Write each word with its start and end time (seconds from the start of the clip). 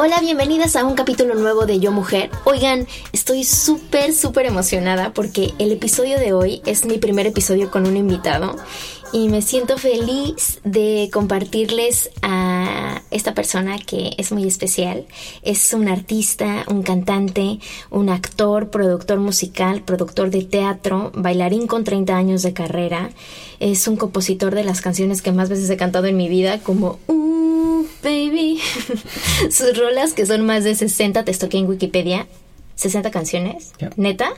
Hola, 0.00 0.20
bienvenidas 0.20 0.76
a 0.76 0.84
un 0.84 0.94
capítulo 0.94 1.34
nuevo 1.34 1.66
de 1.66 1.80
Yo 1.80 1.90
Mujer. 1.90 2.30
Oigan, 2.44 2.86
estoy 3.12 3.42
súper, 3.42 4.12
súper 4.12 4.46
emocionada 4.46 5.12
porque 5.12 5.54
el 5.58 5.72
episodio 5.72 6.20
de 6.20 6.32
hoy 6.32 6.62
es 6.66 6.84
mi 6.84 6.98
primer 6.98 7.26
episodio 7.26 7.68
con 7.72 7.84
un 7.84 7.96
invitado 7.96 8.54
y 9.12 9.28
me 9.28 9.42
siento 9.42 9.78
feliz 9.78 10.60
de 10.64 11.08
compartirles 11.12 12.10
a 12.22 13.02
esta 13.10 13.34
persona 13.34 13.78
que 13.78 14.14
es 14.18 14.32
muy 14.32 14.46
especial. 14.46 15.06
Es 15.42 15.72
un 15.72 15.88
artista, 15.88 16.64
un 16.68 16.82
cantante, 16.82 17.58
un 17.90 18.10
actor, 18.10 18.70
productor 18.70 19.18
musical, 19.18 19.82
productor 19.82 20.30
de 20.30 20.44
teatro, 20.44 21.12
bailarín 21.14 21.66
con 21.66 21.84
30 21.84 22.16
años 22.16 22.42
de 22.42 22.52
carrera. 22.52 23.10
Es 23.60 23.88
un 23.88 23.96
compositor 23.96 24.54
de 24.54 24.64
las 24.64 24.80
canciones 24.80 25.22
que 25.22 25.32
más 25.32 25.48
veces 25.48 25.70
he 25.70 25.76
cantado 25.76 26.06
en 26.06 26.16
mi 26.16 26.28
vida, 26.28 26.60
como 26.60 26.98
Uh, 27.06 27.84
Baby. 28.02 28.60
Sus 29.50 29.76
rolas, 29.78 30.12
que 30.12 30.26
son 30.26 30.44
más 30.44 30.64
de 30.64 30.74
60, 30.74 31.24
te 31.24 31.30
estoqué 31.30 31.58
en 31.58 31.66
Wikipedia. 31.66 32.26
60 32.76 33.10
canciones. 33.10 33.72
¿Neta? 33.96 34.34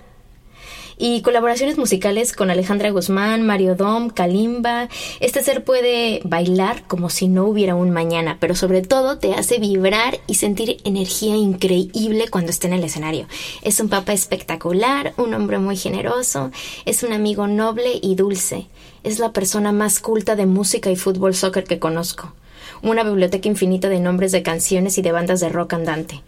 Y 1.01 1.23
colaboraciones 1.23 1.79
musicales 1.79 2.35
con 2.35 2.51
Alejandra 2.51 2.91
Guzmán, 2.91 3.47
Mario 3.47 3.75
Dom, 3.75 4.11
Kalimba. 4.11 4.91
Este 5.19 5.43
ser 5.43 5.65
puede 5.65 6.21
bailar 6.25 6.83
como 6.87 7.09
si 7.09 7.27
no 7.27 7.47
hubiera 7.47 7.75
un 7.75 7.91
mañana, 7.91 8.37
pero 8.39 8.55
sobre 8.55 8.83
todo 8.83 9.17
te 9.17 9.33
hace 9.33 9.59
vibrar 9.59 10.21
y 10.27 10.35
sentir 10.35 10.77
energía 10.85 11.37
increíble 11.37 12.29
cuando 12.29 12.51
esté 12.51 12.67
en 12.67 12.75
el 12.75 12.85
escenario. 12.85 13.27
Es 13.63 13.81
un 13.81 13.89
papá 13.89 14.13
espectacular, 14.13 15.15
un 15.17 15.33
hombre 15.33 15.59
muy 15.59 15.79
generoso, 15.79 16.51
es 16.85 17.03
un 17.03 17.15
amigo 17.15 17.47
noble 17.47 17.99
y 18.03 18.15
dulce. 18.15 18.67
Es 19.03 19.19
la 19.19 19.33
persona 19.33 19.73
más 19.73 20.01
culta 20.01 20.37
de 20.37 20.45
música 20.45 20.91
y 20.91 20.97
fútbol 20.97 21.35
soccer 21.35 21.65
que 21.65 21.79
conozco 21.79 22.35
una 22.83 23.03
biblioteca 23.03 23.49
infinita 23.49 23.89
de 23.89 24.01
nombres 24.01 24.33
de 24.33 24.43
canciones 24.43 24.99
y 24.99 25.03
de 25.03 25.13
bandas 25.13 25.41
de 25.41 25.49
rock 25.49 25.75
andante. 25.75 26.23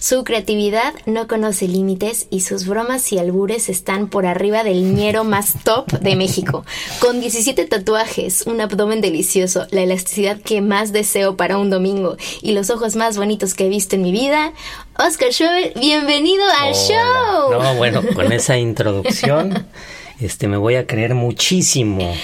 Su 0.00 0.22
creatividad 0.22 0.94
no 1.06 1.26
conoce 1.26 1.66
límites 1.66 2.28
y 2.30 2.40
sus 2.40 2.66
bromas 2.66 3.12
y 3.12 3.18
albures 3.18 3.68
están 3.68 4.08
por 4.08 4.26
arriba 4.26 4.62
del 4.62 4.94
ñero 4.94 5.24
más 5.24 5.54
top 5.64 5.90
de 5.90 6.14
México. 6.14 6.64
Con 7.00 7.20
17 7.20 7.64
tatuajes, 7.64 8.46
un 8.46 8.60
abdomen 8.60 9.00
delicioso, 9.00 9.66
la 9.70 9.82
elasticidad 9.82 10.40
que 10.40 10.60
más 10.60 10.92
deseo 10.92 11.36
para 11.36 11.58
un 11.58 11.70
domingo 11.70 12.16
y 12.42 12.52
los 12.52 12.70
ojos 12.70 12.94
más 12.94 13.16
bonitos 13.16 13.54
que 13.54 13.66
he 13.66 13.68
visto 13.68 13.96
en 13.96 14.02
mi 14.02 14.12
vida, 14.12 14.52
Oscar 14.98 15.32
Schobel, 15.32 15.72
bienvenido 15.80 16.44
al 16.60 16.74
show. 16.74 17.50
No, 17.50 17.74
bueno, 17.74 18.02
con 18.14 18.32
esa 18.32 18.56
introducción 18.56 19.66
este 20.20 20.48
me 20.48 20.56
voy 20.56 20.74
a 20.74 20.86
creer 20.86 21.14
muchísimo. 21.14 22.14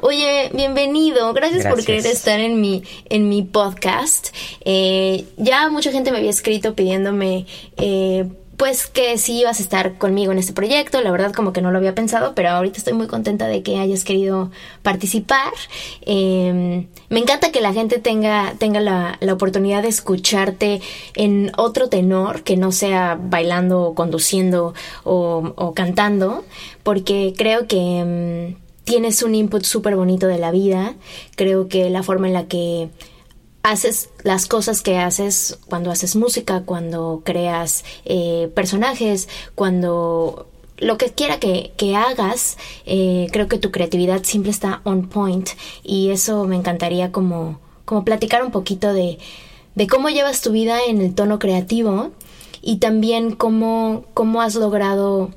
Oye, 0.00 0.50
bienvenido. 0.54 1.32
Gracias, 1.32 1.66
por 1.66 1.84
querer 1.84 2.06
estar 2.06 2.38
en 2.40 2.60
mi, 2.60 2.82
en 3.08 3.28
mi 3.28 3.42
podcast. 3.42 4.28
Eh, 4.64 5.24
ya 5.36 5.68
mucha 5.70 5.90
gente 5.90 6.12
me 6.12 6.18
había 6.18 6.30
escrito 6.30 6.74
pidiéndome 6.74 7.46
eh, 7.76 8.26
pues 8.58 8.88
que 8.88 9.16
sí 9.18 9.38
ibas 9.40 9.60
a 9.60 9.62
estar 9.62 9.98
conmigo 9.98 10.32
en 10.32 10.38
este 10.38 10.52
proyecto. 10.52 11.00
La 11.00 11.12
verdad 11.12 11.32
como 11.32 11.52
que 11.52 11.62
no 11.62 11.70
lo 11.70 11.78
había 11.78 11.94
pensado, 11.94 12.34
pero 12.34 12.50
ahorita 12.50 12.78
estoy 12.78 12.92
muy 12.92 13.06
contenta 13.06 13.46
de 13.46 13.62
que 13.62 13.78
hayas 13.78 14.02
querido 14.02 14.50
participar. 14.82 15.52
Em, 16.02 16.88
me 17.08 17.20
encanta 17.20 17.52
que 17.52 17.60
la 17.60 17.72
gente 17.72 18.00
tenga, 18.00 18.54
tenga 18.58 18.80
la, 18.80 19.16
la, 19.20 19.32
oportunidad 19.32 19.82
de 19.82 19.88
escucharte 19.88 20.80
en 21.14 21.52
otro 21.56 21.88
tenor, 21.88 22.42
que 22.42 22.56
no 22.56 22.72
sea 22.72 23.16
bailando 23.20 23.80
o 23.82 23.94
conduciendo 23.94 24.74
o, 25.04 25.72
cantando, 25.74 26.44
porque 26.82 27.32
creo 27.36 27.66
que... 27.66 27.98
Em, 27.98 28.56
tienes 28.88 29.22
un 29.22 29.34
input 29.34 29.64
súper 29.64 29.96
bonito 29.96 30.28
de 30.28 30.38
la 30.38 30.50
vida. 30.50 30.94
Creo 31.36 31.68
que 31.68 31.90
la 31.90 32.02
forma 32.02 32.26
en 32.26 32.32
la 32.32 32.46
que 32.46 32.88
haces 33.62 34.10
las 34.22 34.46
cosas 34.46 34.82
que 34.82 34.98
haces 34.98 35.58
cuando 35.68 35.90
haces 35.90 36.16
música, 36.16 36.62
cuando 36.64 37.22
creas 37.24 37.84
eh, 38.04 38.50
personajes, 38.54 39.28
cuando 39.54 40.46
lo 40.78 40.96
que 40.96 41.10
quiera 41.10 41.38
que, 41.40 41.96
hagas, 41.96 42.56
eh, 42.86 43.26
creo 43.32 43.48
que 43.48 43.58
tu 43.58 43.70
creatividad 43.70 44.22
siempre 44.22 44.50
está 44.50 44.80
on 44.84 45.08
point 45.08 45.50
y 45.82 46.10
eso 46.10 46.44
me 46.44 46.56
encantaría 46.56 47.10
como, 47.10 47.58
como 47.84 48.04
platicar 48.04 48.44
un 48.44 48.52
poquito 48.52 48.92
de, 48.92 49.18
de 49.74 49.86
cómo 49.86 50.08
llevas 50.08 50.40
tu 50.40 50.52
vida 50.52 50.78
en 50.86 51.00
el 51.00 51.14
tono 51.14 51.38
creativo 51.38 52.12
y 52.62 52.76
también 52.76 53.34
cómo, 53.34 54.04
cómo 54.14 54.40
has 54.40 54.54
logrado 54.54 55.30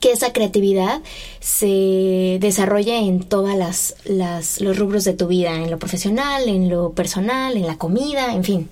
que 0.00 0.12
esa 0.12 0.32
creatividad 0.32 1.00
se 1.40 2.38
desarrolle 2.40 2.98
en 2.98 3.22
todas 3.22 3.56
las, 3.56 3.96
las, 4.04 4.60
los 4.60 4.78
rubros 4.78 5.04
de 5.04 5.14
tu 5.14 5.26
vida, 5.26 5.54
en 5.54 5.70
lo 5.70 5.78
profesional, 5.78 6.48
en 6.48 6.68
lo 6.68 6.92
personal, 6.92 7.56
en 7.56 7.66
la 7.66 7.76
comida, 7.76 8.34
en 8.34 8.44
fin. 8.44 8.68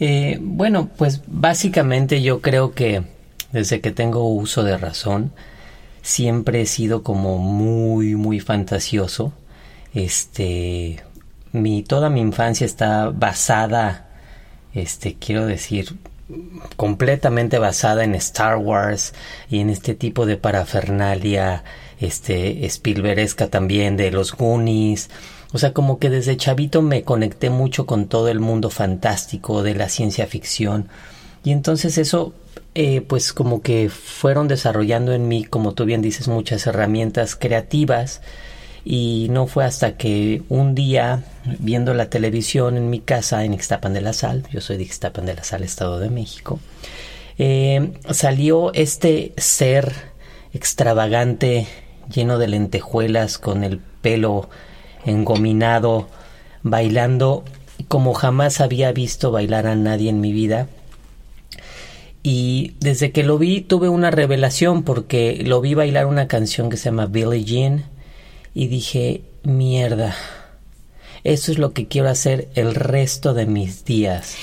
Eh, 0.00 0.38
bueno, 0.40 0.88
pues 0.96 1.22
básicamente 1.26 2.22
yo 2.22 2.40
creo 2.40 2.74
que 2.74 3.02
desde 3.52 3.80
que 3.80 3.92
tengo 3.92 4.28
uso 4.28 4.64
de 4.64 4.76
razón 4.76 5.32
siempre 6.02 6.60
he 6.60 6.66
sido 6.66 7.02
como 7.02 7.38
muy 7.38 8.16
muy 8.16 8.40
fantasioso. 8.40 9.32
Este 9.94 11.00
mi 11.52 11.82
toda 11.82 12.10
mi 12.10 12.20
infancia 12.20 12.66
está 12.66 13.10
basada 13.10 14.08
este 14.74 15.14
quiero 15.14 15.46
decir 15.46 15.96
completamente 16.76 17.58
basada 17.58 18.04
en 18.04 18.14
Star 18.14 18.56
Wars 18.56 19.12
y 19.50 19.60
en 19.60 19.70
este 19.70 19.94
tipo 19.94 20.26
de 20.26 20.36
parafernalia 20.36 21.64
este 22.00 22.64
Spielbergesca 22.66 23.48
también 23.48 23.96
de 23.96 24.10
los 24.10 24.32
Goonies. 24.32 25.10
O 25.52 25.58
sea 25.58 25.72
como 25.72 25.98
que 25.98 26.10
desde 26.10 26.36
chavito 26.36 26.82
me 26.82 27.02
conecté 27.02 27.50
mucho 27.50 27.86
con 27.86 28.06
todo 28.06 28.28
el 28.28 28.40
mundo 28.40 28.70
fantástico 28.70 29.62
de 29.62 29.74
la 29.74 29.88
ciencia 29.88 30.26
ficción. 30.26 30.88
Y 31.44 31.52
entonces 31.52 31.98
eso 31.98 32.34
eh, 32.74 33.02
pues 33.02 33.32
como 33.32 33.62
que 33.62 33.88
fueron 33.88 34.48
desarrollando 34.48 35.12
en 35.12 35.28
mí 35.28 35.44
como 35.44 35.74
tú 35.74 35.84
bien 35.84 36.02
dices 36.02 36.26
muchas 36.26 36.66
herramientas 36.66 37.36
creativas 37.36 38.20
y 38.84 39.28
no 39.30 39.46
fue 39.46 39.64
hasta 39.64 39.96
que 39.96 40.42
un 40.48 40.74
día 40.74 41.24
viendo 41.58 41.94
la 41.94 42.10
televisión 42.10 42.76
en 42.76 42.90
mi 42.90 43.00
casa 43.00 43.44
en 43.44 43.54
Ixtapan 43.54 43.94
de 43.94 44.02
la 44.02 44.12
Sal, 44.12 44.44
yo 44.50 44.60
soy 44.60 44.76
de 44.76 44.82
Ixtapan 44.82 45.24
de 45.24 45.34
la 45.34 45.44
Sal, 45.44 45.62
Estado 45.62 45.98
de 45.98 46.10
México, 46.10 46.60
eh, 47.38 47.92
salió 48.10 48.72
este 48.74 49.32
ser 49.38 49.92
extravagante, 50.52 51.66
lleno 52.12 52.38
de 52.38 52.48
lentejuelas, 52.48 53.38
con 53.38 53.64
el 53.64 53.78
pelo 53.78 54.50
engominado, 55.06 56.08
bailando 56.62 57.44
como 57.88 58.14
jamás 58.14 58.60
había 58.60 58.92
visto 58.92 59.30
bailar 59.30 59.66
a 59.66 59.74
nadie 59.74 60.10
en 60.10 60.20
mi 60.20 60.32
vida. 60.32 60.68
Y 62.22 62.74
desde 62.80 63.12
que 63.12 63.22
lo 63.22 63.36
vi 63.36 63.60
tuve 63.60 63.88
una 63.88 64.10
revelación 64.10 64.82
porque 64.82 65.42
lo 65.44 65.60
vi 65.60 65.74
bailar 65.74 66.06
una 66.06 66.28
canción 66.28 66.70
que 66.70 66.76
se 66.76 66.86
llama 66.86 67.06
Billie 67.06 67.44
Jean 67.44 67.93
y 68.54 68.68
dije, 68.68 69.22
mierda, 69.42 70.16
eso 71.24 71.52
es 71.52 71.58
lo 71.58 71.72
que 71.72 71.88
quiero 71.88 72.08
hacer 72.08 72.48
el 72.54 72.74
resto 72.74 73.34
de 73.34 73.46
mis 73.46 73.84
días. 73.84 74.36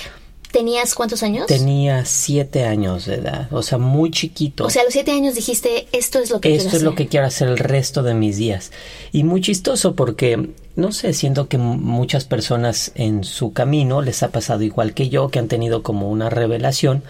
¿Tenías 0.51 0.95
cuántos 0.95 1.23
años? 1.23 1.47
Tenía 1.47 2.03
siete 2.03 2.65
años 2.65 3.05
de 3.05 3.15
edad, 3.15 3.47
o 3.53 3.63
sea, 3.63 3.77
muy 3.77 4.11
chiquito. 4.11 4.65
O 4.65 4.69
sea, 4.69 4.81
a 4.81 4.85
los 4.85 4.93
siete 4.93 5.11
años 5.11 5.35
dijiste, 5.35 5.87
esto 5.93 6.19
es 6.19 6.29
lo 6.29 6.41
que 6.41 6.53
esto 6.53 6.71
quiero 6.71 6.77
es 6.77 6.83
lo 6.83 6.95
que 6.95 7.07
quiero 7.07 7.25
hacer 7.25 7.47
el 7.47 7.57
resto 7.57 8.03
de 8.03 8.13
mis 8.13 8.35
días. 8.35 8.71
Y 9.13 9.23
muy 9.23 9.39
chistoso 9.39 9.95
porque 9.95 10.49
no 10.81 10.91
sé, 10.91 11.13
siento 11.13 11.47
que 11.47 11.57
muchas 11.57 12.25
personas 12.25 12.91
en 12.95 13.23
su 13.23 13.53
camino 13.53 14.01
les 14.01 14.23
ha 14.23 14.29
pasado 14.29 14.63
igual 14.63 14.93
que 14.93 15.07
yo, 15.09 15.29
que 15.29 15.39
han 15.39 15.47
tenido 15.47 15.83
como 15.83 16.09
una 16.09 16.29
revelación, 16.29 17.03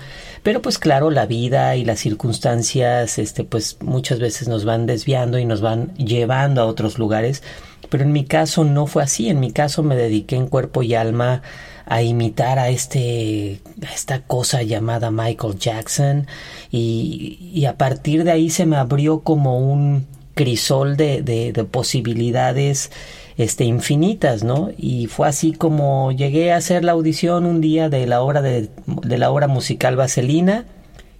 pero 0.44 0.62
pues 0.62 0.78
claro, 0.78 1.10
la 1.10 1.26
vida 1.26 1.76
y 1.76 1.86
las 1.86 2.00
circunstancias, 2.00 3.18
este, 3.18 3.44
pues 3.44 3.78
muchas 3.82 4.20
veces 4.20 4.48
nos 4.48 4.66
van 4.66 4.86
desviando 4.86 5.40
y 5.40 5.46
nos 5.46 5.62
van 5.62 5.96
llevando 5.96 6.62
a 6.62 6.66
otros 6.66 7.00
lugares, 7.00 7.42
pero 7.90 8.04
en 8.04 8.12
mi 8.12 8.26
caso 8.26 8.64
no 8.64 8.86
fue 8.86 9.04
así, 9.04 9.30
en 9.30 9.40
mi 9.40 9.52
caso 9.52 9.84
me 9.84 9.96
dediqué 9.96 10.36
en 10.36 10.48
cuerpo 10.48 10.84
y 10.84 10.94
alma 10.94 11.42
a 11.86 12.04
imitar 12.04 12.60
a 12.60 12.70
este 12.70 13.62
a 13.86 13.94
esta 13.94 14.22
cosa 14.22 14.62
llamada 14.64 15.12
Michael 15.12 15.58
Jackson 15.58 16.28
y, 16.70 17.52
y 17.54 17.66
a 17.66 17.78
partir 17.78 18.24
de 18.24 18.32
ahí 18.32 18.50
se 18.50 18.66
me 18.66 18.78
abrió 18.78 19.22
como 19.22 19.58
un 19.58 20.06
crisol 20.34 20.98
de, 20.98 21.22
de, 21.22 21.52
de 21.54 21.64
posibilidades 21.64 22.92
este, 23.38 23.64
infinitas, 23.64 24.44
¿no? 24.44 24.70
Y 24.78 25.08
fue 25.08 25.28
así 25.28 25.54
como 25.54 26.12
llegué 26.12 26.52
a 26.52 26.58
hacer 26.58 26.84
la 26.84 26.94
audición 26.94 27.46
un 27.46 27.62
día 27.62 27.90
de 27.90 28.06
la 28.08 28.22
obra 28.22 28.42
de, 28.42 28.70
de 28.86 29.18
la 29.18 29.32
obra 29.32 29.48
musical 29.48 29.96
Vaselina 29.96 30.66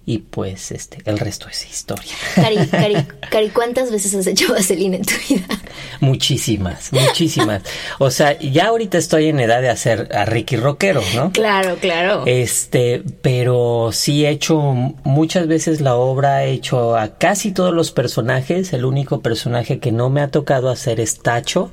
y 0.04 0.18
pues 0.18 0.72
este 0.72 0.98
el 1.04 1.18
resto 1.18 1.48
es 1.48 1.64
historia. 1.68 2.12
Cari, 2.34 2.66
Cari, 2.66 2.94
Cari, 3.30 3.50
¿cuántas 3.50 3.90
veces 3.90 4.14
has 4.14 4.26
hecho 4.26 4.52
vaselina 4.52 4.96
en 4.96 5.04
tu 5.04 5.14
vida? 5.28 5.46
Muchísimas, 6.00 6.92
muchísimas. 6.92 7.62
O 7.98 8.10
sea, 8.10 8.38
ya 8.40 8.66
ahorita 8.68 8.98
estoy 8.98 9.28
en 9.28 9.38
edad 9.38 9.62
de 9.62 9.70
hacer 9.70 10.08
a 10.12 10.24
Ricky 10.24 10.56
Rockero, 10.56 11.02
¿no? 11.14 11.30
Claro, 11.32 11.76
claro. 11.76 12.24
Este, 12.26 13.02
pero 13.22 13.90
sí 13.92 14.24
he 14.24 14.30
hecho 14.30 14.58
muchas 15.04 15.46
veces 15.46 15.80
la 15.80 15.94
obra, 15.94 16.44
he 16.44 16.52
hecho 16.52 16.96
a 16.96 17.16
casi 17.16 17.52
todos 17.52 17.72
los 17.72 17.92
personajes. 17.92 18.72
El 18.72 18.84
único 18.84 19.20
personaje 19.20 19.78
que 19.78 19.92
no 19.92 20.10
me 20.10 20.20
ha 20.20 20.28
tocado 20.28 20.70
hacer 20.70 20.98
es 20.98 21.20
Tacho. 21.20 21.70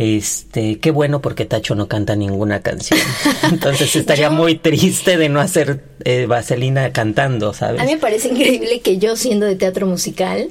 Este, 0.00 0.78
qué 0.78 0.90
bueno 0.92 1.20
porque 1.20 1.44
Tacho 1.44 1.74
no 1.74 1.86
canta 1.86 2.16
ninguna 2.16 2.62
canción. 2.62 2.98
Entonces 3.52 3.94
estaría 3.94 4.28
Yo- 4.28 4.32
muy 4.34 4.56
triste 4.56 5.18
de 5.18 5.28
no 5.28 5.40
hacer 5.40 5.84
eh, 6.04 6.24
Vaselina 6.24 6.90
cantando, 6.90 7.52
¿sabes? 7.52 7.82
A 7.82 7.84
mí 7.84 7.92
me 7.92 7.98
parece 7.98 8.28
increíble 8.28 8.80
que 8.80 8.96
yo 8.96 9.14
siendo 9.14 9.44
de 9.44 9.56
teatro 9.56 9.86
musical, 9.86 10.48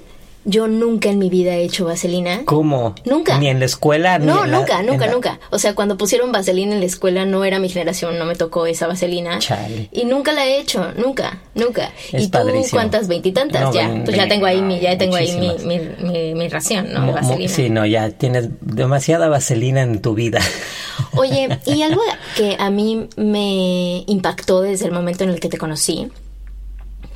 yo 0.49 0.67
nunca 0.67 1.09
en 1.09 1.19
mi 1.19 1.29
vida 1.29 1.53
he 1.55 1.63
hecho 1.63 1.85
vaselina. 1.85 2.41
¿Cómo? 2.45 2.95
Nunca. 3.05 3.37
Ni 3.37 3.47
en 3.49 3.59
la 3.59 3.65
escuela, 3.65 4.17
ni 4.19 4.25
No, 4.25 4.43
en 4.45 4.51
la- 4.51 4.57
nunca, 4.59 4.79
en 4.79 4.85
nunca, 4.87 5.05
la- 5.05 5.11
nunca. 5.13 5.39
O 5.51 5.59
sea, 5.59 5.75
cuando 5.75 5.97
pusieron 5.97 6.31
vaselina 6.31 6.73
en 6.73 6.79
la 6.79 6.85
escuela 6.85 7.25
no 7.25 7.43
era 7.45 7.59
mi 7.59 7.69
generación, 7.69 8.17
no 8.17 8.25
me 8.25 8.35
tocó 8.35 8.65
esa 8.65 8.87
vaselina. 8.87 9.39
Chale. 9.39 9.89
Y 9.91 10.05
nunca 10.05 10.31
la 10.33 10.45
he 10.45 10.59
hecho, 10.59 10.91
nunca, 10.97 11.39
nunca. 11.55 11.91
Es 12.11 12.23
¿Y 12.23 12.27
tú 12.29 12.39
cuántas? 12.71 13.07
Veintitantas 13.07 13.61
No, 13.61 13.73
ya. 13.73 14.01
Pues 14.05 14.17
ya 14.17 14.27
tengo 14.27 14.45
ahí 14.45 14.61
mi, 14.61 14.79
ya 14.79 14.97
tengo 14.97 15.15
ahí 15.15 15.31
mi, 15.37 15.51
mi, 15.65 15.79
mi, 16.09 16.33
mi 16.33 16.47
ración, 16.49 16.91
¿no? 16.93 17.01
Mo- 17.01 17.05
De 17.07 17.11
mo- 17.11 17.27
vaselina. 17.27 17.53
Sí, 17.53 17.69
no, 17.69 17.85
ya 17.85 18.09
tienes 18.11 18.49
demasiada 18.61 19.29
vaselina 19.29 19.81
en 19.81 20.01
tu 20.01 20.13
vida. 20.15 20.39
Oye, 21.15 21.47
y 21.65 21.81
algo 21.83 22.01
que 22.35 22.55
a 22.59 22.69
mí 22.69 23.07
me 23.17 24.03
impactó 24.07 24.61
desde 24.61 24.85
el 24.85 24.91
momento 24.91 25.23
en 25.23 25.29
el 25.29 25.39
que 25.39 25.49
te 25.49 25.57
conocí, 25.57 26.09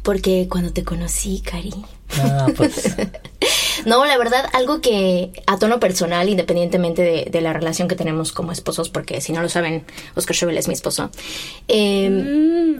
porque 0.03 0.47
cuando 0.49 0.71
te 0.73 0.83
conocí, 0.83 1.39
Cari, 1.41 1.73
Ah, 2.21 2.47
pues 2.55 2.95
No, 3.85 4.05
la 4.05 4.17
verdad, 4.17 4.45
algo 4.53 4.81
que 4.81 5.31
a 5.45 5.57
tono 5.57 5.79
personal, 5.79 6.29
independientemente 6.29 7.01
de, 7.01 7.27
de 7.29 7.41
la 7.41 7.53
relación 7.53 7.87
que 7.87 7.95
tenemos 7.95 8.31
como 8.31 8.51
esposos, 8.51 8.89
porque 8.89 9.19
si 9.21 9.33
no 9.33 9.41
lo 9.41 9.49
saben, 9.49 9.85
Oscar 10.15 10.35
Schubel 10.35 10.57
es 10.57 10.67
mi 10.67 10.73
esposo. 10.73 11.09
eh. 11.67 12.77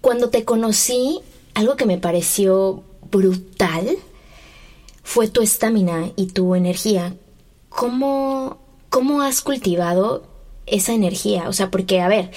Cuando 0.00 0.30
te 0.30 0.44
conocí, 0.44 1.20
algo 1.54 1.76
que 1.76 1.86
me 1.86 1.98
pareció 1.98 2.84
brutal 3.10 3.96
fue 5.02 5.28
tu 5.28 5.42
estamina 5.42 6.10
y 6.16 6.26
tu 6.26 6.54
energía. 6.54 7.14
¿Cómo, 7.68 8.58
¿Cómo 8.90 9.22
has 9.22 9.40
cultivado 9.40 10.26
esa 10.66 10.92
energía? 10.92 11.48
O 11.48 11.52
sea, 11.52 11.70
porque, 11.70 12.00
a 12.00 12.08
ver, 12.08 12.30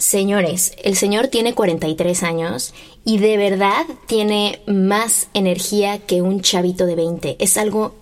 señores, 0.00 0.72
el 0.82 0.96
señor 0.96 1.28
tiene 1.28 1.54
43 1.54 2.22
años 2.22 2.74
y 3.04 3.18
de 3.18 3.36
verdad 3.36 3.84
tiene 4.06 4.60
más 4.66 5.28
energía 5.34 5.98
que 5.98 6.22
un 6.22 6.40
chavito 6.40 6.86
de 6.86 6.96
20. 6.96 7.36
Es 7.38 7.56
algo 7.58 7.94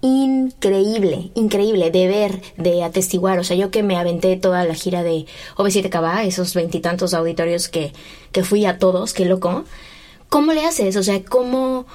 increíble, 0.00 1.30
increíble 1.34 1.90
de 1.90 2.06
ver, 2.06 2.40
de 2.56 2.82
atestiguar. 2.82 3.38
O 3.38 3.44
sea, 3.44 3.56
yo 3.56 3.70
que 3.70 3.82
me 3.82 3.96
aventé 3.96 4.36
toda 4.36 4.64
la 4.64 4.74
gira 4.74 5.02
de 5.02 5.26
OV7KB, 5.56 6.26
esos 6.26 6.54
veintitantos 6.54 7.14
auditorios 7.14 7.68
que, 7.68 7.92
que 8.32 8.44
fui 8.44 8.64
a 8.64 8.78
todos, 8.78 9.12
qué 9.12 9.24
loco. 9.24 9.64
¿Cómo 10.28 10.52
le 10.52 10.64
haces? 10.64 10.96
O 10.96 11.02
sea, 11.02 11.22
¿cómo, 11.24 11.86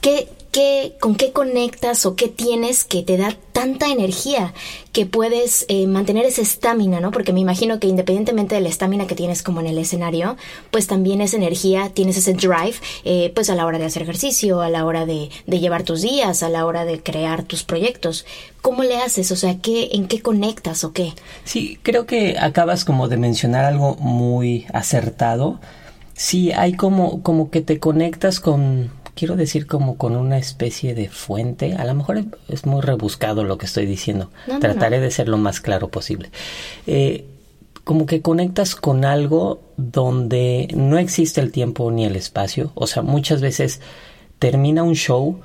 qué, 0.00 0.28
qué, 0.50 0.96
con 1.00 1.14
qué 1.14 1.32
conectas 1.32 2.06
o 2.06 2.16
qué 2.16 2.28
tienes 2.28 2.84
que 2.84 3.02
te 3.02 3.16
da 3.16 3.36
tanta 3.52 3.86
energía 3.86 4.52
que 4.92 5.06
puedes 5.06 5.66
eh, 5.68 5.86
mantener 5.86 6.26
esa 6.26 6.42
estamina, 6.42 7.00
¿no? 7.00 7.10
Porque 7.10 7.32
me 7.32 7.40
imagino 7.40 7.78
que 7.78 7.86
independientemente 7.86 8.54
de 8.54 8.60
la 8.60 8.68
estamina 8.68 9.06
que 9.06 9.14
tienes 9.14 9.42
como 9.42 9.60
en 9.60 9.66
el 9.66 9.78
escenario, 9.78 10.36
pues 10.70 10.86
también 10.86 11.20
esa 11.20 11.36
energía, 11.36 11.90
tienes 11.94 12.16
ese 12.16 12.32
drive, 12.34 12.74
eh, 13.04 13.30
pues 13.34 13.50
a 13.50 13.54
la 13.54 13.66
hora 13.66 13.78
de 13.78 13.84
hacer 13.84 14.02
ejercicio, 14.02 14.60
a 14.60 14.70
la 14.70 14.84
hora 14.84 15.06
de, 15.06 15.30
de 15.46 15.60
llevar 15.60 15.84
tus 15.84 16.02
días, 16.02 16.42
a 16.42 16.48
la 16.48 16.66
hora 16.66 16.84
de 16.84 17.02
crear 17.02 17.44
tus 17.44 17.62
proyectos. 17.62 18.26
¿Cómo 18.62 18.82
le 18.82 18.96
haces? 18.96 19.30
O 19.30 19.36
sea, 19.36 19.58
¿qué, 19.58 19.90
¿en 19.92 20.08
qué 20.08 20.20
conectas 20.20 20.84
o 20.84 20.92
qué? 20.92 21.12
sí, 21.44 21.78
creo 21.82 22.06
que 22.06 22.36
acabas 22.38 22.84
como 22.84 23.08
de 23.08 23.16
mencionar 23.16 23.64
algo 23.64 23.96
muy 23.96 24.66
acertado. 24.72 25.60
Sí, 26.14 26.52
hay 26.52 26.74
como, 26.74 27.22
como 27.22 27.50
que 27.50 27.62
te 27.62 27.78
conectas 27.78 28.40
con, 28.40 28.90
quiero 29.14 29.36
decir, 29.36 29.66
como 29.66 29.96
con 29.96 30.16
una 30.16 30.38
especie 30.38 30.94
de 30.94 31.08
fuente. 31.08 31.74
A 31.74 31.84
lo 31.84 31.94
mejor 31.94 32.24
es 32.48 32.66
muy 32.66 32.80
rebuscado 32.80 33.44
lo 33.44 33.58
que 33.58 33.66
estoy 33.66 33.86
diciendo. 33.86 34.30
No, 34.46 34.54
no, 34.54 34.60
Trataré 34.60 34.98
no. 34.98 35.04
de 35.04 35.10
ser 35.10 35.28
lo 35.28 35.38
más 35.38 35.60
claro 35.60 35.88
posible. 35.88 36.30
Eh, 36.86 37.26
como 37.84 38.06
que 38.06 38.22
conectas 38.22 38.74
con 38.76 39.04
algo 39.04 39.60
donde 39.76 40.68
no 40.74 40.98
existe 40.98 41.40
el 41.40 41.50
tiempo 41.50 41.90
ni 41.90 42.04
el 42.04 42.16
espacio. 42.16 42.72
O 42.74 42.86
sea, 42.86 43.02
muchas 43.02 43.40
veces 43.40 43.80
termina 44.38 44.82
un 44.82 44.94
show 44.94 45.40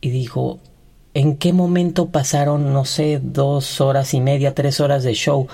y 0.00 0.10
digo, 0.10 0.58
¿en 1.14 1.36
qué 1.36 1.52
momento 1.52 2.08
pasaron, 2.08 2.72
no 2.72 2.84
sé, 2.84 3.20
dos 3.22 3.80
horas 3.80 4.14
y 4.14 4.20
media, 4.20 4.54
tres 4.54 4.80
horas 4.80 5.04
de 5.04 5.14
show? 5.14 5.48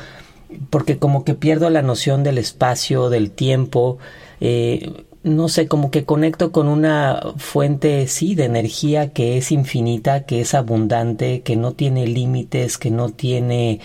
Porque 0.71 0.99
como 0.99 1.25
que 1.25 1.35
pierdo 1.35 1.71
la 1.71 1.83
noción 1.83 2.23
del 2.23 2.39
espacio, 2.39 3.11
del 3.11 3.31
tiempo, 3.31 3.99
eh, 4.41 5.05
no 5.25 5.49
sé, 5.49 5.67
como 5.67 5.91
que 5.91 6.05
conecto 6.05 6.53
con 6.53 6.69
una 6.69 7.21
fuente, 7.39 8.07
sí, 8.07 8.35
de 8.35 8.45
energía 8.45 9.11
que 9.13 9.39
es 9.39 9.51
infinita, 9.53 10.25
que 10.25 10.43
es 10.43 10.55
abundante, 10.55 11.41
que 11.41 11.57
no 11.57 11.73
tiene 11.73 12.07
límites, 12.07 12.79
que 12.79 12.91
no 12.91 13.09
tiene... 13.09 13.81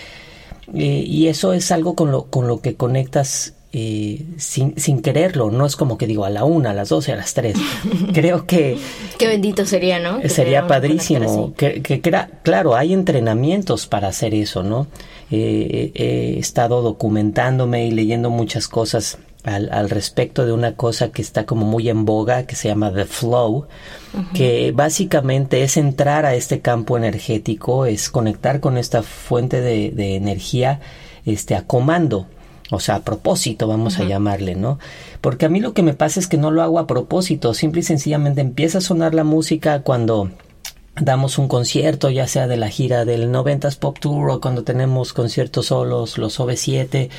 eh, 0.73 1.04
y 1.07 1.28
eso 1.28 1.54
es 1.54 1.71
algo 1.71 1.95
con 1.95 2.11
lo, 2.11 2.25
con 2.25 2.47
lo 2.47 2.59
que 2.61 2.75
conectas 2.75 3.54
eh, 3.71 4.25
sin, 4.37 4.80
sin 4.80 5.02
quererlo, 5.02 5.52
no 5.52 5.66
es 5.66 5.75
como 5.75 5.97
que 5.97 6.07
digo 6.07 6.25
a 6.25 6.30
la 6.31 6.44
una, 6.44 6.71
a 6.71 6.73
las 6.73 6.90
doce, 6.90 7.14
a 7.14 7.16
las 7.16 7.33
tres. 7.35 7.56
Creo 8.14 8.45
que 8.45 8.78
Qué 9.18 9.28
bendito 9.28 9.66
sería, 9.66 9.99
¿no? 9.99 10.19
Que 10.19 10.30
sería 10.30 10.68
padrísimo. 10.68 11.54
Que, 11.56 11.81
que 11.81 12.02
claro, 12.44 12.75
hay 12.75 12.94
entrenamientos 12.94 13.85
para 13.87 14.07
hacer 14.07 14.33
eso, 14.33 14.64
¿no? 14.64 14.87
Eh, 15.31 15.92
he 15.94 16.40
estado 16.40 16.81
documentándome 16.81 17.85
y 17.85 17.92
leyendo 17.92 18.31
muchas 18.31 18.68
cosas 18.68 19.19
al, 19.49 19.69
al 19.71 19.89
respecto 19.89 20.45
de 20.45 20.53
una 20.53 20.75
cosa 20.75 21.11
que 21.11 21.21
está 21.21 21.45
como 21.45 21.65
muy 21.65 21.89
en 21.89 22.06
boga, 22.06 22.45
que 22.45 22.56
se 22.56 22.68
llama 22.68 22.94
The 22.94 23.06
Flow, 23.06 23.68
que 24.33 24.71
básicamente 24.73 25.63
es 25.63 25.77
entrar 25.77 26.25
a 26.25 26.35
este 26.35 26.61
campo 26.61 26.97
energético, 26.97 27.85
es 27.85 28.09
conectar 28.09 28.59
con 28.59 28.77
esta 28.77 29.03
fuente 29.03 29.61
de, 29.61 29.91
de 29.91 30.15
energía 30.15 30.79
este, 31.25 31.56
a 31.56 31.65
comando. 31.65 32.27
O 32.71 32.79
sea, 32.79 32.95
a 32.95 33.01
propósito, 33.01 33.68
vamos 33.68 33.97
a 33.99 34.03
llamarle, 34.03 34.56
¿no? 34.56 34.77
Porque 35.21 35.47
a 35.47 35.49
mí 35.49 35.59
lo 35.59 35.73
que 35.73 35.81
me 35.81 35.95
pasa 35.95 36.19
es 36.19 36.27
que 36.27 36.37
no 36.37 36.51
lo 36.51 36.61
hago 36.61 36.77
a 36.77 36.85
propósito, 36.85 37.56
simple 37.56 37.81
y 37.81 37.83
sencillamente 37.83 38.41
empieza 38.41 38.77
a 38.77 38.81
sonar 38.81 39.15
la 39.15 39.23
música 39.23 39.81
cuando 39.81 40.29
damos 41.01 41.37
un 41.37 41.47
concierto, 41.47 42.09
ya 42.09 42.27
sea 42.27 42.47
de 42.47 42.57
la 42.57 42.69
gira 42.69 43.06
del 43.06 43.31
90s 43.31 43.77
Pop 43.77 43.99
Tour 43.99 44.29
o 44.29 44.41
cuando 44.41 44.63
tenemos 44.63 45.13
conciertos 45.13 45.68
solos, 45.68 46.18
los 46.18 46.39
OV7, 46.39 47.09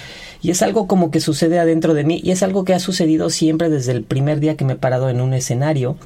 y 0.42 0.50
es 0.50 0.62
algo 0.62 0.86
como 0.86 1.10
que 1.10 1.20
sucede 1.20 1.58
adentro 1.58 1.94
de 1.94 2.04
mí 2.04 2.20
y 2.22 2.30
es 2.30 2.42
algo 2.42 2.64
que 2.64 2.74
ha 2.74 2.80
sucedido 2.80 3.30
siempre 3.30 3.68
desde 3.68 3.92
el 3.92 4.02
primer 4.02 4.40
día 4.40 4.56
que 4.56 4.64
me 4.64 4.74
he 4.74 4.76
parado 4.76 5.08
en 5.08 5.20
un 5.20 5.34
escenario 5.34 5.96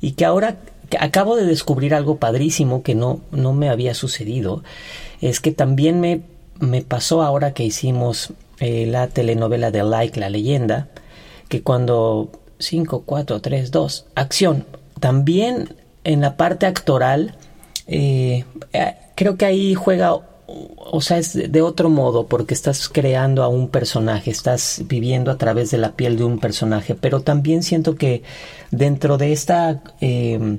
y 0.00 0.12
que 0.12 0.24
ahora 0.24 0.58
acabo 0.98 1.36
de 1.36 1.46
descubrir 1.46 1.94
algo 1.94 2.16
padrísimo 2.16 2.82
que 2.82 2.94
no, 2.94 3.20
no 3.30 3.52
me 3.52 3.68
había 3.68 3.94
sucedido, 3.94 4.62
es 5.20 5.40
que 5.40 5.52
también 5.52 6.00
me, 6.00 6.22
me 6.60 6.82
pasó 6.82 7.22
ahora 7.22 7.54
que 7.54 7.64
hicimos 7.64 8.32
eh, 8.58 8.86
la 8.86 9.08
telenovela 9.08 9.70
de 9.70 9.82
Like, 9.82 10.20
la 10.20 10.30
leyenda, 10.30 10.88
que 11.48 11.62
cuando 11.62 12.30
5, 12.58 13.02
4, 13.06 13.40
3, 13.40 13.70
2, 13.70 14.06
acción, 14.14 14.66
también 15.00 15.74
en 16.04 16.20
la 16.20 16.36
parte 16.36 16.66
actoral, 16.66 17.36
eh, 17.86 18.44
creo 19.14 19.36
que 19.36 19.44
ahí 19.44 19.74
juega, 19.74 20.14
o 20.14 21.00
sea, 21.00 21.18
es 21.18 21.32
de 21.52 21.62
otro 21.62 21.88
modo, 21.88 22.26
porque 22.26 22.54
estás 22.54 22.88
creando 22.88 23.42
a 23.42 23.48
un 23.48 23.68
personaje, 23.68 24.30
estás 24.30 24.82
viviendo 24.86 25.30
a 25.30 25.38
través 25.38 25.70
de 25.70 25.78
la 25.78 25.92
piel 25.92 26.16
de 26.16 26.24
un 26.24 26.38
personaje, 26.38 26.94
pero 26.94 27.20
también 27.20 27.62
siento 27.62 27.96
que 27.96 28.22
dentro 28.70 29.18
de 29.18 29.32
esta... 29.32 29.82
eh, 30.00 30.58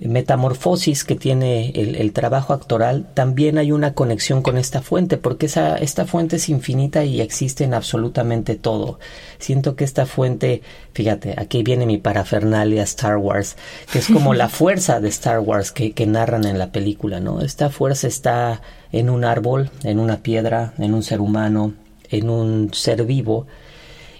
metamorfosis 0.00 1.04
que 1.04 1.14
tiene 1.14 1.70
el, 1.70 2.12
trabajo 2.12 2.54
actoral, 2.54 3.06
también 3.12 3.58
hay 3.58 3.70
una 3.70 3.92
conexión 3.92 4.42
con 4.42 4.56
esta 4.56 4.80
fuente, 4.80 5.18
porque 5.18 5.46
esa, 5.46 5.76
esta 5.76 6.06
fuente 6.06 6.36
es 6.36 6.48
infinita 6.48 7.04
y 7.04 7.20
existe 7.20 7.64
en 7.64 7.74
absolutamente 7.74 8.54
todo. 8.54 8.98
Siento 9.38 9.76
que 9.76 9.84
esta 9.84 10.06
fuente, 10.06 10.62
fíjate, 10.94 11.34
aquí 11.36 11.62
viene 11.62 11.84
mi 11.84 11.98
parafernalia 11.98 12.82
Star 12.84 13.18
Wars, 13.18 13.56
que 13.92 13.98
es 13.98 14.08
como 14.08 14.32
la 14.32 14.48
fuerza 14.50 15.00
de 15.00 15.08
Star 15.10 15.40
Wars 15.40 15.70
que, 15.70 15.92
que 15.92 16.06
narran 16.06 16.46
en 16.46 16.58
la 16.58 16.72
película, 16.72 17.20
¿no? 17.20 17.42
Esta 17.42 17.68
fuerza 17.68 18.06
está 18.08 18.62
en 18.92 19.10
un 19.10 19.24
árbol, 19.24 19.70
en 19.84 19.98
una 19.98 20.22
piedra, 20.22 20.72
en 20.78 20.94
un 20.94 21.02
ser 21.02 21.20
humano, 21.20 21.74
en 22.10 22.30
un 22.30 22.72
ser 22.72 23.04
vivo, 23.04 23.46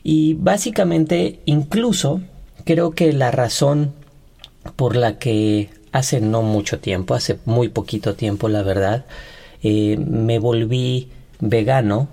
y 0.03 0.35
básicamente 0.35 1.41
incluso 1.47 2.21
creo 2.65 2.93
que 2.93 3.13
la 3.13 3.31
razón 3.31 3.95
por 4.77 4.97
la 4.97 5.19
que 5.19 5.71
hace 5.93 6.21
no 6.21 6.43
mucho 6.43 6.79
tiempo, 6.79 7.15
hace 7.15 7.39
muy 7.45 7.69
poquito 7.69 8.15
tiempo 8.15 8.49
la 8.49 8.63
verdad, 8.63 9.07
eh, 9.63 9.97
me 9.99 10.39
volví 10.39 11.09
vegano 11.41 12.09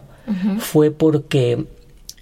fue 0.60 0.92
porque 0.92 1.66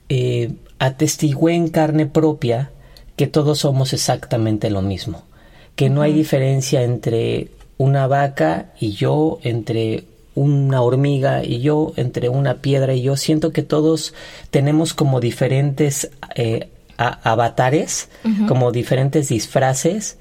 eh, 0.10 0.52
atestigué 0.78 1.54
en 1.54 1.70
carne 1.70 2.06
propia 2.06 2.72
que 3.16 3.26
todos 3.26 3.60
somos 3.60 3.94
exactamente 3.94 4.70
lo 4.70 4.84
mismo, 4.84 5.24
que 5.76 5.90
no 5.90 6.04
hay 6.04 6.14
diferencia 6.14 6.84
entre 6.84 7.50
una 7.78 8.06
vaca 8.06 8.74
y 8.80 8.92
yo, 8.92 9.40
entre 9.42 10.04
una 10.36 10.82
hormiga 10.82 11.44
y 11.44 11.62
yo, 11.62 11.94
entre 11.96 12.30
una 12.30 12.56
piedra 12.56 12.94
y 12.94 13.02
yo. 13.02 13.18
Siento 13.18 13.52
que 13.52 13.64
todos 13.64 14.14
tenemos 14.52 14.94
como 14.94 15.20
diferentes 15.20 16.12
eh, 16.36 16.70
avatares, 16.98 18.10
como 18.48 18.72
diferentes 18.72 19.30
disfraces, 19.30 20.18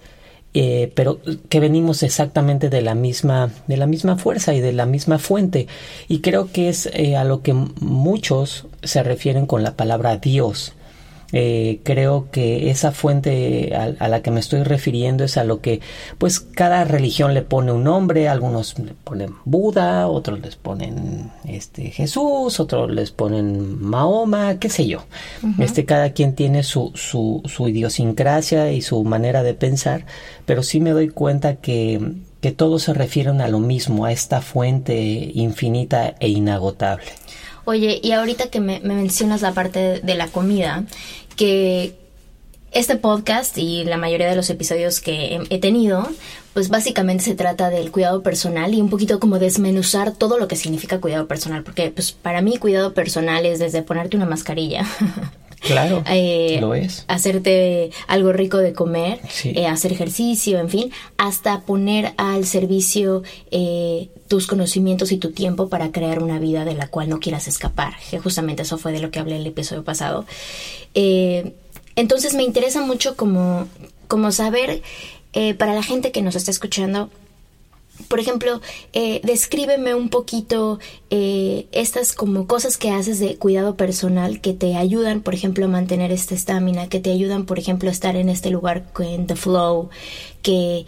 eh, 0.54 0.92
pero 0.94 1.20
que 1.48 1.58
venimos 1.58 2.04
exactamente 2.04 2.70
de 2.70 2.80
la 2.80 2.94
misma 2.94 3.50
de 3.66 3.76
la 3.76 3.86
misma 3.86 4.16
fuerza 4.16 4.54
y 4.54 4.60
de 4.60 4.72
la 4.72 4.86
misma 4.86 5.18
fuente. 5.18 5.66
Y 6.08 6.20
creo 6.20 6.52
que 6.52 6.68
es 6.68 6.86
eh, 6.92 7.16
a 7.16 7.24
lo 7.24 7.42
que 7.42 7.52
muchos 7.52 8.66
se 8.82 9.02
refieren 9.02 9.46
con 9.46 9.62
la 9.62 9.76
palabra 9.76 10.16
Dios 10.16 10.74
eh, 11.36 11.80
creo 11.82 12.28
que 12.30 12.70
esa 12.70 12.92
fuente 12.92 13.74
a, 13.74 14.06
la 14.06 14.22
que 14.22 14.30
me 14.30 14.38
estoy 14.38 14.62
refiriendo 14.62 15.24
es 15.24 15.36
a 15.36 15.42
lo 15.42 15.60
que 15.60 15.80
pues 16.16 16.38
cada 16.38 16.84
religión 16.84 17.34
le 17.34 17.42
pone 17.42 17.72
un 17.72 17.82
nombre, 17.82 18.28
algunos 18.28 18.78
le 18.78 18.94
ponen 18.94 19.34
Buda, 19.44 20.06
otros 20.06 20.38
les 20.38 20.54
ponen 20.54 21.32
este 21.44 21.90
Jesús, 21.90 22.60
otros 22.60 22.88
les 22.88 23.10
ponen 23.10 23.82
Mahoma, 23.82 24.60
qué 24.60 24.70
sé 24.70 24.86
yo. 24.86 25.06
Este 25.58 25.84
cada 25.84 26.12
quien 26.12 26.36
tiene 26.36 26.62
su, 26.62 26.92
su, 26.94 27.42
su 27.46 27.68
idiosincrasia 27.68 28.70
y 28.70 28.80
su 28.80 29.02
manera 29.02 29.42
de 29.42 29.54
pensar, 29.54 30.06
pero 30.46 30.62
sí 30.62 30.78
me 30.78 30.90
doy 30.90 31.08
cuenta 31.08 31.56
que 31.56 32.00
que 32.40 32.52
todos 32.52 32.82
se 32.82 32.92
refieren 32.92 33.40
a 33.40 33.48
lo 33.48 33.58
mismo, 33.58 34.04
a 34.04 34.12
esta 34.12 34.42
fuente 34.42 35.00
infinita 35.34 36.14
e 36.20 36.28
inagotable. 36.28 37.06
Oye, 37.66 37.98
y 38.02 38.12
ahorita 38.12 38.48
que 38.48 38.60
me, 38.60 38.80
mencionas 38.80 39.40
la 39.40 39.52
parte 39.52 40.00
de 40.00 40.14
la 40.14 40.28
comida, 40.28 40.84
que 41.36 41.96
este 42.74 42.96
podcast 42.96 43.56
y 43.56 43.84
la 43.84 43.96
mayoría 43.96 44.28
de 44.28 44.34
los 44.34 44.50
episodios 44.50 45.00
que 45.00 45.40
he, 45.48 45.58
tenido, 45.58 46.08
pues 46.54 46.68
básicamente 46.68 47.22
se 47.22 47.34
trata 47.34 47.70
del 47.70 47.92
cuidado 47.92 48.22
personal 48.22 48.74
y 48.74 48.80
un 48.80 48.90
poquito 48.90 49.20
como 49.20 49.38
desmenuzar 49.38 50.12
todo 50.12 50.38
lo 50.38 50.48
que 50.48 50.56
significa 50.56 51.00
cuidado 51.00 51.28
personal, 51.28 51.62
porque 51.62 51.90
pues 51.90 52.10
para 52.10 52.42
mí 52.42 52.56
cuidado 52.58 52.92
personal 52.92 53.46
es 53.46 53.60
desde 53.60 53.82
ponerte 53.82 54.16
una 54.16 54.26
mascarilla. 54.26 54.84
Claro, 55.64 56.04
eh, 56.06 56.58
lo 56.60 56.74
es. 56.74 57.04
Hacerte 57.08 57.90
algo 58.06 58.32
rico 58.32 58.58
de 58.58 58.72
comer, 58.72 59.20
eh, 59.44 59.66
hacer 59.66 59.92
ejercicio, 59.92 60.58
en 60.58 60.68
fin, 60.68 60.92
hasta 61.16 61.62
poner 61.62 62.12
al 62.18 62.46
servicio 62.46 63.22
eh, 63.50 64.10
tus 64.28 64.46
conocimientos 64.46 65.10
y 65.10 65.16
tu 65.16 65.32
tiempo 65.32 65.68
para 65.68 65.90
crear 65.90 66.22
una 66.22 66.38
vida 66.38 66.64
de 66.64 66.74
la 66.74 66.88
cual 66.88 67.08
no 67.08 67.18
quieras 67.18 67.48
escapar. 67.48 67.94
Que 68.10 68.18
justamente 68.18 68.62
eso 68.62 68.78
fue 68.78 68.92
de 68.92 69.00
lo 69.00 69.10
que 69.10 69.18
hablé 69.18 69.36
el 69.36 69.46
episodio 69.46 69.84
pasado. 69.84 70.26
Entonces 70.94 72.34
me 72.34 72.42
interesa 72.42 72.80
mucho 72.80 73.16
como, 73.16 73.66
como 74.06 74.32
saber, 74.32 74.82
para 75.58 75.74
la 75.74 75.82
gente 75.82 76.12
que 76.12 76.22
nos 76.22 76.36
está 76.36 76.50
escuchando, 76.50 77.10
por 78.08 78.20
ejemplo, 78.20 78.60
eh, 78.92 79.20
descríbeme 79.22 79.94
un 79.94 80.08
poquito 80.08 80.78
estas 81.10 82.12
como 82.12 82.48
cosas 82.48 82.76
que 82.76 82.90
haces 82.90 83.20
de 83.20 83.36
cuidado 83.36 83.76
personal 83.76 84.40
que 84.40 84.52
te 84.52 84.76
ayudan, 84.76 85.20
por 85.20 85.32
ejemplo, 85.32 85.66
a 85.66 85.68
mantener 85.68 86.10
esta 86.10 86.34
estamina, 86.34 86.88
que 86.88 86.98
te 86.98 87.12
ayudan, 87.12 87.46
por 87.46 87.60
ejemplo, 87.60 87.88
a 87.88 87.92
estar 87.92 88.16
en 88.16 88.28
este 88.28 88.50
lugar 88.50 88.84
en 88.98 89.28
the 89.28 89.36
flow, 89.36 89.90
que, 90.42 90.86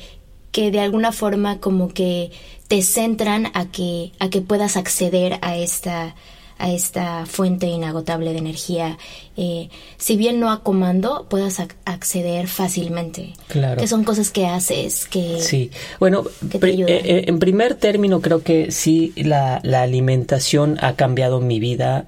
que 0.50 0.72
de 0.72 0.80
alguna 0.80 1.12
forma 1.12 1.60
como 1.60 1.88
que 1.94 2.32
te 2.66 2.82
centran 2.82 3.50
a 3.54 3.66
que, 3.66 4.12
a 4.18 4.28
que 4.28 4.40
puedas 4.40 4.76
acceder 4.76 5.38
a 5.42 5.56
esta, 5.56 6.16
a 6.58 6.70
esta 6.70 7.26
fuente 7.26 7.66
inagotable 7.66 8.32
de 8.32 8.38
energía, 8.38 8.98
eh, 9.36 9.68
si 9.98 10.16
bien 10.16 10.40
no 10.40 10.50
a 10.50 10.62
comando, 10.62 11.26
puedas 11.28 11.60
acceder 11.84 12.48
fácilmente. 12.48 13.34
Claro. 13.48 13.80
Que 13.80 13.86
son 13.86 14.04
cosas 14.04 14.30
que 14.30 14.46
haces, 14.46 15.06
que... 15.06 15.40
Sí, 15.40 15.70
bueno, 16.00 16.24
eh, 16.52 16.86
eh, 16.86 17.24
en 17.26 17.38
primer 17.38 17.74
término 17.74 18.20
creo 18.20 18.42
que 18.42 18.70
sí, 18.70 19.12
la, 19.16 19.60
la, 19.62 19.82
alimentación 19.82 20.78
ha 20.80 20.96
cambiado 20.96 21.40
mi 21.40 21.60
vida, 21.60 22.06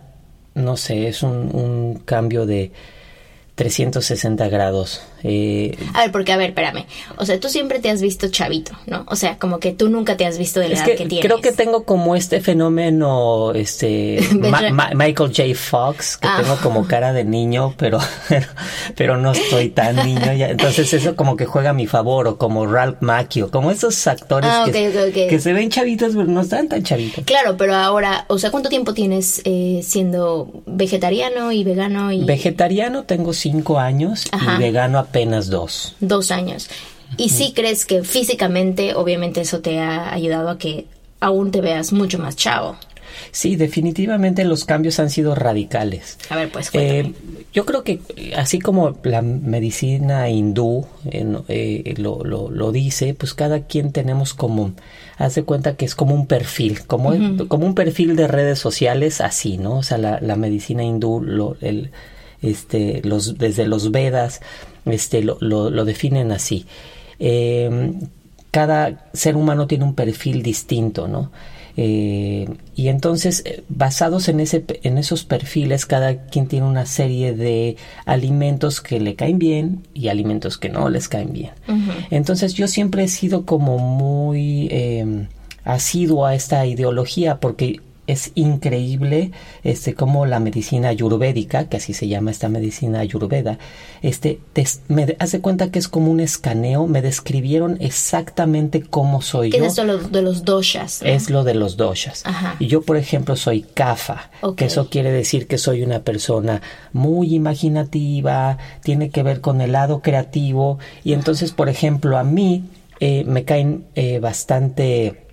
no 0.55 0.77
sé, 0.77 1.09
es 1.09 1.23
un, 1.23 1.55
un 1.55 2.01
cambio 2.05 2.47
de 2.47 2.73
360 3.57 4.49
grados. 4.49 5.03
Eh, 5.25 5.77
a 5.95 6.03
ver, 6.03 6.13
porque, 6.13 6.33
a 6.33 6.37
ver, 6.37 6.51
espérame. 6.51 6.87
O 7.17 7.25
sea, 7.25 7.41
tú 7.41 7.49
siempre 7.49 7.81
te 7.81 7.91
has 7.91 8.01
visto 8.01 8.29
chavito, 8.29 8.73
¿no? 8.87 9.05
O 9.09 9.17
sea, 9.17 9.39
como 9.39 9.59
que 9.59 9.73
tú 9.73 9.89
nunca 9.89 10.17
te 10.17 10.27
has 10.27 10.39
visto 10.39 10.61
de 10.61 10.69
la 10.69 10.77
edad 10.77 10.85
que, 10.85 11.07
tienes. 11.07 11.21
Creo 11.21 11.41
que 11.41 11.53
tengo 11.53 11.85
como 11.85 12.15
este 12.15 12.41
fenómeno, 12.41 13.53
este, 13.55 14.21
Michael 14.95 15.33
J. 15.35 15.43
Fox, 15.55 16.17
que 16.17 16.29
ah. 16.29 16.39
tengo 16.41 16.57
como 16.63 16.87
cara 16.87 17.13
de 17.13 17.25
niño, 17.25 17.75
pero, 17.77 17.99
pero, 18.97 19.17
no 19.17 19.33
estoy 19.33 19.71
tan 19.71 19.97
niño. 19.97 20.33
Ya. 20.35 20.51
Entonces 20.51 20.93
eso 20.95 21.17
como 21.17 21.37
que 21.37 21.47
juega 21.47 21.71
a 21.71 21.75
mi 21.75 21.87
favor, 21.87 22.29
o 22.29 22.39
como 22.39 22.67
Ralph 22.67 22.99
Macchio, 23.01 23.51
como 23.51 23.71
esos 23.71 24.07
actores 24.07 24.51
ah, 24.53 24.67
que, 24.71 25.41
se 25.41 25.53
ven 25.53 25.71
chavitos, 25.71 26.13
pero 26.15 26.27
no 26.27 26.43
están 26.43 26.69
tan 26.69 26.83
chavitos. 26.83 27.25
Claro, 27.25 27.57
pero 27.57 27.75
ahora, 27.75 28.25
o 28.29 28.39
sea, 28.39 28.51
¿cuánto 28.51 28.69
tiempo 28.69 28.95
tienes 28.95 29.43
eh, 29.45 29.81
siendo 29.83 30.63
vegetariano 30.67 31.53
y 31.53 31.65
vegano? 31.65 32.13
Y... 32.13 32.25
Vegetariano 32.25 33.05
tengo 33.05 33.33
cinco 33.33 33.79
años 33.79 34.27
y 34.33 34.59
vegano 34.61 34.99
apenas 35.09 35.49
dos. 35.49 35.97
Dos 36.01 36.31
años. 36.31 36.69
¿Y 37.17 37.31
si 37.31 37.53
crees 37.53 37.87
que 37.87 38.05
físicamente, 38.05 38.95
obviamente 38.95 39.41
eso 39.41 39.61
te 39.61 39.79
ha 39.79 40.13
ayudado 40.13 40.51
a 40.51 40.59
que 40.59 40.87
aún 41.21 41.51
te 41.51 41.61
veas 41.61 41.93
mucho 41.93 42.19
más 42.19 42.37
chavo? 42.37 42.77
Sí, 43.33 43.57
definitivamente 43.57 44.45
los 44.45 44.65
cambios 44.65 45.01
han 45.01 45.11
sido 45.11 45.35
radicales. 45.35 46.19
A 46.29 46.37
ver, 46.37 46.51
pues. 46.51 46.71
Eh, 46.75 47.13
yo 47.53 47.65
creo 47.65 47.83
que 47.83 48.01
así 48.37 48.59
como 48.59 48.99
la 49.03 49.23
medicina 49.23 50.29
hindú 50.29 50.87
eh, 51.11 51.95
lo, 51.97 52.23
lo, 52.23 52.73
dice, 52.73 53.15
pues 53.15 53.35
cada 53.35 53.67
quien 53.67 53.93
tenemos 53.93 54.35
como, 54.35 54.73
hace 55.17 55.43
cuenta 55.43 55.75
que 55.77 55.85
es 55.85 55.95
como 55.95 56.15
un 56.15 56.27
perfil, 56.27 56.87
como, 56.87 57.13
como 57.49 57.67
un 57.67 57.75
perfil 57.75 58.15
de 58.15 58.29
redes 58.29 58.59
sociales, 58.59 59.21
así, 59.21 59.59
¿no? 59.59 59.79
O 59.79 59.83
sea, 59.83 59.99
la, 59.99 60.21
la 60.21 60.37
medicina 60.37 60.85
hindú, 60.85 61.21
lo, 61.21 61.57
el, 61.61 61.91
este, 62.43 63.01
los, 63.05 63.39
desde 63.39 63.67
los 63.67 63.91
Vedas, 63.91 64.41
este, 64.93 65.23
lo, 65.23 65.39
lo, 65.41 65.85
definen 65.85 66.33
así. 66.33 66.67
Em, 67.19 68.01
cada 68.51 69.11
ser 69.13 69.37
humano 69.37 69.67
tiene 69.67 69.85
un 69.85 69.95
perfil 69.95 70.43
distinto, 70.43 71.09
¿no? 71.09 71.31
Eh, 71.81 72.49
y 72.75 72.89
entonces, 72.89 73.45
eh, 73.47 73.63
basados 73.69 74.29
en, 74.29 74.41
ese, 74.41 74.65
en 74.83 74.99
esos 74.99 75.25
perfiles, 75.25 75.87
cada 75.87 76.25
quien 76.25 76.49
tiene 76.49 76.67
una 76.67 76.87
serie 76.87 77.35
de 77.35 77.77
alimentos 78.05 78.81
que 78.81 78.99
le 78.99 79.15
caen 79.15 79.39
bien 79.39 79.87
y 79.95 80.09
alimentos 80.09 80.59
que 80.59 80.71
no 80.71 80.89
les 80.89 81.09
caen 81.09 81.33
bien. 81.33 81.53
Entonces, 82.11 82.55
yo 82.55 82.67
siempre 82.67 83.05
he 83.05 83.09
sido 83.09 83.47
como 83.47 83.79
muy 83.79 84.67
eh, 84.73 85.29
asiduo 85.63 86.27
a 86.27 86.35
esta 86.35 86.67
ideología 86.67 87.39
porque 87.39 87.81
es 88.09 88.33
increíble 88.35 89.31
este 89.63 89.95
cómo 89.95 90.27
la 90.27 90.41
medicina 90.41 90.89
ayurvédica, 90.89 91.69
que 91.69 91.77
así 91.77 91.93
se 91.93 92.09
llama 92.09 92.31
esta 92.31 92.49
medicina 92.49 93.01
ayurveda, 93.01 93.59
este 94.03 94.41
me 94.89 95.15
hace 95.21 95.41
cuenta 95.41 95.71
que 95.71 95.79
es 95.79 95.89
como 95.89 96.11
un 96.11 96.21
escaneo, 96.21 96.87
me 96.87 97.03
describieron 97.03 97.77
exactamente 97.81 98.83
cómo 98.83 99.21
soy 99.21 99.51
yo. 99.51 99.63
Es 99.63 99.77
lo 99.77 99.99
de 99.99 100.23
los 100.23 100.45
doshas. 100.45 101.03
Es 101.03 101.29
lo 101.29 101.45
de 101.45 101.55
los 101.55 101.77
doshas. 101.77 102.25
Y 102.59 102.67
yo, 102.67 102.83
por 102.83 102.97
ejemplo, 102.97 103.37
soy 103.37 103.61
kafa, 103.63 104.31
que 104.57 104.65
eso 104.65 104.89
quiere 104.89 105.13
decir 105.13 105.47
que 105.47 105.59
soy 105.59 105.83
una 105.83 106.01
persona 106.01 106.63
muy 106.95 107.35
imaginativa, 107.35 108.57
tiene 108.83 109.11
que 109.11 109.23
ver 109.23 109.43
con 109.43 109.61
el 109.61 109.73
lado 109.73 110.01
creativo 110.01 110.79
y 111.05 111.13
entonces, 111.13 111.53
por 111.53 111.69
ejemplo, 111.69 112.17
a 112.17 112.25
mí 112.25 112.65
eh, 113.01 113.25
me 113.27 113.45
caen 113.45 113.85
eh, 113.95 114.19
bastante 114.19 115.28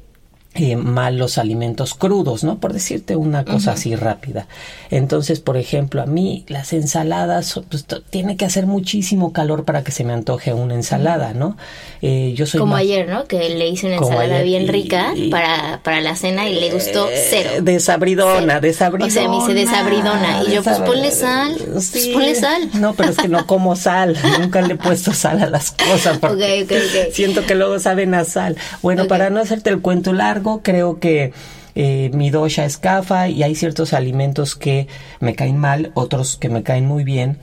eh, 0.57 0.77
mal 0.77 1.17
los 1.17 1.38
alimentos 1.38 1.95
crudos, 1.95 2.45
¿no? 2.45 2.59
Por 2.59 2.71
decirte 2.71 3.17
una 3.17 3.43
cosa 3.43 3.74
así 3.74 3.93
rápida. 3.95 4.47
Entonces, 4.89 5.41
por 5.41 5.57
ejemplo, 5.57 6.01
a 6.01 6.05
mí 6.05 6.45
las 6.47 6.71
ensaladas, 6.71 7.59
pues, 7.69 7.85
tiene 8.09 8.38
que 8.38 8.45
hacer 8.45 8.65
muchísimo 8.65 9.33
calor 9.33 9.65
para 9.65 9.83
que 9.83 9.91
se 9.91 10.05
me 10.05 10.13
antoje 10.13 10.53
una 10.53 10.74
ensalada, 10.75 11.33
¿no? 11.33 11.57
Eh, 12.01 12.33
yo 12.38 12.45
soy 12.45 12.62
Como 12.62 12.77
ayer, 12.77 13.09
¿no? 13.09 13.25
Que 13.25 13.50
le 13.50 13.67
hice 13.67 13.88
una 13.88 13.97
ensalada 13.97 14.43
bien 14.43 14.69
rica 14.69 15.13
para, 15.29 15.81
para 15.83 16.00
la 16.00 16.15
cena 16.15 16.47
y 16.47 16.57
le 16.57 16.71
gustó 16.71 17.09
eh, 17.09 17.25
cero. 17.29 17.50
Desabridona, 17.62 18.62
desabridona. 18.62 19.07
O 19.07 19.13
sea, 19.13 19.27
me 19.27 19.35
dice 19.35 19.53
desabridona. 19.53 20.43
Y 20.47 20.53
yo, 20.53 20.63
pues 20.63 20.79
ponle 20.79 21.12
sal. 21.12 21.57
Pues 21.74 22.09
ponle 22.13 22.33
sal. 22.33 22.69
No, 22.75 22.93
pero 22.93 23.09
es 23.09 23.17
que 23.17 23.27
no 23.27 23.45
como 23.45 23.75
sal. 23.75 24.15
Nunca 24.39 24.62
le 24.62 24.75
he 24.75 24.77
puesto 24.77 25.13
sal 25.13 25.41
a 25.41 25.50
las 25.50 25.71
cosas 25.71 26.17
porque 26.19 27.12
siento 27.12 27.45
que 27.45 27.55
luego 27.55 27.77
saben 27.79 28.13
a 28.13 28.24
sal. 28.24 28.55
Bueno, 28.81 29.07
para 29.07 29.29
no 29.29 29.41
hacerte 29.41 29.69
el 29.69 29.81
cuento 29.81 30.13
largo, 30.13 30.44
creo 30.63 30.99
que 30.99 31.33
eh, 31.75 32.09
mi 32.13 32.29
dosha 32.29 32.65
es 32.65 32.77
kafa 32.77 33.27
y 33.29 33.43
hay 33.43 33.55
ciertos 33.55 33.93
alimentos 33.93 34.55
que 34.55 34.87
me 35.19 35.35
caen 35.35 35.57
mal, 35.57 35.91
otros 35.93 36.37
que 36.37 36.49
me 36.49 36.63
caen 36.63 36.85
muy 36.85 37.03
bien. 37.03 37.37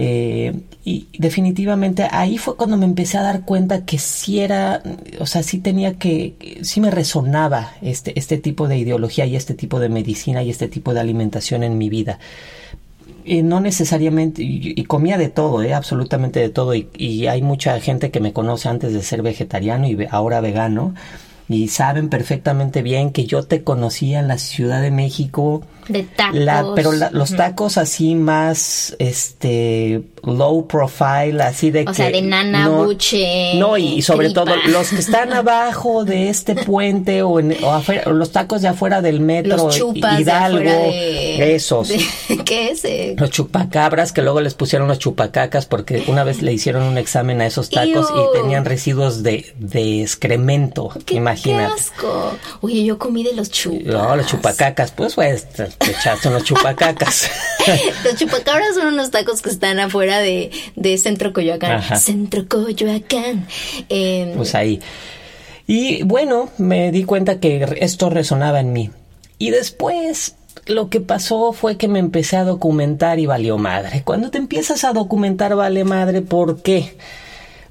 Eh, 0.00 0.52
y 0.84 1.08
definitivamente 1.18 2.06
ahí 2.12 2.38
fue 2.38 2.56
cuando 2.56 2.76
me 2.76 2.84
empecé 2.84 3.18
a 3.18 3.22
dar 3.22 3.44
cuenta 3.44 3.84
que 3.84 3.98
sí 3.98 4.38
era, 4.38 4.80
o 5.18 5.26
sea, 5.26 5.42
sí 5.42 5.58
tenía 5.58 5.94
que, 5.94 6.58
sí 6.62 6.80
me 6.80 6.90
resonaba 6.92 7.72
este, 7.82 8.16
este 8.16 8.38
tipo 8.38 8.68
de 8.68 8.78
ideología 8.78 9.26
y 9.26 9.34
este 9.34 9.54
tipo 9.54 9.80
de 9.80 9.88
medicina 9.88 10.42
y 10.44 10.50
este 10.50 10.68
tipo 10.68 10.94
de 10.94 11.00
alimentación 11.00 11.64
en 11.64 11.78
mi 11.78 11.88
vida. 11.88 12.20
Y 13.24 13.42
no 13.42 13.60
necesariamente, 13.60 14.42
y, 14.42 14.82
comía 14.84 15.18
de 15.18 15.28
todo, 15.28 15.62
¿eh? 15.62 15.74
absolutamente 15.74 16.40
de 16.40 16.48
todo, 16.48 16.74
y, 16.74 17.26
hay 17.26 17.42
mucha 17.42 17.78
gente 17.80 18.10
que 18.10 18.20
me 18.20 18.32
conoce 18.32 18.68
antes 18.68 18.94
de 18.94 19.02
ser 19.02 19.22
vegetariano 19.22 19.86
y 19.86 20.06
ahora 20.10 20.40
vegano, 20.40 20.94
y 21.48 21.68
saben 21.68 22.08
perfectamente 22.08 22.82
bien 22.82 23.10
que 23.12 23.26
yo 23.26 23.42
te 23.44 23.64
conocía 23.64 24.20
en 24.20 24.28
la 24.28 24.38
Ciudad 24.38 24.82
de 24.82 24.90
México. 24.90 25.62
De 25.88 26.02
tacos. 26.02 26.72
pero 26.74 26.92
los 26.92 27.34
tacos 27.34 27.78
así 27.78 28.14
más, 28.14 28.96
este, 28.98 30.02
low 30.24 30.66
profile, 30.66 31.42
así 31.42 31.70
de 31.70 31.84
o 31.88 31.94
sea, 31.94 32.10
de 32.10 32.22
nana 32.22 32.64
no, 32.64 32.84
buche. 32.84 33.54
No, 33.54 33.76
y, 33.76 34.02
sobre 34.02 34.30
todo 34.30 34.54
los 34.66 34.90
que 34.90 34.96
están 34.96 35.32
abajo 35.32 36.04
de 36.04 36.28
este 36.28 36.54
puente 36.54 37.22
o, 37.22 37.40
en, 37.40 37.56
o, 37.62 37.72
afuera, 37.72 38.10
los 38.10 38.32
tacos 38.32 38.62
de 38.62 38.68
afuera 38.68 39.02
del 39.02 39.20
metro 39.20 39.56
los 39.56 39.76
chupas 39.76 40.20
Hidalgo, 40.20 40.58
de 40.58 41.54
esos. 41.54 41.90
¿Qué 42.44 42.70
es? 42.70 43.18
Los 43.18 43.30
chupacabras 43.30 44.12
que 44.12 44.22
luego 44.22 44.40
les 44.40 44.54
pusieron 44.54 44.88
los 44.88 44.98
chupacacas 44.98 45.66
porque 45.66 46.04
una 46.06 46.24
vez 46.24 46.42
le 46.42 46.52
hicieron 46.52 46.82
un 46.84 46.98
examen 46.98 47.40
a 47.40 47.46
esos 47.46 47.70
tacos 47.70 48.08
y 48.14 48.38
tenían 48.38 48.64
residuos 48.64 49.22
de, 49.22 49.52
de 49.58 50.02
excremento. 50.02 50.90
Imagínate. 51.10 51.74
Qué 51.74 51.80
asco. 51.80 52.32
Oye, 52.60 52.84
yo 52.84 52.98
comí 52.98 53.24
de 53.24 53.34
los 53.34 53.50
chupas. 53.50 53.86
No, 53.86 54.16
los 54.16 54.26
chupacacas, 54.26 54.92
pues 54.92 55.14
pues 55.14 55.46
te, 55.78 55.90
echaste 55.90 56.28
unos 56.28 56.44
chupacacas. 56.44 57.30
los 58.04 58.16
chupacabras 58.16 58.74
son 58.74 58.88
unos 58.88 59.10
tacos 59.10 59.42
que 59.42 59.50
están 59.50 59.78
afuera 59.80 60.18
de, 60.20 60.50
de 60.76 60.98
Centro 60.98 61.32
Coyoacán. 61.32 61.82
Centro 61.98 62.46
Coyoacán. 62.48 63.46
Em, 63.88 64.36
pues 64.36 64.54
ahí. 64.54 64.80
Y 65.66 66.02
bueno, 66.02 66.48
me 66.58 66.90
di 66.92 67.04
cuenta 67.04 67.40
que 67.40 67.76
esto 67.80 68.08
resonaba 68.08 68.60
en 68.60 68.72
mí. 68.72 68.90
Y 69.38 69.50
después 69.50 70.34
lo 70.66 70.88
que 70.88 71.00
pasó 71.00 71.52
fue 71.52 71.76
que 71.76 71.88
me 71.88 71.98
empecé 71.98 72.36
a 72.36 72.44
documentar 72.44 73.18
y 73.18 73.26
valió 73.26 73.58
madre. 73.58 74.02
Cuando 74.04 74.30
te 74.30 74.38
empiezas 74.38 74.84
a 74.84 74.92
documentar 74.92 75.54
vale 75.54 75.84
madre, 75.84 76.22
¿por 76.22 76.62
qué? 76.62 76.96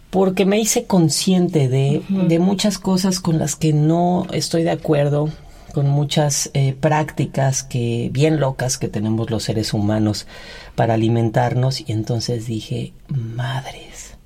Porque 0.09 0.45
me 0.45 0.59
hice 0.59 0.85
consciente 0.85 1.67
de, 1.67 2.01
de 2.07 2.39
muchas 2.39 2.77
cosas 2.77 3.19
con 3.19 3.39
las 3.39 3.55
que 3.55 3.73
no 3.73 4.25
estoy 4.31 4.63
de 4.63 4.71
acuerdo, 4.71 5.29
con 5.73 5.89
muchas 5.89 6.49
eh, 6.53 6.73
prácticas 6.73 7.63
que 7.63 8.09
bien 8.11 8.39
locas 8.39 8.77
que 8.77 8.87
tenemos 8.87 9.29
los 9.29 9.43
seres 9.43 9.73
humanos 9.73 10.27
para 10.75 10.95
alimentarnos 10.95 11.81
y 11.81 11.91
entonces 11.91 12.47
dije, 12.47 12.93
madres. 13.09 14.17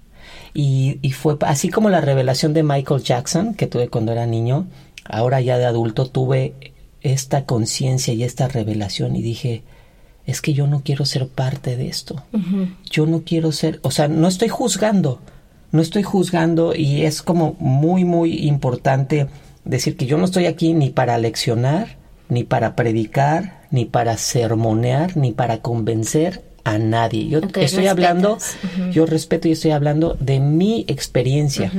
Y, 0.53 0.99
y 1.01 1.11
fue 1.11 1.37
así 1.41 1.69
como 1.69 1.89
la 1.89 2.01
revelación 2.01 2.53
de 2.53 2.63
Michael 2.63 3.03
Jackson 3.03 3.53
que 3.53 3.67
tuve 3.67 3.87
cuando 3.87 4.11
era 4.11 4.25
niño, 4.25 4.67
ahora 5.05 5.41
ya 5.41 5.57
de 5.57 5.65
adulto 5.65 6.07
tuve 6.07 6.73
esta 7.01 7.45
conciencia 7.45 8.13
y 8.13 8.23
esta 8.23 8.47
revelación 8.47 9.15
y 9.15 9.21
dije, 9.21 9.63
es 10.25 10.41
que 10.41 10.53
yo 10.53 10.67
no 10.67 10.81
quiero 10.83 11.05
ser 11.05 11.27
parte 11.27 11.75
de 11.75 11.87
esto. 11.87 12.23
Yo 12.89 13.05
no 13.05 13.23
quiero 13.23 13.51
ser, 13.51 13.79
o 13.81 13.91
sea, 13.91 14.07
no 14.07 14.27
estoy 14.27 14.49
juzgando, 14.49 15.19
no 15.71 15.81
estoy 15.81 16.03
juzgando 16.03 16.75
y 16.75 17.03
es 17.03 17.21
como 17.21 17.55
muy, 17.59 18.05
muy 18.05 18.47
importante 18.47 19.27
decir 19.65 19.97
que 19.97 20.05
yo 20.05 20.17
no 20.17 20.25
estoy 20.25 20.45
aquí 20.45 20.73
ni 20.73 20.89
para 20.89 21.17
leccionar, 21.17 21.97
ni 22.29 22.43
para 22.43 22.75
predicar, 22.75 23.61
ni 23.71 23.85
para 23.85 24.17
sermonear, 24.17 25.17
ni 25.17 25.31
para 25.31 25.61
convencer 25.61 26.43
a 26.63 26.77
nadie. 26.77 27.27
Yo 27.27 27.41
estoy 27.55 27.87
hablando, 27.87 28.37
yo 28.91 29.05
respeto 29.05 29.47
y 29.47 29.51
estoy 29.51 29.71
hablando 29.71 30.15
de 30.19 30.39
mi 30.39 30.85
experiencia. 30.87 31.71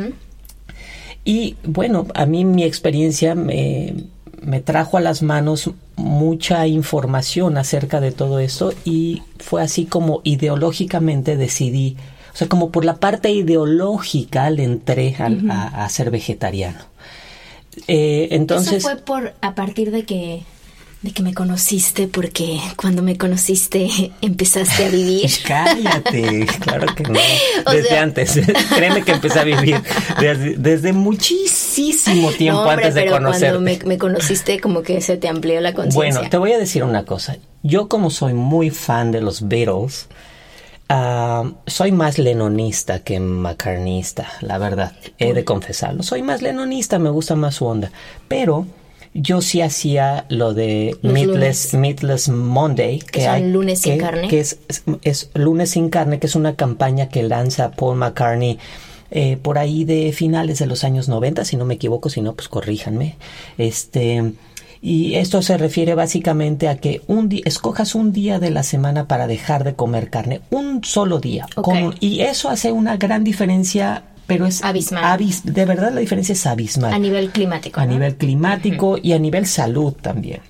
Y 1.25 1.57
bueno, 1.64 2.07
a 2.14 2.27
mí 2.27 2.45
mi 2.45 2.64
experiencia 2.64 3.35
me, 3.35 3.95
me 4.40 4.61
trajo 4.61 4.97
a 4.97 5.01
las 5.01 5.23
manos 5.23 5.71
mucha 5.97 6.66
información 6.66 7.57
acerca 7.57 8.01
de 8.01 8.11
todo 8.11 8.40
esto 8.40 8.73
y 8.85 9.23
fue 9.38 9.62
así 9.62 9.85
como 9.85 10.21
ideológicamente 10.25 11.37
decidí, 11.37 11.97
o 12.35 12.37
sea, 12.37 12.49
como 12.49 12.71
por 12.71 12.85
la 12.85 12.97
parte 12.97 13.31
ideológica 13.31 14.51
le 14.51 14.64
entré 14.64 15.14
a 15.18 15.88
ser 15.88 16.11
vegetariano. 16.11 16.92
Eh, 17.87 18.29
entonces, 18.33 18.75
Eso 18.75 18.89
fue 18.89 18.97
por 18.97 19.35
a 19.41 19.55
partir 19.55 19.91
de 19.91 20.05
que 20.05 20.43
de 21.03 21.11
que 21.11 21.25
me 21.25 21.35
conociste 21.35 22.07
porque 22.07 22.61
cuando 22.77 23.03
me 23.03 23.19
conociste 23.19 23.89
empezaste 24.23 24.85
a 24.85 24.89
vivir. 24.89 25.31
Cállate, 25.47 26.47
claro 26.61 26.95
que 26.95 27.03
no. 27.03 27.19
Desde 27.73 27.99
antes, 27.99 28.41
créeme 28.75 29.03
que 29.03 29.13
empecé 29.13 29.41
a 29.41 29.45
vivir 29.45 29.83
desde, 30.57 30.93
muchísimo 30.93 32.31
tiempo 32.33 32.63
antes 32.63 32.95
de 32.95 33.07
conocerte. 33.07 33.47
Cuando 33.47 33.61
me, 33.61 33.79
me, 33.85 33.99
conociste 33.99 34.61
como 34.61 34.83
que 34.83 35.01
se 35.01 35.17
te 35.17 35.29
amplió 35.29 35.61
la 35.61 35.73
conciencia. 35.73 36.21
Bueno, 36.21 36.31
te 36.31 36.37
voy 36.37 36.53
a 36.53 36.59
decir 36.59 36.85
una 36.85 37.05
cosa. 37.05 37.37
Yo 37.63 37.89
como 37.89 38.11
soy 38.11 38.35
muy 38.35 38.71
fan 38.71 39.11
de 39.11 39.21
los 39.21 39.49
Beatles, 39.49 40.09
Ah, 40.95 41.51
soy 41.67 41.91
más 41.91 42.19
lenonista 42.19 42.99
que 42.99 43.19
macarnista, 43.19 44.29
la 44.43 44.59
verdad, 44.59 44.93
he 45.17 45.33
de 45.33 45.43
confesarlo. 45.43 46.03
Soy 46.03 46.21
más 46.21 46.43
lenonista, 46.43 46.99
me 46.99 47.09
gusta 47.09 47.35
más 47.35 47.55
su 47.55 47.65
onda. 47.65 47.91
Pero 48.29 48.67
yo 49.15 49.41
sí 49.41 49.63
hacía 49.63 50.27
lo 50.29 50.53
de 50.53 50.99
Meatless, 51.01 52.29
Monday, 52.29 52.99
que, 52.99 53.27
hay, 53.27 53.51
lunes 53.51 53.81
sin 53.81 53.97
carne. 53.97 54.29
Que 54.29 54.41
es, 54.41 54.59
es, 55.01 55.31
lunes 55.33 55.71
sin 55.71 55.89
carne, 55.89 56.19
que 56.19 56.27
es 56.27 56.35
una 56.35 56.57
campaña 56.57 57.09
que 57.09 57.23
lanza 57.23 57.71
Paul 57.71 57.97
McCartney. 57.97 58.59
Eh, 59.11 59.39
por 59.41 59.59
ahí 59.59 59.85
de 59.85 60.13
finales 60.13 60.59
de 60.59 60.67
los 60.67 60.85
años 60.85 61.09
90, 61.09 61.47
si 61.47 61.57
no 61.57 61.65
me 61.65 61.75
equivoco, 61.75 62.11
si 62.11 62.21
no, 62.21 62.35
pues 62.35 62.49
corríjanme. 62.49 63.17
Este, 63.57 64.35
y 64.83 65.14
esto 65.14 65.40
se 65.42 65.57
refiere 65.57 65.95
básicamente 65.95 66.68
a 66.68 66.77
que 66.77 67.03
un 67.07 67.29
día, 67.29 67.42
escojas 67.45 67.95
un 67.95 68.12
día 68.12 68.40
de 68.40 68.51
la 68.51 68.64
semana 68.64 69.07
para 69.07 69.29
dejar 69.29 69.62
de 69.62 69.75
comer 69.75 70.11
carne, 70.11 70.40
un 70.51 70.83
solo 70.83 71.21
día. 71.21 71.47
y 72.01 72.21
eso 72.21 72.51
hace 72.51 72.73
una 72.73 72.97
gran 72.97 73.23
diferencia 73.23 74.03
pero 74.27 74.47
es 74.47 74.62
abismal. 74.64 75.21
de 75.45 75.64
verdad 75.64 75.92
la 75.92 76.01
diferencia 76.01 76.33
es 76.33 76.47
abismal. 76.47 76.92
A 76.92 76.99
nivel 76.99 77.31
climático. 77.31 77.81
A 77.81 77.87
nivel 77.87 78.16
climático 78.16 78.99
y 79.01 79.12
a 79.12 79.18
nivel 79.18 79.47
salud 79.47 79.92
también. 79.92 80.40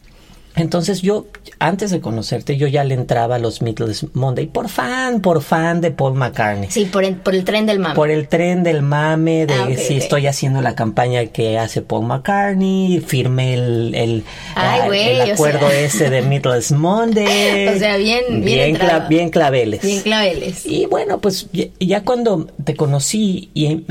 Entonces 0.55 1.01
yo, 1.01 1.27
antes 1.59 1.91
de 1.91 2.01
conocerte, 2.01 2.59
yo 2.59 2.67
ya 2.67 2.85
le 2.85 2.95
entraba 2.95 3.37
a 3.37 3.39
los 3.39 3.63
Meatless 3.63 4.07
Monday 4.13 4.47
por 4.47 4.69
fan, 4.69 5.21
por 5.21 5.43
fan 5.43 5.81
de 5.81 5.91
Paul 5.91 6.15
McCartney. 6.15 6.71
Sí, 6.71 6.85
por 6.85 7.05
el, 7.05 7.17
por 7.17 7.35
el 7.35 7.45
tren 7.45 7.65
del 7.65 7.79
mame. 7.79 7.95
Por 7.95 8.11
el 8.11 8.29
tren 8.29 8.63
del 8.63 8.83
mame, 8.83 9.47
de 9.47 9.55
ah, 9.55 9.69
si 9.79 9.97
estoy 9.97 10.27
haciendo 10.27 10.61
la 10.61 10.75
campaña 10.75 11.25
que 11.27 11.59
hace 11.59 11.81
Paul 11.81 12.07
McCartney, 12.07 13.01
firmé 13.01 13.55
el, 13.55 13.95
el, 13.95 14.25
ah, 14.55 14.89
acuerdo 15.33 15.71
ese 15.71 16.11
de 16.11 16.21
Meatless 16.21 16.73
Monday. 16.73 17.69
o 17.75 17.79
sea, 17.79 17.97
bien, 17.97 18.45
bien, 18.45 18.79
bien, 19.09 19.31
claveles. 19.31 19.81
Bien 19.81 20.03
claveles. 20.03 20.67
Y 20.67 20.85
bueno, 20.85 21.19
pues 21.21 21.49
ya, 21.81 22.05
cuando 22.05 22.47
te 22.63 22.77
conocí, 22.77 23.51
y, 23.55 23.85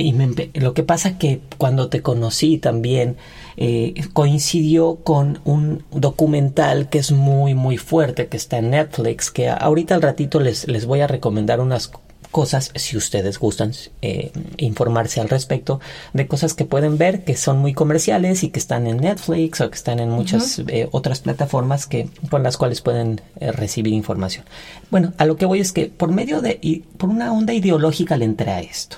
lo 0.60 0.74
que 0.76 0.84
pasa 0.84 1.18
que 1.18 1.42
cuando 1.58 1.90
te 1.90 2.02
conocí 2.02 2.60
también, 2.60 3.18
eh, 3.58 3.94
coincidió 4.14 4.96
con 4.96 5.40
un 5.44 5.84
documental 5.92 6.90
que 6.90 7.00
es 7.00 7.12
muy 7.12 7.54
muy 7.54 7.78
fuerte 7.78 8.28
que 8.28 8.38
está 8.38 8.58
en 8.58 8.72
Netflix 8.72 9.32
que 9.32 9.50
ahorita 9.50 9.96
al 9.96 10.02
ratito 10.02 10.40
les, 10.40 10.68
les 10.68 10.86
voy 10.86 11.02
a 11.02 11.08
recomendar 11.08 11.60
unas 11.60 11.92
cosas 12.32 12.72
si 12.76 12.96
ustedes 12.96 13.40
gustan 13.40 13.74
eh, 14.02 14.32
informarse 14.58 15.20
al 15.20 15.28
respecto 15.28 15.82
de 16.14 16.28
cosas 16.28 16.54
que 16.54 16.64
pueden 16.64 16.98
ver 16.98 17.26
que 17.26 17.36
son 17.36 17.60
muy 17.60 17.74
comerciales 17.74 18.44
y 18.44 18.50
que 18.50 18.60
están 18.60 18.88
en 18.88 18.98
Netflix 18.98 19.60
o 19.60 19.70
que 19.70 19.76
están 19.76 20.00
en 20.00 20.10
muchas 20.10 20.60
eh, 20.68 20.88
otras 20.92 21.20
plataformas 21.20 21.88
que 21.88 22.10
por 22.30 22.40
las 22.40 22.56
cuales 22.56 22.82
pueden 22.82 23.20
recibir 23.40 23.94
información. 23.94 24.46
Bueno 24.90 25.14
a 25.18 25.26
lo 25.26 25.36
que 25.36 25.46
voy 25.46 25.60
es 25.60 25.74
que 25.74 25.88
por 25.88 26.12
medio 26.12 26.42
de 26.42 26.58
y 26.62 26.80
por 26.98 27.10
una 27.10 27.34
onda 27.34 27.54
ideológica 27.54 28.16
le 28.16 28.26
entré 28.26 28.52
a 28.52 28.62
esto. 28.62 28.98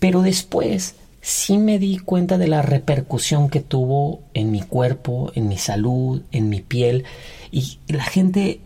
Pero 0.00 0.22
después 0.22 0.94
sí 1.26 1.58
me 1.58 1.80
di 1.80 1.98
cuenta 1.98 2.38
de 2.38 2.46
la 2.46 2.62
repercusión 2.62 3.50
que 3.50 3.58
tuvo 3.58 4.20
en 4.32 4.52
mi 4.52 4.62
cuerpo, 4.62 5.32
en 5.34 5.48
mi 5.48 5.58
salud, 5.58 6.22
en 6.30 6.48
mi 6.48 6.60
piel. 6.60 7.02
Y 7.50 7.80
la 7.88 8.04
gente 8.04 8.60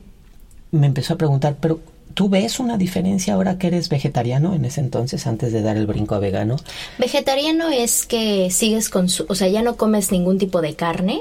me 0.71 0.87
empezó 0.87 1.15
a 1.15 1.17
preguntar, 1.17 1.57
pero 1.59 1.81
¿Tú 2.15 2.29
ves 2.29 2.61
una 2.61 2.77
diferencia 2.77 3.35
ahora 3.35 3.59
que 3.59 3.69
eres 3.69 3.89
vegetariano 3.89 4.55
en 4.55 4.65
ese 4.65 4.81
entonces, 4.81 5.27
antes 5.27 5.53
de 5.53 5.63
dar 5.63 5.77
el 5.77 5.87
brinco 5.87 6.15
a 6.15 6.19
vegano? 6.19 6.57
Vegetariano 6.99 7.69
es 7.69 8.07
que 8.07 8.51
sigues 8.51 8.89
con, 8.89 9.07
o 9.29 9.35
sea, 9.35 9.49
ya 9.49 9.63
no 9.63 9.77
comes 9.77 10.13
ningún 10.13 10.39
tipo 10.39 10.61
de 10.61 10.75
carne, 10.75 11.21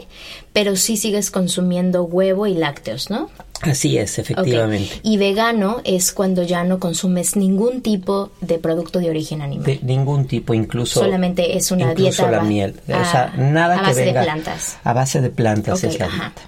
pero 0.54 0.76
sí 0.76 0.98
sigues 0.98 1.32
consumiendo 1.32 2.04
huevo 2.04 2.48
y 2.48 2.54
lácteos, 2.54 3.10
¿no? 3.10 3.30
Así 3.62 3.98
es, 3.98 4.20
efectivamente. 4.20 5.02
Y 5.04 5.18
vegano 5.18 5.82
es 5.84 6.14
cuando 6.14 6.44
ya 6.44 6.64
no 6.64 6.80
consumes 6.80 7.36
ningún 7.36 7.82
tipo 7.82 8.32
de 8.40 8.58
producto 8.58 9.00
de 9.00 9.10
origen 9.10 9.42
animal. 9.42 9.66
De 9.66 9.80
ningún 9.84 10.26
tipo, 10.28 10.54
incluso. 10.54 11.02
Solamente 11.02 11.58
es 11.58 11.72
una 11.72 11.94
dieta. 11.94 12.32
la 12.32 12.42
miel. 12.42 12.76
o 12.88 13.06
sea, 13.06 13.34
nada 13.38 13.80
a 13.80 13.82
base 13.82 14.06
de 14.06 14.14
plantas. 14.14 14.78
A 14.84 14.94
base 14.94 15.22
de 15.22 15.30
plantas 15.30 15.84
es 15.84 16.00
la 16.00 16.08
dieta. 16.08 16.42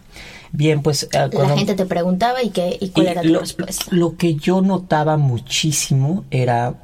Bien, 0.51 0.81
pues... 0.81 1.03
Eh, 1.11 1.29
la 1.31 1.57
gente 1.57 1.75
te 1.75 1.85
preguntaba 1.85 2.43
y, 2.43 2.49
qué, 2.49 2.77
y 2.79 2.89
cuál 2.89 3.07
era 3.07 3.21
tu 3.21 3.29
lo, 3.29 3.39
respuesta. 3.39 3.85
Lo 3.91 4.17
que 4.17 4.35
yo 4.35 4.61
notaba 4.61 5.17
muchísimo 5.17 6.25
era 6.29 6.75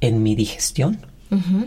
en 0.00 0.22
mi 0.22 0.34
digestión, 0.34 1.06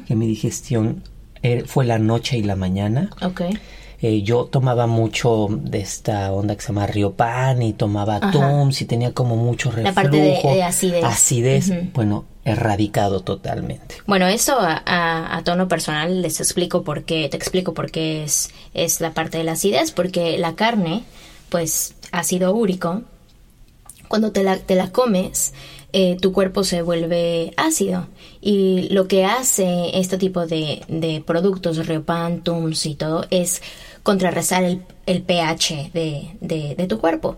que 0.08 0.16
mi 0.16 0.28
digestión 0.28 1.04
er, 1.42 1.68
fue 1.68 1.86
la 1.86 2.00
noche 2.00 2.38
y 2.38 2.44
la 2.44 2.56
mañana. 2.56 3.10
Okay. 3.22 3.58
Eh, 4.02 4.22
yo 4.22 4.46
tomaba 4.46 4.86
mucho 4.86 5.48
de 5.50 5.80
esta 5.80 6.34
onda 6.34 6.56
que 6.56 6.62
se 6.62 6.68
llama 6.68 6.88
Riopan 6.88 7.62
y 7.62 7.72
tomaba 7.72 8.20
Tums 8.32 8.82
y 8.82 8.86
tenía 8.86 9.14
como 9.14 9.38
mucho 9.38 9.72
reflujo. 9.72 9.88
La 9.88 9.94
parte 9.94 10.18
de, 10.18 10.62
acidez. 10.62 11.04
Acidez, 11.06 11.94
bueno, 11.94 12.26
erradicado 12.44 13.22
totalmente. 13.22 13.96
Bueno, 14.06 14.28
eso 14.28 14.58
a, 14.60 15.42
tono 15.46 15.70
personal 15.70 16.22
les 16.22 16.42
explico 16.42 16.84
por 16.84 17.06
qué, 17.06 17.30
te 17.30 17.38
explico 17.38 17.74
por 17.74 17.92
qué 17.92 18.26
es, 18.26 18.50
es 18.74 19.00
la 19.00 19.14
parte 19.14 19.38
de 19.38 19.46
la 19.46 19.54
acidez, 19.54 19.92
porque 19.92 20.38
la 20.38 20.56
carne 20.56 21.04
pues 21.54 21.94
ácido 22.12 22.52
úrico, 22.56 23.04
cuando 24.08 24.32
te 24.32 24.44
la, 24.44 24.58
te 24.58 24.74
la 24.74 24.92
comes, 24.92 25.54
eh, 25.92 26.18
tu 26.20 26.34
cuerpo 26.34 26.63
se 26.63 26.82
vuelve 26.82 27.54
ácido. 27.58 28.08
Y 28.42 28.89
lo 28.89 29.08
que 29.08 29.24
hace 29.26 29.92
este 30.00 30.18
tipo 30.18 30.48
de, 30.48 30.82
de 30.88 31.24
productos, 31.24 31.86
Riopan, 31.86 32.42
Tums 32.42 32.88
y 32.88 32.96
todo, 32.96 33.28
es 33.30 33.62
contrarrestar 34.02 34.63
el, 34.63 34.82
el 35.06 35.22
pH 35.22 35.92
de, 35.94 36.32
de, 36.42 36.88
tu 36.88 36.98
cuerpo. 36.98 37.38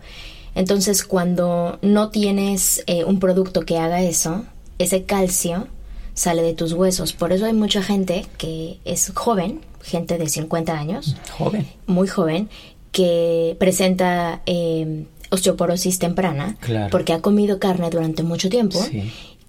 Entonces, 0.55 1.03
cuando 1.03 1.77
no 1.81 2.07
tienes 2.07 2.85
eh, 2.87 3.03
un 3.03 3.19
producto 3.19 3.65
que 3.65 3.79
haga 3.79 4.01
eso, 4.01 4.45
ese 4.79 5.03
calcio 5.03 5.67
sale 6.13 6.41
de 6.41 6.53
tus 6.53 6.71
huesos. 6.71 7.11
Por 7.11 7.33
eso 7.33 7.47
hay 7.47 7.53
mucha 7.53 7.83
gente 7.83 8.25
que 8.37 8.79
es 8.85 9.11
joven, 9.13 9.59
gente 9.83 10.17
de 10.17 10.29
50 10.29 10.71
años, 10.71 11.17
joven. 11.37 11.67
muy 11.85 12.07
joven, 12.07 12.49
que 12.95 13.57
presenta 13.59 14.41
eh, 14.45 15.03
osteoporosis 15.29 15.99
temprana 15.99 16.55
porque 16.91 17.11
ha 17.11 17.19
comido 17.19 17.59
carne 17.59 17.89
durante 17.89 18.23
mucho 18.23 18.47
tiempo 18.47 18.79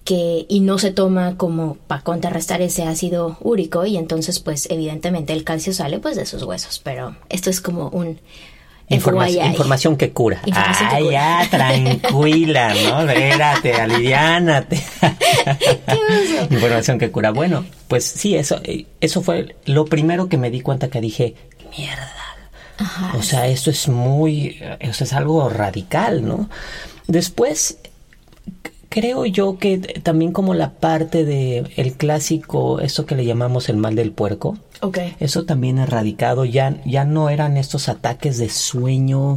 que 0.02 0.46
y 0.48 0.58
no 0.58 0.78
se 0.78 0.90
toma 0.90 1.36
como 1.36 1.76
para 1.86 2.02
contrarrestar 2.02 2.60
ese 2.60 2.82
ácido 2.82 3.36
úrico 3.40 3.86
y 3.86 3.98
entonces 3.98 4.40
pues 4.40 4.66
evidentemente 4.68 5.32
el 5.32 5.44
calcio 5.44 5.72
sale 5.72 6.00
pues 6.00 6.16
de 6.16 6.26
sus 6.26 6.42
huesos 6.42 6.80
pero 6.82 7.14
esto 7.28 7.48
es 7.48 7.60
como 7.60 7.88
un 7.90 8.18
información 8.88 9.96
que 9.96 10.10
cura. 10.10 10.42
ah, 10.52 10.98
ya, 11.00 11.46
tranquila, 11.48 12.74
¿no? 12.74 13.08
Espérate, 13.08 13.74
aliviánate. 13.80 14.80
información 16.50 16.96
que 16.96 17.10
cura. 17.10 17.32
Bueno, 17.32 17.64
pues 17.88 18.04
sí, 18.04 18.36
eso, 18.36 18.60
eh, 18.62 18.86
eso 19.00 19.22
fue 19.22 19.56
lo 19.64 19.86
primero 19.86 20.28
que 20.28 20.36
me 20.36 20.52
di 20.52 20.60
cuenta 20.60 20.88
que 20.88 21.00
dije, 21.00 21.34
mierda, 21.76 22.35
o 23.18 23.22
sea, 23.22 23.46
esto 23.48 23.70
es 23.70 23.88
muy, 23.88 24.58
eso 24.80 25.04
es 25.04 25.12
algo 25.12 25.48
radical, 25.48 26.26
¿no? 26.26 26.48
Después, 27.06 27.78
creo 28.88 29.24
yo 29.26 29.58
que 29.58 29.78
también 29.78 30.32
como 30.32 30.54
la 30.54 30.72
parte 30.72 31.24
de 31.24 31.64
el 31.76 31.94
clásico, 31.94 32.80
eso 32.80 33.06
que 33.06 33.14
le 33.14 33.24
llamamos 33.24 33.68
el 33.68 33.76
mal 33.76 33.94
del 33.94 34.12
puerco, 34.12 34.58
okay. 34.80 35.14
eso 35.20 35.44
también 35.44 35.78
erradicado, 35.78 36.44
ya, 36.44 36.80
ya 36.84 37.04
no 37.04 37.30
eran 37.30 37.56
estos 37.56 37.88
ataques 37.88 38.38
de 38.38 38.48
sueño 38.48 39.36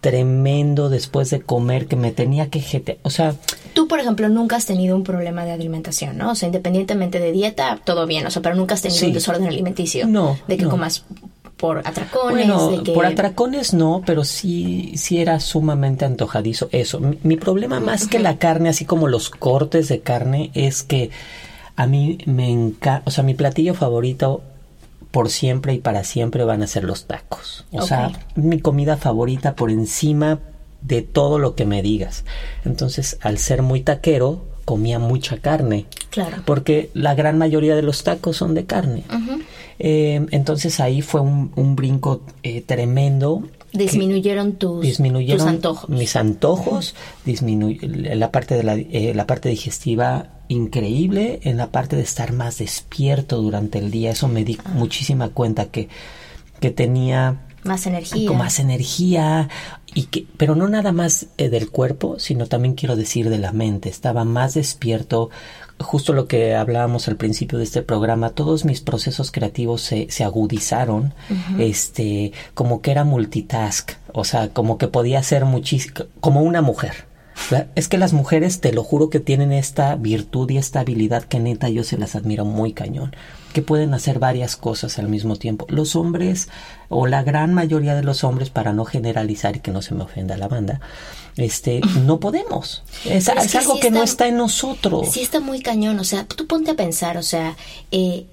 tremendo 0.00 0.90
después 0.90 1.30
de 1.30 1.40
comer 1.40 1.86
que 1.86 1.96
me 1.96 2.12
tenía 2.12 2.50
que 2.50 2.98
o 3.02 3.10
sea 3.10 3.34
tú 3.72 3.88
por 3.88 3.98
ejemplo 3.98 4.28
nunca 4.28 4.54
has 4.54 4.64
tenido 4.64 4.94
un 4.94 5.02
problema 5.02 5.44
de 5.44 5.50
alimentación 5.50 6.16
no 6.16 6.30
o 6.30 6.34
sea 6.36 6.46
independientemente 6.46 7.18
de 7.18 7.32
dieta 7.32 7.80
todo 7.82 8.06
bien 8.06 8.24
o 8.24 8.30
sea 8.30 8.40
pero 8.40 8.54
nunca 8.54 8.74
has 8.74 8.82
tenido 8.82 9.06
un 9.08 9.12
desorden 9.12 9.48
alimenticio 9.48 10.06
no 10.06 10.38
de 10.46 10.56
que 10.56 10.66
comas 10.66 11.04
por 11.58 11.78
atracones. 11.78 12.46
Bueno, 12.48 12.82
por 12.94 13.04
atracones 13.04 13.74
no, 13.74 14.02
pero 14.06 14.24
sí, 14.24 14.92
sí 14.96 15.20
era 15.20 15.40
sumamente 15.40 16.04
antojadizo 16.04 16.68
eso. 16.72 17.00
Mi, 17.00 17.36
problema 17.36 17.80
más 17.80 18.06
que 18.06 18.20
la 18.20 18.38
carne, 18.38 18.70
así 18.70 18.84
como 18.84 19.08
los 19.08 19.28
cortes 19.28 19.88
de 19.88 20.00
carne, 20.00 20.50
es 20.54 20.82
que 20.82 21.10
a 21.76 21.86
mí 21.86 22.18
me 22.26 22.48
encanta, 22.50 23.02
o 23.06 23.10
sea, 23.10 23.24
mi 23.24 23.34
platillo 23.34 23.74
favorito 23.74 24.42
por 25.10 25.30
siempre 25.30 25.74
y 25.74 25.78
para 25.78 26.04
siempre 26.04 26.44
van 26.44 26.62
a 26.62 26.66
ser 26.66 26.84
los 26.84 27.06
tacos. 27.06 27.64
O 27.72 27.82
sea, 27.82 28.12
mi 28.36 28.60
comida 28.60 28.96
favorita 28.96 29.54
por 29.56 29.70
encima 29.70 30.38
de 30.80 31.02
todo 31.02 31.38
lo 31.38 31.54
que 31.54 31.64
me 31.64 31.82
digas. 31.82 32.24
Entonces, 32.64 33.18
al 33.20 33.38
ser 33.38 33.62
muy 33.62 33.80
taquero, 33.80 34.44
comía 34.64 34.98
mucha 34.98 35.38
carne. 35.38 35.86
Claro. 36.10 36.42
Porque 36.44 36.90
la 36.94 37.14
gran 37.14 37.38
mayoría 37.38 37.74
de 37.74 37.82
los 37.82 38.04
tacos 38.04 38.36
son 38.36 38.54
de 38.54 38.64
carne. 38.66 39.02
Eh, 39.78 40.26
entonces 40.30 40.80
ahí 40.80 41.02
fue 41.02 41.20
un, 41.20 41.76
brinco 41.76 42.22
eh, 42.42 42.62
tremendo. 42.62 43.44
Disminuyeron 43.72 44.54
tus, 44.54 44.82
disminuyeron 44.82 45.46
antojos. 45.48 45.90
Mis 45.90 46.16
antojos, 46.16 46.94
la 47.24 48.32
parte 48.32 48.54
de 48.56 48.62
la, 48.62 48.74
eh, 48.74 49.12
la 49.14 49.26
parte 49.26 49.50
digestiva 49.50 50.30
increíble, 50.48 51.40
en 51.42 51.58
la 51.58 51.70
parte 51.70 51.96
de 51.96 52.02
estar 52.02 52.32
más 52.32 52.58
despierto 52.58 53.40
durante 53.40 53.78
el 53.78 53.90
día. 53.90 54.10
Eso 54.10 54.28
me 54.28 54.44
di 54.44 54.58
ah. 54.64 54.70
muchísima 54.70 55.28
cuenta 55.28 55.66
que, 55.66 55.88
que 56.60 56.70
tenía 56.70 57.44
más 57.64 57.86
energía. 57.86 58.32
más 58.32 58.58
energía. 58.58 59.48
Y 59.94 60.04
que, 60.04 60.26
pero 60.36 60.54
no 60.54 60.68
nada 60.68 60.92
más 60.92 61.26
eh, 61.38 61.48
del 61.48 61.70
cuerpo, 61.70 62.18
sino 62.18 62.46
también 62.46 62.74
quiero 62.74 62.96
decir 62.96 63.30
de 63.30 63.38
la 63.38 63.52
mente. 63.52 63.88
Estaba 63.88 64.24
más 64.24 64.54
despierto, 64.54 65.30
justo 65.80 66.12
lo 66.12 66.26
que 66.26 66.54
hablábamos 66.54 67.08
al 67.08 67.16
principio 67.16 67.58
de 67.58 67.64
este 67.64 67.82
programa, 67.82 68.30
todos 68.30 68.64
mis 68.64 68.80
procesos 68.80 69.30
creativos 69.30 69.82
se, 69.82 70.06
se 70.10 70.24
agudizaron, 70.24 71.14
este, 71.58 72.32
como 72.54 72.80
que 72.80 72.90
era 72.90 73.04
multitask, 73.04 73.92
o 74.12 74.24
sea, 74.24 74.48
como 74.48 74.78
que 74.78 74.88
podía 74.88 75.22
ser 75.22 75.44
muchísimo, 75.44 76.06
como 76.20 76.42
una 76.42 76.62
mujer. 76.62 77.08
Es 77.76 77.88
que 77.88 77.98
las 77.98 78.12
mujeres, 78.12 78.60
te 78.60 78.72
lo 78.72 78.82
juro 78.82 79.08
que 79.08 79.20
tienen 79.20 79.52
esta 79.52 79.94
virtud 79.96 80.50
y 80.50 80.58
esta 80.58 80.80
habilidad 80.80 81.22
que 81.24 81.38
neta 81.38 81.68
yo 81.70 81.82
se 81.82 81.96
las 81.96 82.14
admiro 82.14 82.44
muy 82.44 82.72
cañón, 82.72 83.14
que 83.52 83.62
pueden 83.62 83.94
hacer 83.94 84.18
varias 84.18 84.56
cosas 84.56 84.98
al 84.98 85.08
mismo 85.08 85.36
tiempo. 85.36 85.64
Los 85.70 85.96
hombres, 85.96 86.48
o 86.88 87.06
la 87.06 87.22
gran 87.22 87.54
mayoría 87.54 87.94
de 87.94 88.02
los 88.02 88.22
hombres, 88.24 88.50
para 88.50 88.72
no 88.72 88.84
generalizar 88.84 89.56
y 89.56 89.60
que 89.60 89.70
no 89.70 89.80
se 89.80 89.94
me 89.94 90.02
ofenda 90.02 90.36
la 90.36 90.48
banda, 90.48 90.80
este, 91.38 91.80
no 92.04 92.20
podemos. 92.20 92.82
Es, 93.04 93.28
algo 93.28 93.78
que 93.80 93.90
no 93.90 94.02
está 94.02 94.26
en 94.26 94.36
nosotros. 94.36 95.08
Sí 95.12 95.22
está 95.22 95.40
muy 95.40 95.60
cañón, 95.60 95.98
o 95.98 96.04
sea, 96.04 96.24
tú 96.26 96.46
ponte 96.46 96.72
a 96.72 96.74
pensar, 96.74 97.16
o 97.16 97.22
sea, 97.22 97.56
eh, 97.90 98.26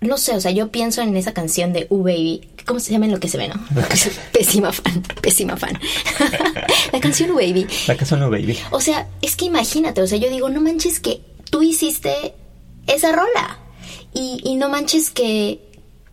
no 0.00 0.16
sé, 0.16 0.34
o 0.34 0.40
sea, 0.40 0.50
yo 0.50 0.70
pienso 0.70 1.02
en 1.02 1.16
esa 1.16 1.32
canción 1.32 1.72
de 1.72 1.86
U 1.90 2.02
Baby, 2.02 2.48
¿cómo 2.66 2.80
se 2.80 2.92
llama 2.92 3.06
en 3.06 3.12
lo 3.12 3.20
que 3.20 3.28
se 3.28 3.36
ve, 3.36 3.48
no? 3.48 3.54
pésima 4.32 4.72
fan, 4.72 5.02
pésima 5.20 5.56
fan. 5.56 5.78
la 6.92 7.00
canción 7.00 7.32
U 7.32 7.34
Baby. 7.34 7.66
La 7.86 7.96
canción 7.96 8.22
U 8.22 8.30
Baby. 8.30 8.56
O 8.70 8.80
sea, 8.80 9.08
es 9.20 9.36
que 9.36 9.46
imagínate, 9.46 10.00
o 10.00 10.06
sea, 10.06 10.18
yo 10.18 10.30
digo, 10.30 10.48
no 10.48 10.60
manches 10.60 11.00
que 11.00 11.20
tú 11.50 11.62
hiciste 11.62 12.34
esa 12.86 13.12
rola 13.12 13.58
y, 14.14 14.40
y 14.44 14.54
no 14.54 14.68
manches 14.68 15.10
que, 15.10 15.60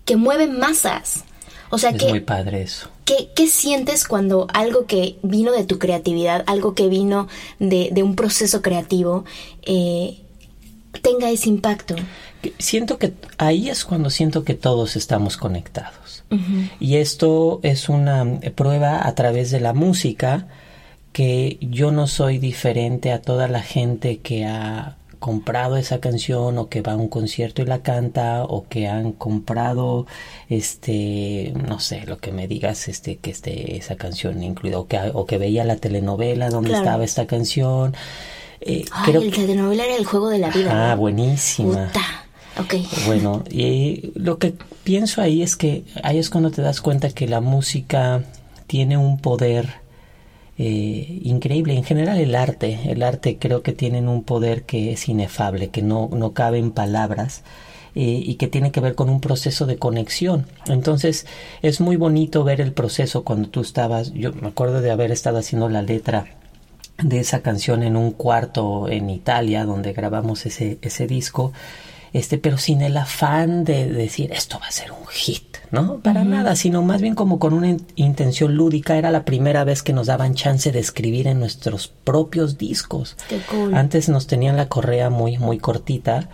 que 0.04 0.16
mueve 0.16 0.48
masas. 0.48 1.24
O 1.70 1.78
sea 1.78 1.92
es 1.92 1.98
que... 1.98 2.10
muy 2.10 2.22
padre 2.22 2.64
eso. 2.64 2.90
¿Qué, 3.08 3.30
¿Qué 3.34 3.48
sientes 3.48 4.06
cuando 4.06 4.48
algo 4.54 4.86
que 4.86 5.18
vino 5.24 5.52
de 5.54 5.66
tu 5.66 5.80
creatividad, 5.80 6.44
algo 6.46 6.76
que 6.76 6.90
vino 6.90 7.28
de, 7.58 7.90
de 7.92 8.04
un 8.04 8.16
proceso 8.16 8.62
creativo, 8.62 9.24
eh, 9.64 10.20
tenga 11.02 11.32
ese 11.32 11.50
impacto? 11.50 11.96
Siento 12.60 13.00
que 13.00 13.14
ahí 13.38 13.70
es 13.70 13.86
cuando 13.86 14.10
siento 14.10 14.44
que 14.44 14.54
todos 14.54 14.96
estamos 14.96 15.38
conectados. 15.38 16.24
Y 16.82 16.98
esto 16.98 17.62
es 17.64 17.88
una 17.88 18.42
prueba 18.54 19.08
a 19.08 19.16
través 19.16 19.50
de 19.50 19.62
la 19.62 19.72
música 19.72 20.48
que 21.14 21.58
yo 21.62 21.92
no 21.92 22.06
soy 22.06 22.38
diferente 22.38 23.14
a 23.14 23.22
toda 23.22 23.48
la 23.48 23.62
gente 23.62 24.18
que 24.18 24.46
ha 24.46 24.97
comprado 25.20 25.78
esa 25.78 26.00
canción 26.00 26.58
o 26.58 26.70
que 26.70 26.82
va 26.82 26.94
a 26.94 26.96
un 26.96 27.08
concierto 27.08 27.62
y 27.62 27.66
la 27.66 27.82
canta 27.82 28.44
o 28.44 28.68
que 28.68 28.88
han 28.88 29.12
comprado 29.12 30.06
este 30.50 31.54
no 31.68 31.80
sé 31.80 32.06
lo 32.06 32.18
que 32.18 32.32
me 32.32 32.48
digas 32.48 32.88
este 32.88 33.18
que 33.18 33.32
esté 33.32 33.78
esa 33.78 33.96
canción 33.96 34.44
incluida 34.44 34.80
o 34.80 34.88
que, 34.88 35.00
o 35.14 35.26
que 35.26 35.38
veía 35.38 35.64
la 35.64 35.78
telenovela 35.78 36.50
donde 36.50 36.74
estaba 36.74 37.04
esta 37.04 37.26
canción. 37.28 37.96
Eh, 38.62 38.86
Ay, 38.92 39.16
el 39.16 39.32
telenovela 39.32 39.86
era 39.86 39.96
el 39.96 40.06
juego 40.06 40.30
de 40.30 40.40
la 40.40 40.50
vida 40.50 40.92
ah 40.92 40.96
buenísima. 40.96 41.92
Ok. 42.60 42.74
Bueno, 43.06 43.44
y 43.52 44.12
lo 44.16 44.40
que 44.40 44.56
pienso 44.84 45.22
ahí 45.22 45.44
es 45.44 45.56
que 45.56 45.84
ahí 46.04 46.18
es 46.18 46.30
cuando 46.30 46.50
te 46.50 46.64
das 46.64 46.82
cuenta 46.82 47.10
que 47.10 47.28
la 47.28 47.40
música 47.40 48.24
tiene 48.66 48.98
un 48.98 49.20
poder 49.20 49.87
eh, 50.58 51.20
increíble. 51.24 51.76
En 51.76 51.84
general 51.84 52.18
el 52.18 52.36
arte, 52.36 52.80
el 52.86 53.04
arte 53.04 53.38
creo 53.40 53.62
que 53.62 53.74
tienen 53.74 54.08
un 54.08 54.24
poder 54.24 54.64
que 54.64 54.92
es 54.92 55.08
inefable, 55.08 55.70
que 55.70 55.82
no, 55.82 56.10
no 56.12 56.34
cabe 56.34 56.58
en 56.58 56.72
palabras. 56.72 57.44
Eh, 58.00 58.22
y 58.24 58.36
que 58.36 58.48
tiene 58.48 58.72
que 58.72 58.80
ver 58.80 58.94
con 58.94 59.10
un 59.10 59.20
proceso 59.22 59.66
de 59.66 59.78
conexión. 59.78 60.46
Entonces 60.68 61.26
es 61.64 61.82
muy 61.82 61.96
bonito 61.96 62.44
ver 62.44 62.62
el 62.62 62.72
proceso 62.72 63.24
cuando 63.24 63.50
tú 63.50 63.62
estabas, 63.62 64.14
yo 64.14 64.34
me 64.34 64.50
acuerdo 64.50 64.82
de 64.82 64.92
haber 64.92 65.12
estado 65.12 65.40
haciendo 65.40 65.68
la 65.68 65.82
letra 65.82 66.28
de 67.02 67.20
esa 67.20 67.42
canción 67.42 67.82
en 67.82 67.96
un 67.96 68.12
cuarto 68.12 68.88
en 68.88 69.10
Italia 69.10 69.66
donde 69.66 69.94
grabamos 69.94 70.46
ese, 70.46 70.78
ese 70.84 71.08
disco 71.08 71.54
este, 72.18 72.38
pero 72.38 72.58
sin 72.58 72.82
el 72.82 72.98
afán 72.98 73.64
de 73.64 73.88
decir 73.88 74.32
esto 74.32 74.60
va 74.60 74.68
a 74.68 74.72
ser 74.72 74.92
un 74.92 75.06
hit, 75.08 75.58
¿no? 75.72 76.00
Para 76.00 76.24
nada, 76.24 76.56
sino 76.56 76.82
más 76.82 77.02
bien 77.02 77.16
como 77.16 77.40
con 77.40 77.54
una 77.54 77.78
intención 77.96 78.56
lúdica. 78.56 78.98
Era 78.98 79.12
la 79.12 79.24
primera 79.24 79.64
vez 79.64 79.84
que 79.84 79.94
nos 79.94 80.08
daban 80.08 80.34
chance 80.34 80.72
de 80.72 80.80
escribir 80.80 81.28
en 81.28 81.40
nuestros 81.40 81.88
propios 81.88 82.58
discos. 82.58 83.18
Qué 83.30 83.40
cool. 83.52 83.74
Antes 83.76 84.10
nos 84.10 84.28
tenían 84.28 84.58
la 84.58 84.68
correa 84.68 85.10
muy, 85.10 85.38
muy 85.38 85.60
cortita 85.60 86.30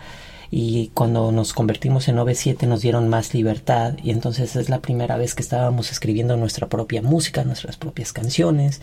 y 0.56 0.92
cuando 0.94 1.32
nos 1.32 1.52
convertimos 1.52 2.06
en 2.06 2.14
97 2.14 2.68
nos 2.68 2.80
dieron 2.80 3.08
más 3.08 3.34
libertad 3.34 3.94
y 4.04 4.10
entonces 4.10 4.54
es 4.54 4.68
la 4.68 4.78
primera 4.78 5.16
vez 5.16 5.34
que 5.34 5.42
estábamos 5.42 5.90
escribiendo 5.90 6.36
nuestra 6.36 6.68
propia 6.68 7.02
música, 7.02 7.42
nuestras 7.42 7.76
propias 7.76 8.12
canciones 8.12 8.80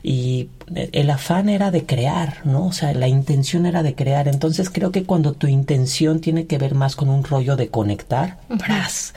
y 0.00 0.48
el 0.92 1.10
afán 1.10 1.48
era 1.48 1.72
de 1.72 1.84
crear, 1.84 2.46
¿no? 2.46 2.66
O 2.66 2.72
sea, 2.72 2.94
la 2.94 3.08
intención 3.08 3.66
era 3.66 3.82
de 3.82 3.96
crear. 3.96 4.28
Entonces 4.28 4.70
creo 4.70 4.92
que 4.92 5.02
cuando 5.02 5.32
tu 5.32 5.48
intención 5.48 6.20
tiene 6.20 6.46
que 6.46 6.56
ver 6.56 6.76
más 6.76 6.94
con 6.94 7.08
un 7.08 7.24
rollo 7.24 7.56
de 7.56 7.66
conectar, 7.68 8.38
¡pras! 8.56 9.12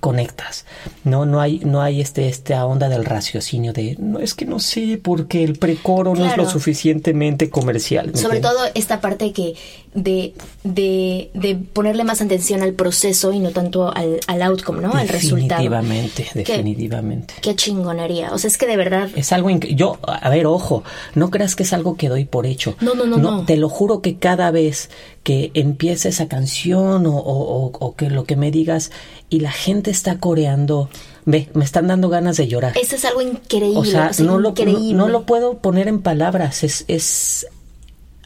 conectas. 0.00 0.64
No, 1.04 1.26
no 1.26 1.40
hay, 1.40 1.60
no 1.60 1.80
hay 1.80 2.00
este, 2.00 2.28
esta 2.28 2.66
onda 2.66 2.88
del 2.88 3.04
raciocinio 3.04 3.72
de 3.72 3.94
no 4.00 4.18
es 4.18 4.34
que 4.34 4.46
no 4.46 4.58
sé 4.58 5.00
porque 5.00 5.44
el 5.44 5.56
precoro 5.58 6.14
no 6.16 6.24
es 6.24 6.30
lo 6.32 6.42
Claro. 6.42 6.50
suficientemente 6.50 7.50
comercial. 7.50 8.06
¿me 8.08 8.16
Sobre 8.18 8.38
entiendes? 8.38 8.62
todo 8.62 8.70
esta 8.74 9.00
parte 9.00 9.32
que 9.32 9.54
de, 9.94 10.32
de, 10.64 11.30
de 11.34 11.54
ponerle 11.54 12.04
más 12.04 12.22
atención 12.22 12.62
al 12.62 12.72
proceso 12.72 13.32
y 13.32 13.38
no 13.40 13.50
tanto 13.50 13.94
al, 13.94 14.20
al 14.26 14.42
outcome, 14.42 14.80
¿no? 14.80 14.92
Al 14.94 15.06
resultado. 15.08 15.60
Definitivamente, 15.62 16.26
definitivamente. 16.34 17.34
Qué 17.42 17.54
chingonería. 17.54 18.32
O 18.32 18.38
sea, 18.38 18.48
es 18.48 18.56
que 18.56 18.66
de 18.66 18.76
verdad. 18.76 19.10
Es 19.16 19.32
algo 19.32 19.50
yo, 19.50 19.98
a 20.02 20.30
ver, 20.30 20.46
ojo, 20.46 20.82
no 21.14 21.30
creas 21.30 21.56
que 21.56 21.62
es 21.64 21.72
algo 21.72 21.96
que 21.96 22.08
doy 22.08 22.24
por 22.24 22.46
hecho. 22.46 22.74
No, 22.80 22.94
no, 22.94 23.04
no, 23.04 23.18
no. 23.18 23.44
Te 23.44 23.56
lo 23.56 23.68
juro 23.68 24.00
que 24.00 24.16
cada 24.16 24.50
vez 24.50 24.88
que 25.22 25.50
empiece 25.54 26.08
esa 26.08 26.26
canción 26.26 27.06
o, 27.06 27.16
o- 27.16 27.66
o- 27.66 27.72
o 27.78 27.94
que 27.94 28.08
lo 28.10 28.24
que 28.24 28.36
me 28.36 28.50
digas 28.50 28.90
y 29.28 29.40
la 29.40 29.52
gente 29.52 29.90
está 29.90 30.18
coreando, 30.18 30.88
ve, 31.26 31.48
me 31.54 31.64
están 31.64 31.86
dando 31.86 32.08
ganas 32.08 32.36
de 32.36 32.48
llorar. 32.48 32.76
Eso 32.76 32.96
es 32.96 33.04
algo 33.04 33.20
increíble. 33.22 33.78
o 33.78 33.84
sea, 33.84 34.10
no, 34.20 34.38
lo, 34.38 34.54
no 34.94 35.08
lo 35.08 35.26
puedo 35.26 35.58
poner 35.58 35.86
en 35.88 36.00
palabras, 36.02 36.64
es, 36.64 36.84
es 36.88 37.46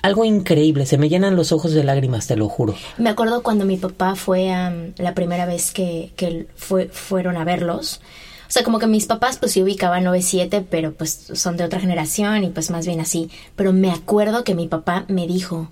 algo 0.07 0.25
increíble, 0.25 0.87
se 0.87 0.99
me 0.99 1.09
llenan 1.09 1.37
los 1.37 1.53
ojos 1.53 1.73
de 1.73 1.85
lágrimas, 1.85 2.27
te 2.27 2.37
lo 2.37 2.49
juro. 2.49 2.75
Me 2.99 3.11
acuerdo 3.11 3.43
cuando 3.43 3.65
mi 3.65 3.77
papá 3.77 4.15
fue 4.15 4.51
a 4.53 4.73
la 4.97 5.15
primera 5.15 5.47
vez 5.47 5.73
que, 5.73 6.13
que 6.17 6.47
fue, 6.57 6.89
fueron 6.89 7.37
a 7.37 7.45
verlos. 7.45 8.01
O 8.49 8.51
sea, 8.53 8.63
como 8.63 8.79
que 8.79 8.87
mis 8.87 9.07
papás 9.07 9.39
pues 9.39 9.53
sí 9.53 9.63
ubicaban 9.63 10.05
9-7, 10.05 10.65
pero 10.71 10.93
pues 10.93 11.27
son 11.35 11.57
de 11.57 11.65
otra 11.65 11.81
generación 11.81 12.45
y 12.45 12.51
pues 12.51 12.71
más 12.71 12.87
bien 12.87 13.01
así. 13.01 13.29
Pero 13.57 13.73
me 13.73 13.91
acuerdo 13.91 14.45
que 14.45 14.55
mi 14.55 14.69
papá 14.69 15.05
me 15.09 15.27
dijo, 15.27 15.69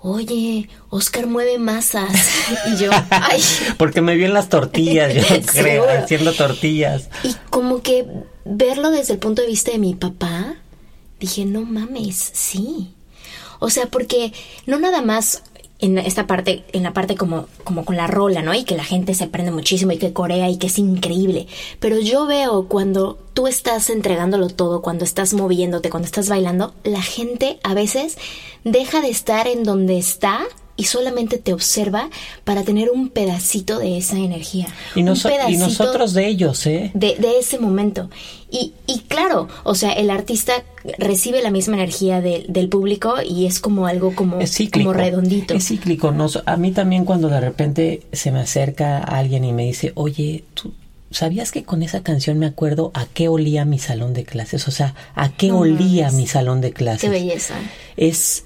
oye, 0.00 0.68
Oscar 0.90 1.26
mueve 1.28 1.58
masas. 1.58 2.10
y 2.72 2.76
yo, 2.76 2.90
ay. 3.10 3.40
Porque 3.76 4.00
me 4.00 4.16
vi 4.16 4.24
en 4.24 4.34
las 4.34 4.48
tortillas, 4.48 5.14
yo 5.14 5.22
creo, 5.46 5.84
Seguro. 5.84 6.02
haciendo 6.02 6.32
tortillas. 6.32 7.08
Y 7.22 7.34
como 7.50 7.82
que 7.82 8.04
verlo 8.44 8.90
desde 8.90 9.12
el 9.14 9.18
punto 9.20 9.42
de 9.42 9.48
vista 9.48 9.70
de 9.70 9.78
mi 9.78 9.94
papá, 9.94 10.56
dije, 11.20 11.44
no 11.44 11.62
mames, 11.62 12.30
sí. 12.34 12.94
O 13.58 13.70
sea, 13.70 13.86
porque 13.86 14.32
no 14.66 14.78
nada 14.78 15.02
más 15.02 15.42
en 15.80 15.96
esta 15.98 16.26
parte, 16.26 16.64
en 16.72 16.82
la 16.82 16.92
parte 16.92 17.14
como, 17.14 17.46
como 17.62 17.84
con 17.84 17.96
la 17.96 18.08
rola, 18.08 18.42
¿no? 18.42 18.52
Y 18.52 18.64
que 18.64 18.76
la 18.76 18.84
gente 18.84 19.14
se 19.14 19.24
aprende 19.24 19.52
muchísimo 19.52 19.92
y 19.92 19.98
que 19.98 20.12
corea 20.12 20.50
y 20.50 20.56
que 20.56 20.66
es 20.66 20.78
increíble. 20.78 21.46
Pero 21.78 22.00
yo 22.00 22.26
veo 22.26 22.66
cuando 22.66 23.18
tú 23.32 23.46
estás 23.46 23.88
entregándolo 23.88 24.48
todo, 24.48 24.82
cuando 24.82 25.04
estás 25.04 25.34
moviéndote, 25.34 25.90
cuando 25.90 26.06
estás 26.06 26.28
bailando, 26.28 26.74
la 26.82 27.02
gente 27.02 27.60
a 27.62 27.74
veces 27.74 28.18
deja 28.64 29.00
de 29.00 29.10
estar 29.10 29.46
en 29.46 29.62
donde 29.62 29.98
está 29.98 30.40
y 30.78 30.84
solamente 30.84 31.36
te 31.36 31.52
observa 31.52 32.08
para 32.44 32.62
tener 32.62 32.88
un 32.88 33.10
pedacito 33.10 33.78
de 33.78 33.98
esa 33.98 34.16
energía. 34.16 34.68
Y, 34.94 35.00
Un 35.00 35.06
noso- 35.08 35.28
y 35.48 35.56
nosotros 35.58 36.14
de 36.14 36.26
ellos, 36.28 36.64
¿eh? 36.66 36.90
de, 36.94 37.16
de 37.16 37.38
ese 37.38 37.58
momento. 37.58 38.08
Y, 38.50 38.72
y 38.86 39.00
claro, 39.00 39.48
o 39.64 39.74
sea, 39.74 39.92
el 39.92 40.08
artista 40.08 40.62
recibe 40.98 41.42
la 41.42 41.50
misma 41.50 41.74
energía 41.74 42.20
de- 42.22 42.46
del 42.48 42.68
público 42.70 43.16
y 43.28 43.44
es 43.46 43.58
como 43.60 43.86
algo 43.86 44.14
como, 44.14 44.40
Es 44.40 44.54
cíclico. 44.54 44.88
como 44.88 44.92
redondito. 44.98 45.52
Es 45.52 45.66
cíclico. 45.66 46.12
Nos- 46.12 46.42
a 46.46 46.56
mí 46.56 46.70
también 46.70 47.04
cuando 47.04 47.28
de 47.28 47.40
repente 47.40 48.02
se 48.12 48.30
me 48.30 48.38
acerca 48.40 48.98
alguien 48.98 49.44
y 49.44 49.52
me 49.52 49.64
dice, 49.64 49.92
oye, 49.96 50.44
¿tú 50.54 50.72
sabías 51.10 51.50
que 51.52 51.64
con 51.64 51.82
esa 51.82 52.02
canción 52.02 52.38
me 52.38 52.46
acuerdo 52.46 52.90
a 52.94 53.04
qué 53.06 53.28
olía 53.28 53.64
mi 53.64 53.78
salón 53.78 54.14
de 54.14 54.24
clases? 54.24 54.68
O 54.68 54.70
sea, 54.70 54.94
¿a 55.14 55.30
qué 55.30 55.48
No 55.48 55.58
olía 55.58 56.10
mi 56.12 56.26
salón 56.26 56.60
de 56.60 56.72
clases? 56.72 57.00
Qué 57.02 57.08
belleza. 57.08 57.54
Es 57.96 58.44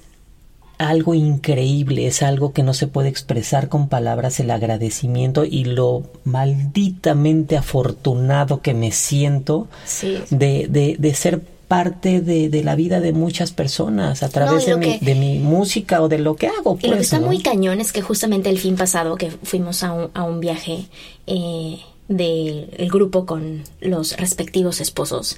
algo 0.77 1.13
increíble, 1.13 2.07
es 2.07 2.23
algo 2.23 2.51
que 2.53 2.63
no 2.63 2.73
se 2.73 2.87
puede 2.87 3.09
expresar 3.09 3.69
con 3.69 3.87
palabras, 3.89 4.39
el 4.39 4.51
agradecimiento 4.51 5.45
y 5.45 5.65
lo 5.65 6.03
malditamente 6.25 7.57
afortunado 7.57 8.61
que 8.61 8.73
me 8.73 8.91
siento 8.91 9.67
Sí. 9.85 10.17
de, 10.29 10.67
de, 10.69 10.95
de 10.97 11.13
ser 11.13 11.41
parte 11.67 12.21
de, 12.21 12.49
de 12.49 12.63
la 12.63 12.75
vida 12.75 12.99
de 12.99 13.13
muchas 13.13 13.51
personas 13.51 14.21
a 14.23 14.29
través 14.29 14.65
de, 14.65 14.75
mi, 14.77 14.99
que- 14.99 15.05
de 15.05 15.15
mi 15.15 15.39
música 15.39 16.01
o 16.01 16.07
de 16.09 16.19
lo 16.19 16.35
que 16.35 16.47
hago. 16.47 16.77
Y 16.81 16.87
lo 16.87 16.91
que 16.93 16.97
pues, 16.97 17.01
está 17.01 17.19
¿no? 17.19 17.27
muy 17.27 17.39
cañón 17.41 17.79
es 17.79 17.91
que 17.91 18.01
justamente 18.01 18.49
el 18.49 18.59
fin 18.59 18.75
pasado 18.75 19.15
que 19.15 19.31
fuimos 19.31 19.83
a 19.83 19.93
un, 19.93 20.09
a 20.13 20.23
un 20.23 20.39
viaje 20.39 20.85
eh, 21.25 21.79
del 22.07 22.89
grupo 22.91 23.25
con 23.25 23.63
los 23.79 24.17
respectivos 24.17 24.81
esposos, 24.81 25.37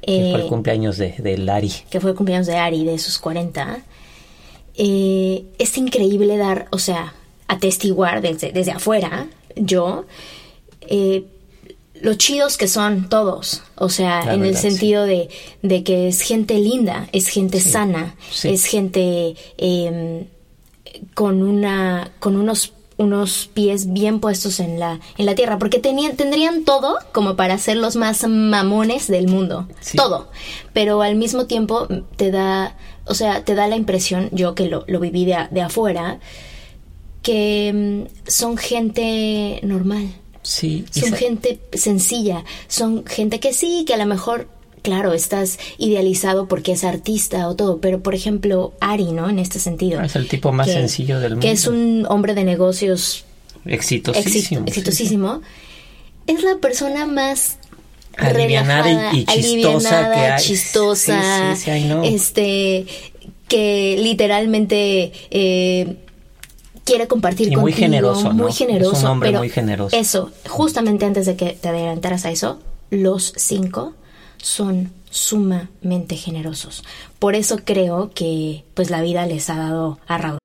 Que 0.00 0.30
fue 0.32 0.40
eh, 0.40 0.42
el 0.42 0.46
cumpleaños 0.48 0.96
de, 0.96 1.14
de 1.18 1.38
Lari. 1.38 1.72
que 1.90 2.00
fue 2.00 2.10
el 2.10 2.16
cumpleaños 2.16 2.46
de 2.46 2.56
Ari 2.56 2.84
de 2.84 2.98
sus 2.98 3.18
40, 3.18 3.78
eh, 4.78 5.44
es 5.58 5.76
increíble 5.76 6.36
dar, 6.38 6.68
o 6.70 6.78
sea, 6.78 7.12
atestiguar 7.48 8.22
desde, 8.22 8.52
desde 8.52 8.70
afuera, 8.72 9.26
yo, 9.56 10.04
eh, 10.82 11.24
lo 12.00 12.14
chidos 12.14 12.56
que 12.56 12.68
son 12.68 13.08
todos, 13.08 13.62
o 13.74 13.88
sea, 13.88 14.24
La 14.24 14.34
en 14.34 14.44
el 14.44 14.54
sí. 14.56 14.70
sentido 14.70 15.04
de, 15.04 15.28
de 15.62 15.82
que 15.82 16.06
es 16.08 16.20
gente 16.22 16.54
linda, 16.58 17.08
es 17.12 17.26
gente 17.28 17.60
sana, 17.60 18.14
sí. 18.30 18.50
es 18.50 18.64
gente 18.66 19.34
eh, 19.58 20.26
con 21.14 21.42
una, 21.42 22.12
con 22.20 22.36
unos 22.36 22.72
unos 23.00 23.48
pies 23.54 23.92
bien 23.92 24.18
puestos 24.18 24.58
en 24.58 24.80
la, 24.80 24.98
en 25.18 25.24
la 25.26 25.36
tierra, 25.36 25.56
porque 25.60 25.78
tenían, 25.78 26.16
tendrían 26.16 26.64
todo 26.64 26.98
como 27.12 27.36
para 27.36 27.56
ser 27.56 27.76
los 27.76 27.94
más 27.94 28.26
mamones 28.26 29.06
del 29.06 29.28
mundo, 29.28 29.68
Sí. 29.80 29.96
todo, 29.96 30.28
pero 30.72 31.00
al 31.00 31.14
mismo 31.14 31.46
tiempo 31.46 31.86
te 32.16 32.32
da, 32.32 32.76
o 33.08 33.14
sea, 33.14 33.44
te 33.44 33.54
da 33.54 33.66
la 33.68 33.76
impresión, 33.76 34.28
yo 34.32 34.54
que 34.54 34.68
lo, 34.68 34.84
lo 34.88 35.00
viví 35.00 35.24
de, 35.24 35.36
de 35.50 35.60
afuera, 35.62 36.18
que 37.22 38.06
mm, 38.06 38.30
son 38.30 38.56
gente 38.56 39.60
normal, 39.62 40.08
Sí, 40.42 40.84
son 40.90 41.12
gente 41.12 41.60
sencilla, 41.74 42.44
son 42.68 43.04
gente 43.04 43.38
que 43.38 43.52
sí, 43.52 43.84
que 43.86 43.92
a 43.92 43.96
lo 43.98 44.06
mejor, 44.06 44.48
claro, 44.82 45.12
estás 45.12 45.58
idealizado 45.76 46.48
porque 46.48 46.72
es 46.72 46.84
artista 46.84 47.48
o 47.48 47.54
todo, 47.56 47.80
pero 47.80 48.00
por 48.02 48.14
ejemplo, 48.14 48.72
Ari, 48.80 49.12
¿no? 49.12 49.28
En 49.28 49.38
este 49.40 49.58
sentido. 49.58 50.00
Es 50.00 50.16
el 50.16 50.26
tipo 50.26 50.50
más 50.52 50.68
que- 50.68 50.72
sencillo 50.72 51.20
del 51.20 51.38
Que 51.38 51.50
es 51.50 51.66
mundo. 51.68 51.80
un 51.80 52.06
hombre 52.08 52.34
de 52.34 52.44
negocios 52.44 53.24
exitosísimo. 53.66 54.62
exit- 54.62 54.64
sí, 54.64 54.68
exitosísimo. 54.68 55.42
Es 56.26 56.42
la 56.42 56.56
persona 56.58 57.04
más 57.06 57.57
Alivianada 58.18 59.12
y- 59.12 59.24
chistosa 59.24 59.32
alivianada, 60.00 60.14
que 60.14 60.20
hay. 60.20 60.42
chistosa, 60.42 61.54
Sí, 61.54 61.62
sí, 61.62 61.64
sí, 61.64 61.70
I 61.70 61.84
know. 61.84 62.04
este, 62.04 62.86
que 63.48 63.96
literalmente 64.00 65.12
eh, 65.30 65.96
quiere 66.84 67.06
compartir 67.08 67.48
Y 67.48 67.56
muy 67.56 67.72
contigo, 67.72 67.76
generoso, 67.78 68.28
¿no? 68.32 68.34
muy 68.44 68.52
generoso, 68.52 68.92
Es 68.96 69.02
un 69.02 69.06
hombre 69.10 69.28
pero 69.30 69.38
muy 69.40 69.50
generoso. 69.50 69.96
Eso, 69.96 70.30
justamente 70.48 71.04
antes 71.04 71.26
de 71.26 71.36
que 71.36 71.50
te 71.52 71.68
adelantaras 71.68 72.24
a 72.24 72.30
eso, 72.30 72.60
los 72.90 73.32
cinco 73.36 73.94
son 74.38 74.92
sumamente 75.10 76.16
generosos. 76.16 76.84
Por 77.18 77.34
eso 77.34 77.58
creo 77.64 78.10
que 78.14 78.64
pues 78.74 78.90
la 78.90 79.00
vida 79.02 79.26
les 79.26 79.48
ha 79.50 79.56
dado 79.56 79.98
a. 80.06 80.16
Hold 80.18 80.38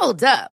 Hold 0.00 0.24
up. 0.24 0.57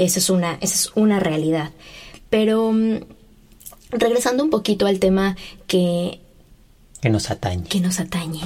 Esa 0.00 0.18
es 0.18 0.30
una, 0.30 0.54
esa 0.60 0.74
es 0.74 0.92
una 0.94 1.20
realidad. 1.20 1.70
Pero 2.30 2.72
mm, 2.72 3.00
regresando 3.90 4.42
un 4.42 4.50
poquito 4.50 4.86
al 4.86 4.98
tema 4.98 5.36
que 5.66 6.20
que 7.00 7.08
nos 7.08 7.30
atañe. 7.30 7.64
Que 7.64 7.80
nos 7.80 7.98
atañe. 7.98 8.40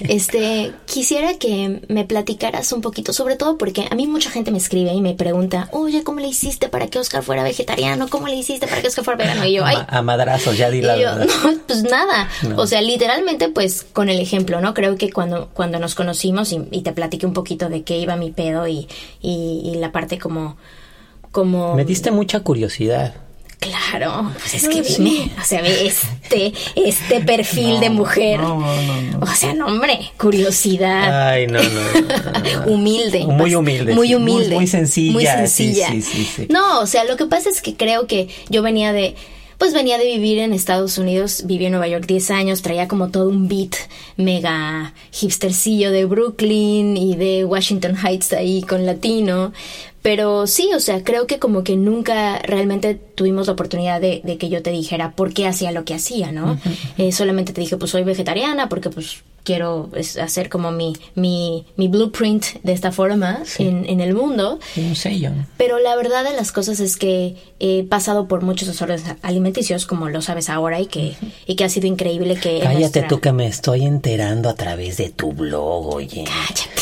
Este, 0.00 0.72
quisiera 0.84 1.38
que 1.38 1.80
me 1.88 2.04
platicaras 2.04 2.70
un 2.72 2.82
poquito, 2.82 3.14
sobre 3.14 3.36
todo 3.36 3.56
porque 3.56 3.88
a 3.90 3.94
mí 3.94 4.06
mucha 4.06 4.30
gente 4.30 4.50
me 4.50 4.58
escribe 4.58 4.92
y 4.92 5.00
me 5.00 5.14
pregunta, 5.14 5.70
oye, 5.72 6.04
¿cómo 6.04 6.20
le 6.20 6.28
hiciste 6.28 6.68
para 6.68 6.88
que 6.88 6.98
Oscar 6.98 7.22
fuera 7.22 7.42
vegetariano? 7.42 8.08
¿Cómo 8.08 8.28
le 8.28 8.34
hiciste 8.36 8.66
para 8.66 8.82
que 8.82 8.88
Oscar 8.88 9.04
fuera 9.04 9.18
vegano? 9.18 9.46
Y 9.46 9.54
yo, 9.54 9.64
ay. 9.64 9.78
A 9.88 10.02
madrazos, 10.02 10.58
ya 10.58 10.70
di 10.70 10.82
la 10.82 10.98
yo, 10.98 11.16
No, 11.18 11.26
pues 11.66 11.84
nada. 11.84 12.28
O 12.56 12.66
sea, 12.66 12.82
literalmente, 12.82 13.48
pues 13.48 13.86
con 13.94 14.10
el 14.10 14.20
ejemplo, 14.20 14.60
¿no? 14.60 14.74
Creo 14.74 14.96
que 14.96 15.10
cuando, 15.10 15.48
cuando 15.54 15.78
nos 15.78 15.94
conocimos 15.94 16.52
y, 16.52 16.82
te 16.82 16.92
platiqué 16.92 17.24
un 17.24 17.32
poquito 17.32 17.70
de 17.70 17.82
qué 17.82 17.96
iba 17.96 18.16
mi 18.16 18.30
pedo 18.30 18.68
y, 18.68 18.86
y, 19.22 19.62
y 19.64 19.74
la 19.76 19.90
parte 19.90 20.18
como, 20.18 20.58
como. 21.36 21.74
Me 21.74 21.84
diste 21.84 22.10
mucha 22.10 22.40
curiosidad. 22.40 23.14
Claro, 23.60 24.32
pues 24.38 24.54
es 24.54 24.68
que 24.68 24.80
vine, 24.80 25.30
o 25.38 25.44
sea, 25.44 25.60
este, 25.60 26.52
este 26.76 27.20
perfil 27.20 27.78
de 27.80 27.90
mujer. 27.90 28.40
o 28.40 29.26
sea, 29.34 29.52
no, 29.52 29.66
hombre, 29.66 29.98
curiosidad. 30.16 31.30
Ay, 31.32 31.46
no, 31.46 31.60
no. 31.62 32.72
humilde. 32.72 33.26
Muy 33.26 33.54
humilde. 33.54 33.94
Muy 33.94 34.14
humilde. 34.14 34.54
Muy, 34.54 34.66
sencilla. 34.66 35.12
Muy 35.12 35.26
sencilla. 35.26 35.88
Sí, 35.90 36.00
sí, 36.00 36.24
sí, 36.24 36.46
no, 36.48 36.80
o 36.80 36.86
sea, 36.86 37.04
lo 37.04 37.18
que 37.18 37.26
pasa 37.26 37.50
es 37.50 37.60
que 37.60 37.76
creo 37.76 38.06
que 38.06 38.28
yo 38.48 38.62
venía 38.62 38.94
de 38.94 39.14
pues 39.58 39.72
venía 39.72 39.98
de 39.98 40.04
vivir 40.04 40.38
en 40.38 40.52
Estados 40.52 40.98
Unidos, 40.98 41.44
viví 41.46 41.66
en 41.66 41.72
Nueva 41.72 41.88
York 41.88 42.06
10 42.06 42.30
años, 42.30 42.62
traía 42.62 42.88
como 42.88 43.10
todo 43.10 43.28
un 43.28 43.48
beat 43.48 43.74
mega 44.16 44.92
hipstercillo 45.12 45.90
de 45.90 46.04
Brooklyn 46.04 46.96
y 46.96 47.16
de 47.16 47.44
Washington 47.44 47.96
Heights 47.96 48.32
ahí 48.32 48.62
con 48.62 48.84
latino, 48.84 49.52
pero 50.02 50.46
sí, 50.46 50.70
o 50.72 50.78
sea, 50.78 51.02
creo 51.02 51.26
que 51.26 51.38
como 51.38 51.64
que 51.64 51.76
nunca 51.76 52.38
realmente 52.38 52.94
tuvimos 52.94 53.48
la 53.48 53.54
oportunidad 53.54 54.00
de, 54.00 54.36
que 54.38 54.48
yo 54.48 54.62
te 54.62 54.70
dijera 54.70 55.12
por 55.12 55.32
qué 55.34 55.48
hacía 55.48 55.72
lo 55.72 55.84
que 55.84 55.94
hacía, 55.94 56.30
¿no? 56.30 56.58
Eh, 56.96 57.10
solamente 57.10 57.52
te 57.52 57.60
dije, 57.60 57.76
pues 57.76 57.90
soy 57.90 58.04
vegetariana 58.04 58.68
porque 58.68 58.88
pues 58.88 59.24
quiero 59.46 59.88
hacer 60.20 60.48
como 60.48 60.72
mi, 60.72 60.94
mi, 61.14 61.64
mi 61.76 61.86
blueprint 61.86 62.44
de 62.64 62.72
esta 62.72 62.90
forma 62.90 63.44
en, 63.58 63.88
en, 63.88 64.00
el 64.00 64.12
mundo. 64.12 64.58
Un 64.76 64.96
sello. 64.96 65.30
Pero 65.56 65.78
la 65.78 65.94
verdad 65.94 66.24
de 66.24 66.32
las 66.34 66.50
cosas 66.50 66.80
es 66.80 66.96
que 66.96 67.36
he 67.60 67.84
pasado 67.84 68.26
por 68.26 68.42
muchos 68.42 68.66
desórdenes 68.66 69.04
alimenticios, 69.22 69.86
como 69.86 70.08
lo 70.08 70.20
sabes 70.20 70.50
ahora, 70.50 70.80
y 70.80 70.86
que, 70.86 71.14
y 71.46 71.54
que 71.54 71.64
ha 71.64 71.68
sido 71.68 71.86
increíble 71.86 72.34
que... 72.34 72.60
Cállate 72.60 73.02
tú 73.02 73.20
que 73.20 73.32
me 73.32 73.46
estoy 73.46 73.86
enterando 73.86 74.48
a 74.48 74.54
través 74.54 74.96
de 74.96 75.10
tu 75.10 75.32
blog, 75.32 75.94
oye. 75.94 76.24
Cállate. 76.24 76.76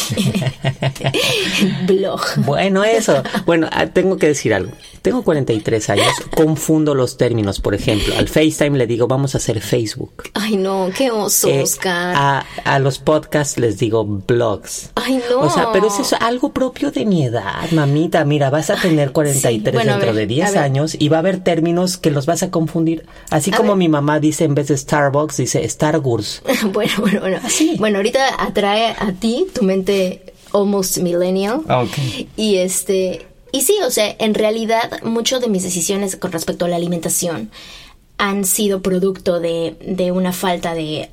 blog. 1.87 2.20
Bueno, 2.38 2.83
eso. 2.83 3.22
Bueno, 3.44 3.68
ah, 3.72 3.87
tengo 3.87 4.16
que 4.16 4.29
decir 4.29 4.55
algo. 4.55 4.72
Tengo 5.03 5.22
43 5.22 5.90
años, 5.90 6.07
confundo 6.35 6.94
los 6.94 7.18
términos. 7.18 7.61
Por 7.61 7.74
ejemplo, 7.74 8.14
al 8.16 8.29
FaceTime 8.29 8.79
le 8.79 8.87
digo, 8.87 9.07
vamos 9.07 9.35
a 9.35 9.38
hacer 9.38 9.61
Facebook. 9.61 10.24
Ay, 10.33 10.57
no, 10.57 10.88
qué 10.96 11.11
oso, 11.11 11.48
eh, 11.48 11.62
Oscar 11.62 12.14
a 12.16 12.46
los 12.79 12.99
podcasts 12.99 13.59
les 13.59 13.79
digo 13.79 14.05
blogs. 14.05 14.90
Ay, 14.95 15.23
no. 15.31 15.40
O 15.40 15.51
sea, 15.51 15.73
pero 15.73 15.88
es 15.88 16.12
algo 16.14 16.53
propio 16.53 16.90
de 16.90 17.05
mi 17.05 17.25
edad, 17.25 17.71
mamita. 17.73 18.25
Mira, 18.25 18.51
vas 18.51 18.71
a 18.71 18.77
tener 18.77 19.12
43 19.12 19.85
dentro 19.85 20.12
de 20.12 20.27
10 20.27 20.57
años 20.57 20.97
y 20.99 21.09
va 21.09 21.19
a 21.19 21.21
haber 21.21 21.43
términos 21.43 21.97
que 21.97 22.11
los 22.11 22.27
vas 22.27 22.43
a 22.43 22.51
confundir. 22.51 23.07
Así 23.31 23.51
como 23.51 23.77
mi 23.77 23.88
mamá 23.88 24.21
dice 24.21 24.45
en 24.45 24.55
vez 24.55 24.69
de 24.69 24.77
Starbucks, 24.77 25.37
dice 25.37 25.64
Star 25.64 25.99
Wars. 25.99 26.43
bueno, 26.73 26.93
bueno, 26.99 27.21
bueno. 27.21 27.38
Bueno, 27.79 27.99
ahorita 27.99 28.43
atrae 28.43 28.95
a 28.99 29.12
ti 29.12 29.47
tu 29.55 29.64
mente 29.64 30.35
almost 30.53 30.99
millennial. 30.99 31.62
Okay. 31.69 32.29
Y 32.37 32.57
este... 32.57 33.27
Y 33.53 33.61
sí, 33.62 33.77
o 33.87 33.90
sea, 33.90 34.17
en 34.19 34.35
realidad, 34.35 35.01
muchas 35.05 35.40
de 35.40 35.49
mis 35.49 35.62
decisiones 35.62 36.17
con 36.17 36.33
respecto 36.33 36.64
a 36.64 36.69
la 36.69 36.75
alimentación 36.75 37.51
han 38.19 38.45
sido 38.45 38.83
producto 38.83 39.38
de, 39.38 39.77
de 39.81 40.11
una 40.11 40.33
falta 40.33 40.75
de 40.75 41.11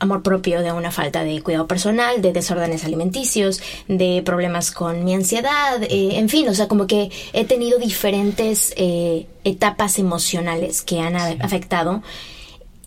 amor 0.00 0.22
propio, 0.22 0.62
de 0.62 0.72
una 0.72 0.90
falta 0.90 1.22
de 1.22 1.40
cuidado 1.42 1.68
personal, 1.68 2.20
de 2.20 2.32
desórdenes 2.32 2.84
alimenticios, 2.84 3.62
de 3.86 4.22
problemas 4.24 4.72
con 4.72 5.04
mi 5.04 5.14
ansiedad, 5.14 5.82
eh, 5.82 6.18
en 6.18 6.28
fin, 6.28 6.48
o 6.48 6.54
sea, 6.54 6.66
como 6.66 6.86
que 6.86 7.10
he 7.32 7.44
tenido 7.44 7.78
diferentes 7.78 8.74
eh, 8.76 9.26
etapas 9.44 9.98
emocionales 9.98 10.82
que 10.82 11.00
han 11.00 11.16
afectado 11.16 12.02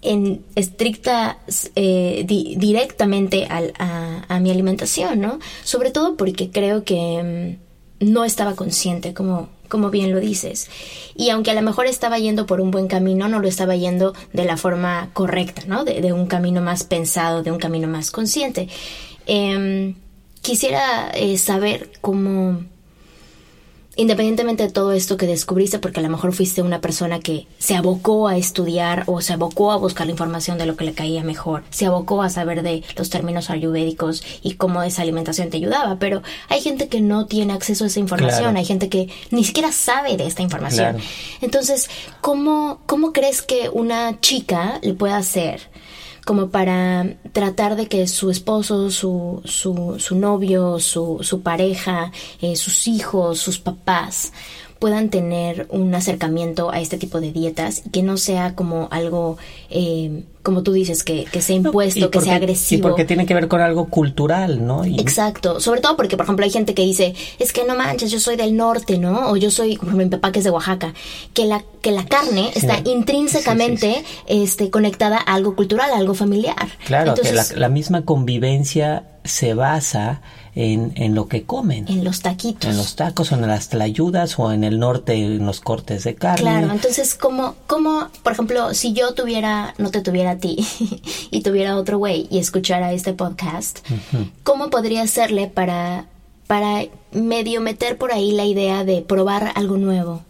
en 0.02 0.44
estricta, 0.56 1.38
eh, 1.76 2.26
directamente 2.28 3.48
a, 3.50 4.26
a, 4.28 4.40
mi 4.42 4.52
alimentación, 4.52 5.22
¿no? 5.22 5.40
Sobre 5.64 5.92
todo 5.92 6.18
porque 6.18 6.50
creo 6.50 6.84
que 6.84 7.58
mm, 8.02 8.12
no 8.12 8.26
estaba 8.26 8.54
consciente, 8.56 9.14
como 9.14 9.48
como 9.74 9.90
bien 9.90 10.12
lo 10.12 10.20
dices. 10.20 10.70
Y 11.16 11.32
aunque 11.32 11.50
a 11.50 11.56
lo 11.56 11.64
mejor 11.64 11.88
estaba 11.88 12.20
yendo 12.20 12.46
por 12.46 12.62
un 12.62 12.70
buen 12.70 12.88
camino, 12.88 13.28
no 13.28 13.40
lo 13.40 13.48
estaba 13.48 13.76
yendo 13.76 14.14
de 14.32 14.46
la 14.46 14.56
forma 14.56 15.10
correcta, 15.14 15.64
¿no? 15.66 15.84
De, 15.84 16.14
un 16.14 16.28
camino 16.28 16.62
más 16.62 16.84
pensado, 16.84 17.42
de 17.42 17.50
un 17.50 17.58
camino 17.58 17.88
más 17.88 18.12
consciente. 18.12 18.68
Em, 19.26 19.96
quisiera 20.44 21.10
eh, 21.16 21.40
saber 21.40 21.90
cómo 22.02 22.62
independientemente 23.96 24.64
de 24.64 24.72
todo 24.72 24.92
esto 24.92 25.18
que 25.18 25.28
descubriste, 25.28 25.80
porque 25.80 26.00
a 26.00 26.04
lo 26.04 26.10
mejor 26.10 26.34
fuiste 26.34 26.62
una 26.62 26.82
persona 26.82 27.20
que 27.20 27.48
se 27.60 27.76
abocó 27.76 28.28
a 28.28 28.38
estudiar 28.38 29.04
o 29.08 29.22
se 29.22 29.34
abocó 29.34 29.72
a 29.72 29.78
buscar 29.78 30.08
la 30.08 30.12
información 30.12 30.58
de 30.58 30.66
lo 30.66 30.76
que 30.76 30.86
le 30.86 30.94
caía 30.94 31.24
mejor, 31.24 31.64
se 31.70 31.86
abocó 31.86 32.22
a 32.24 32.30
saber 32.30 32.64
de 32.64 32.84
los 32.96 33.10
términos 33.10 33.50
ayurvédicos 33.50 34.24
y 34.42 34.56
cómo 34.56 34.82
esa 34.84 35.04
alimentación 35.04 35.50
te 35.50 35.58
ayudaba, 35.58 35.98
pero 36.00 36.24
hay 36.50 36.62
gente 36.62 36.88
que 36.88 37.02
no 37.02 37.28
tiene 37.28 37.54
acceso 37.54 37.84
a 37.84 37.88
esa 37.88 38.00
información, 38.00 38.58
hay 38.58 38.66
gente 38.66 38.90
que 38.90 39.10
ni 39.32 39.44
siquiera 39.44 39.72
sabe 39.72 40.18
de 40.18 40.26
esta 40.26 40.42
información. 40.42 40.98
Entonces, 41.42 41.90
¿cómo, 42.22 42.80
¿cómo 42.86 43.14
crees 43.14 43.42
que 43.42 43.70
una 43.72 44.20
chica 44.22 44.80
le 44.82 44.94
pueda 44.94 45.18
hacer? 45.18 45.62
Como 46.26 46.50
para 46.50 47.16
tratar 47.32 47.76
de 47.76 47.88
que 47.88 48.08
su 48.08 48.30
esposo, 48.30 48.90
su, 48.92 49.42
su, 49.46 49.96
su 50.00 50.16
novio, 50.16 50.80
su, 50.80 51.20
su 51.22 51.42
pareja, 51.42 52.12
eh, 52.42 52.56
sus 52.56 52.88
hijos, 52.88 53.40
sus 53.40 53.60
papás 53.60 54.32
puedan 54.84 55.08
tener 55.08 55.66
un 55.70 55.96
acercamiento 55.96 56.70
a 56.70 56.82
este 56.82 56.98
tipo 56.98 57.22
de 57.22 57.32
dietas 57.32 57.84
y 57.86 57.90
que 57.90 58.04
no 58.04 58.18
sea 58.18 58.54
como 58.54 58.90
algo, 58.92 59.38
eh, 59.70 60.24
como 60.42 60.62
tú 60.62 60.74
dices, 60.74 61.06
que, 61.06 61.24
que 61.24 61.42
sea 61.42 61.56
impuesto, 61.56 62.12
que 62.12 62.20
sea 62.20 62.36
agresivo. 62.36 62.80
Y 62.80 62.82
porque 62.82 63.06
tiene 63.06 63.26
que 63.26 63.34
ver 63.34 63.48
con 63.48 63.62
algo 63.62 63.86
cultural, 63.86 64.68
¿no? 64.68 64.84
Exacto, 64.84 65.62
sobre 65.62 65.80
todo 65.80 65.96
porque, 65.96 66.18
por 66.18 66.26
ejemplo, 66.26 66.44
hay 66.44 66.52
gente 66.52 66.74
que 66.74 66.82
dice, 66.82 67.16
es 67.40 67.54
que 67.54 67.64
no 67.64 67.78
manches, 67.78 68.12
yo 68.12 68.20
soy 68.20 68.36
del 68.36 68.58
norte, 68.58 68.98
¿no? 68.98 69.32
O 69.32 69.38
yo 69.38 69.52
soy, 69.52 69.78
como 69.78 69.94
mi 69.94 70.06
papá 70.08 70.34
que 70.34 70.40
es 70.40 70.44
de 70.44 70.52
Oaxaca, 70.52 70.94
que 71.34 71.46
la, 71.46 71.64
que 71.82 71.92
la 71.92 72.04
carne 72.06 72.52
está 72.54 72.82
intrínsecamente 72.84 74.04
Este, 74.28 74.70
conectada 74.70 75.18
a 75.18 75.36
algo 75.36 75.56
cultural, 75.56 75.94
a 75.94 75.98
algo 75.98 76.14
familiar. 76.14 76.68
Claro, 76.86 77.14
que 77.16 77.32
la, 77.32 77.46
la 77.56 77.70
misma 77.70 78.04
convivencia 78.04 79.06
se 79.24 79.54
basa 79.54 80.22
en, 80.56 80.94
en, 80.96 81.16
lo 81.16 81.28
que 81.28 81.44
comen. 81.44 81.86
En 81.88 82.04
los 82.04 82.22
taquitos. 82.22 82.70
En 82.70 82.78
los 82.78 82.96
tacos 82.96 83.32
o 83.32 83.36
en 83.36 83.48
las 83.48 83.70
tlayudas 83.70 84.38
o 84.38 84.52
en 84.52 84.64
el 84.64 84.80
norte 84.80 85.14
en 85.14 85.46
los 85.46 85.60
cortes 85.60 86.04
de 86.04 86.16
carne. 86.16 86.42
Claro, 86.42 86.72
entonces, 86.72 87.16
como, 87.16 87.56
como, 87.66 88.10
por 88.22 88.34
ejemplo, 88.34 88.74
si 88.74 88.94
yo 88.94 89.14
tuviera, 89.14 89.74
no 89.78 89.90
te 89.90 90.02
tuviera 90.02 90.32
a 90.32 90.38
ti 90.38 90.66
y 91.32 91.42
tuviera 91.42 91.76
otro 91.76 91.98
güey 91.98 92.28
y 92.30 92.38
escuchara 92.38 92.94
este 92.94 93.14
podcast, 93.14 93.80
¿cómo 94.44 94.70
podría 94.70 95.02
hacerle 95.02 95.48
para, 95.48 96.06
para 96.48 96.86
medio 97.12 97.62
meter 97.62 97.98
por 97.98 98.12
ahí 98.12 98.32
la 98.32 98.46
idea 98.46 98.84
de 98.84 99.02
probar 99.02 99.52
algo 99.56 99.78
nuevo? 99.78 100.22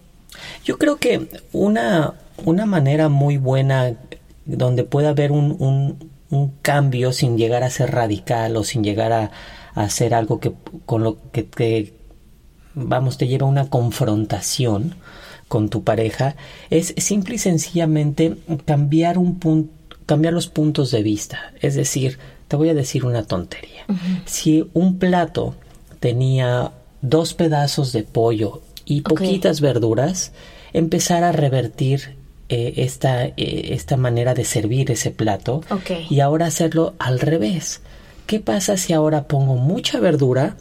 Yo 0.64 0.78
creo 0.78 0.98
que 0.98 1.28
una, 1.52 2.14
una 2.46 2.66
manera 2.66 3.10
muy 3.10 3.38
buena 3.38 3.94
donde 4.46 4.84
pueda 4.84 5.10
haber 5.10 5.32
un, 5.32 5.56
un, 5.60 6.12
un 6.30 6.54
cambio 6.62 7.12
sin 7.14 7.38
llegar 7.38 7.64
a 7.64 7.70
ser 7.70 7.92
radical 7.92 8.56
o 8.58 8.64
sin 8.64 8.84
llegar 8.84 9.12
a 9.12 9.32
hacer 9.76 10.14
algo 10.14 10.40
que 10.40 10.54
con 10.86 11.04
lo 11.04 11.18
que 11.32 11.94
vamos 12.76 13.18
te 13.18 13.28
lleva 13.28 13.48
a 13.48 13.50
una 13.50 13.70
confrontación 13.70 14.96
con 15.48 15.70
tu 15.70 15.84
pareja 15.84 16.36
es 16.70 16.94
simple 16.98 17.36
y 17.36 17.38
sencillamente 17.40 18.38
cambiar 18.66 19.18
un 19.18 19.40
punto 19.40 19.72
cambiar 20.06 20.34
los 20.34 20.48
puntos 20.48 20.92
de 20.92 21.02
vista. 21.02 21.54
Es 21.62 21.76
decir 21.76 22.20
te 22.48 22.56
voy 22.56 22.70
a 22.70 22.74
decir 22.74 23.06
una 23.06 23.24
tontería. 23.24 23.86
Si 24.26 24.70
un 24.74 25.00
plato 25.00 25.56
tenía 26.00 26.72
dos 27.02 27.34
pedazos 27.34 27.94
de 27.94 28.04
pollo 28.04 28.62
y 28.86 29.02
poquitas 29.02 29.60
verduras, 29.60 30.34
empezar 30.74 31.24
a 31.24 31.32
revertir 31.32 32.16
eh, 32.50 32.74
esta, 32.78 33.26
eh, 33.26 33.34
esta 33.38 33.98
manera 33.98 34.34
de 34.36 34.46
servir 34.46 34.92
ese 34.92 35.10
plato 35.10 35.62
y 36.10 36.20
ahora 36.20 36.46
hacerlo 36.46 36.94
al 37.00 37.20
revés. 37.20 37.82
¿Qué 38.26 38.40
pasa 38.40 38.78
si 38.78 38.94
ahora 38.94 39.24
pongo 39.28 39.56
mucha 39.56 40.00
verdura 40.00 40.56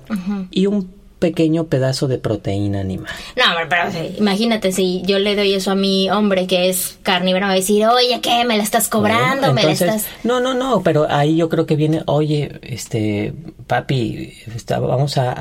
y 0.51 0.67
un 0.67 0.91
pequeño 1.23 1.69
pedazo 1.69 2.09
de 2.09 2.19
proteína 2.19 2.81
animal? 2.81 3.13
No, 3.37 3.45
pero 3.71 3.85
imagínate 4.19 4.73
si 4.73 5.03
yo 5.07 5.19
le 5.19 5.37
doy 5.37 5.55
eso 5.55 5.71
a 5.71 5.75
mi 5.75 6.11
hombre 6.11 6.47
que 6.47 6.69
es 6.69 6.99
carnívoro, 7.03 7.47
me 7.47 7.51
va 7.51 7.53
a 7.53 7.57
decir, 7.57 7.87
oye, 7.87 8.21
¿qué? 8.21 8.45
¿Me 8.45 8.57
la 8.57 8.65
estás 8.65 8.89
cobrando? 8.89 9.39
Bueno, 9.39 9.55
¿Me 9.55 9.63
la 9.63 9.71
entonces, 9.73 10.03
estás...? 10.03 10.25
No, 10.25 10.41
no, 10.41 10.55
no, 10.55 10.83
pero 10.83 11.07
ahí 11.09 11.37
yo 11.37 11.49
creo 11.49 11.65
que 11.65 11.77
viene, 11.77 12.03
oye, 12.07 12.59
este, 12.63 13.33
papi, 13.69 14.33
está- 14.55 14.81
vamos 14.81 15.17
a, 15.17 15.33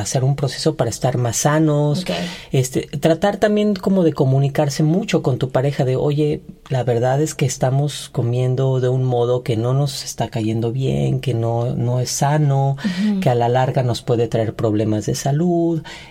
hacer 0.00 0.22
un 0.24 0.36
proceso 0.36 0.76
para 0.76 0.90
estar 0.90 1.16
más 1.16 1.38
sanos, 1.38 2.02
Ok. 2.02 2.10
este, 2.52 2.82
tratar 2.82 3.38
también 3.38 3.74
como 3.74 4.04
de 4.04 4.12
comunicarse 4.12 4.82
mucho 4.82 5.22
con 5.22 5.38
tu 5.38 5.50
pareja 5.50 5.84
de, 5.84 5.96
oye, 5.96 6.42
la 6.68 6.84
verdad 6.84 7.20
es 7.22 7.34
que 7.34 7.46
estamos 7.46 8.10
comiendo 8.12 8.80
de 8.80 8.88
un 8.88 9.04
modo 9.04 9.42
que 9.42 9.56
no 9.56 9.72
nos 9.74 10.04
está 10.04 10.28
cayendo 10.28 10.70
bien, 10.70 11.20
que 11.20 11.34
no, 11.34 11.74
no 11.74 11.98
es 12.00 12.10
sano, 12.10 12.76
que 13.20 13.30
a 13.30 13.34
la 13.34 13.48
larga 13.48 13.82
nos 13.82 14.02
puede 14.02 14.28
traer 14.28 14.54
problemas 14.54 15.06
de 15.06 15.14
salud, 15.14 15.29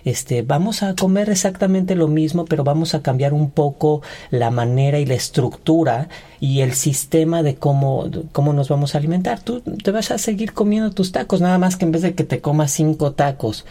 este, 0.05 0.41
vamos 0.41 0.83
a 0.83 0.95
comer 0.95 1.29
exactamente 1.29 1.95
lo 1.95 2.07
mismo, 2.07 2.45
pero 2.45 2.63
vamos 2.63 2.93
a 2.95 3.01
cambiar 3.01 3.33
un 3.33 3.51
poco 3.51 4.01
la 4.31 4.51
manera 4.51 4.99
y 4.99 5.05
la 5.05 5.15
estructura 5.15 6.09
y 6.39 6.61
el 6.61 6.73
sistema 6.73 7.43
de 7.43 7.55
cómo, 7.55 8.09
cómo 8.31 8.53
nos 8.53 8.69
vamos 8.69 8.95
a 8.95 8.99
alimentar. 8.99 9.41
Tú 9.41 9.61
te 9.61 9.91
vas 9.91 10.11
a 10.11 10.17
seguir 10.17 10.53
comiendo 10.53 10.91
tus 10.91 11.11
tacos, 11.11 11.41
nada 11.41 11.57
más 11.57 11.75
que 11.75 11.85
en 11.85 11.91
vez 11.91 12.01
de 12.01 12.13
que 12.13 12.23
te 12.23 12.41
comas 12.41 12.71
cinco 12.71 13.13
tacos 13.13 13.65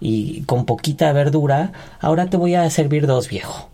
y 0.00 0.42
con 0.42 0.66
poquita 0.66 1.12
verdura, 1.12 1.72
ahora 2.00 2.26
te 2.28 2.36
voy 2.36 2.54
a 2.54 2.68
servir 2.70 3.06
dos, 3.06 3.28
viejo. 3.28 3.71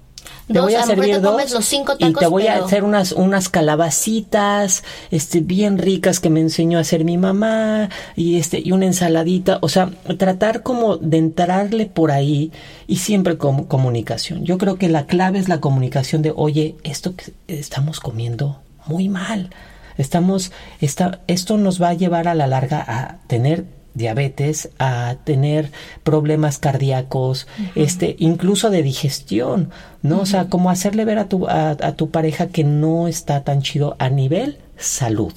Te 0.49 0.55
Dos, 0.55 0.65
voy 0.65 0.75
a 0.75 0.83
servir 0.83 1.15
te 1.15 1.21
dos 1.21 1.51
los 1.53 1.65
cinco 1.67 1.95
y 1.99 2.11
te 2.15 2.27
voy 2.27 2.47
a 2.47 2.65
hacer 2.65 2.83
unas 2.83 3.13
unas 3.13 3.51
calabacitas, 3.51 4.83
este 5.11 5.41
bien 5.41 5.77
ricas 5.77 6.21
que 6.21 6.31
me 6.31 6.41
enseñó 6.41 6.79
a 6.79 6.81
hacer 6.81 7.05
mi 7.05 7.19
mamá 7.19 7.91
y 8.17 8.39
este 8.39 8.61
y 8.65 8.73
una 8.73 8.87
ensaladita, 8.87 9.59
o 9.61 9.69
sea, 9.69 9.91
tratar 10.17 10.63
como 10.63 10.97
de 10.97 11.19
entrarle 11.19 11.85
por 11.85 12.11
ahí 12.11 12.51
y 12.87 12.97
siempre 12.97 13.37
con 13.37 13.65
comunicación. 13.65 14.45
Yo 14.45 14.57
creo 14.57 14.77
que 14.77 14.89
la 14.89 15.05
clave 15.05 15.39
es 15.39 15.51
la 15.51 15.61
comunicación 15.61 16.23
de, 16.23 16.33
"Oye, 16.35 16.77
esto 16.83 17.15
que 17.15 17.33
estamos 17.47 18.01
comiendo 18.01 18.59
muy 18.87 19.11
mal. 19.11 19.51
Estamos 19.99 20.53
esta, 20.81 21.21
esto 21.27 21.59
nos 21.59 21.83
va 21.83 21.91
a 21.91 21.95
llevar 21.95 22.27
a 22.27 22.35
la 22.35 22.47
larga 22.47 22.83
a 22.87 23.19
tener 23.27 23.67
diabetes, 23.99 24.71
a 24.79 25.17
tener 25.25 25.71
problemas 26.05 26.57
cardíacos, 26.59 27.47
este, 27.75 28.17
incluso 28.19 28.71
de 28.71 28.83
digestión, 28.83 29.71
¿no? 30.03 30.21
O 30.21 30.27
sea, 30.27 30.47
como 30.49 30.71
hacerle 30.71 31.05
ver 31.05 31.19
a 31.19 31.29
tu, 31.29 31.47
a, 31.49 31.71
a 31.71 31.93
tu 31.93 32.11
pareja 32.11 32.47
que 32.49 32.65
no 32.65 33.09
está 33.09 33.45
tan 33.45 33.61
chido 33.63 33.97
a 33.99 34.09
nivel 34.09 34.59
salud. 34.79 35.33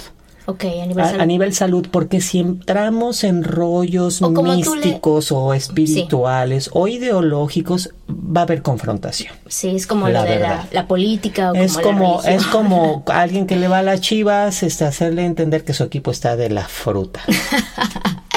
Ok, 0.48 0.64
a 0.66 0.86
nivel 0.88 1.00
A, 1.06 1.08
salud. 1.08 1.22
a 1.22 1.26
nivel 1.28 1.54
salud, 1.54 1.88
porque 1.92 2.20
si 2.20 2.40
entramos 2.40 3.24
en 3.24 3.44
rollos 3.44 4.22
O 4.24 4.32
le- 4.32 4.42
místicos 4.56 5.32
o 5.32 5.54
espirituales 5.54 6.72
o 6.74 6.88
ideológicos, 6.88 7.92
va 8.10 8.42
a 8.42 8.44
haber 8.46 8.64
confrontación. 8.64 9.34
Sí, 9.48 9.70
es 9.70 9.86
como 9.86 10.10
La 10.10 10.24
lo 10.24 10.30
de 10.32 10.40
la, 10.40 10.88
política 10.88 11.52
o 11.52 11.56
Es 11.56 11.78
como, 11.78 11.84
como, 11.84 12.22
la 12.24 12.30
religión. 12.32 12.36
es 12.40 12.46
como 12.48 13.04
alguien 13.14 13.46
que 13.46 13.56
le 13.56 13.68
va 13.68 13.80
a 13.80 13.84
las 13.84 14.02
chivas, 14.02 14.64
este, 14.64 14.84
hacerle 14.84 15.26
entender 15.26 15.64
que 15.64 15.74
su 15.74 15.84
equipo 15.84 16.10
está 16.10 16.36
de 16.36 16.50
la 16.50 16.68
fruta. 16.68 17.22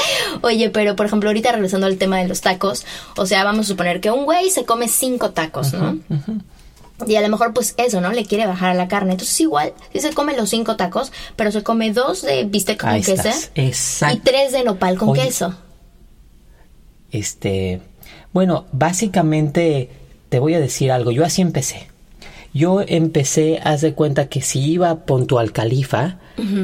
Oye, 0.45 0.71
pero 0.71 0.95
por 0.97 1.07
ejemplo, 1.07 1.29
ahorita 1.31 1.53
regresando 1.53 1.87
al 1.87 1.97
tema 1.97 2.19
de 2.19 2.29
los 2.29 2.41
tacos, 2.41 2.85
o 3.17 3.27
sea, 3.27 3.45
vamos 3.45 3.67
a 3.67 3.69
suponer 3.69 4.01
que 4.01 4.11
un 4.11 4.25
güey 4.25 4.51
se 4.51 4.65
come 4.65 4.89
cinco 4.89 5.31
tacos, 5.31 5.73
¿no? 5.73 5.99
Y 7.07 7.17
a 7.17 7.23
lo 7.23 7.29
mejor, 7.29 7.53
pues 7.53 7.75
eso, 7.77 8.01
¿no? 8.01 8.13
Le 8.13 8.25
quiere 8.25 8.47
bajar 8.47 8.71
a 8.71 8.75
la 8.75 8.87
carne. 8.87 9.13
Entonces, 9.13 9.41
igual, 9.41 9.73
sí 9.93 10.01
se 10.01 10.13
come 10.13 10.37
los 10.37 10.49
cinco 10.51 10.77
tacos, 10.77 11.13
pero 11.35 11.51
se 11.51 11.63
come 11.63 11.93
dos 11.93 12.23
de 12.23 12.45
bistec 12.45 12.81
con 12.81 12.91
Ahí 12.91 13.01
queso 13.03 13.15
estás. 13.29 13.51
y 13.57 13.61
Exacto. 13.63 14.21
tres 14.25 14.53
de 14.53 14.63
nopal 14.65 14.97
con 14.97 15.09
Oye, 15.09 15.23
queso. 15.25 15.55
Este, 17.11 17.81
bueno, 18.33 18.67
básicamente 18.73 19.91
te 20.29 20.39
voy 20.39 20.55
a 20.55 20.61
decir 20.61 20.91
algo. 20.93 21.11
Yo 21.11 21.25
así 21.25 21.43
empecé. 21.43 21.89
Yo 22.53 22.81
empecé, 22.87 23.61
haz 23.65 23.81
de 23.81 23.95
cuenta 23.95 24.29
que 24.29 24.41
si 24.41 24.61
iba 24.61 24.95
punto 25.07 25.39
al 25.39 25.53
califa 25.53 26.19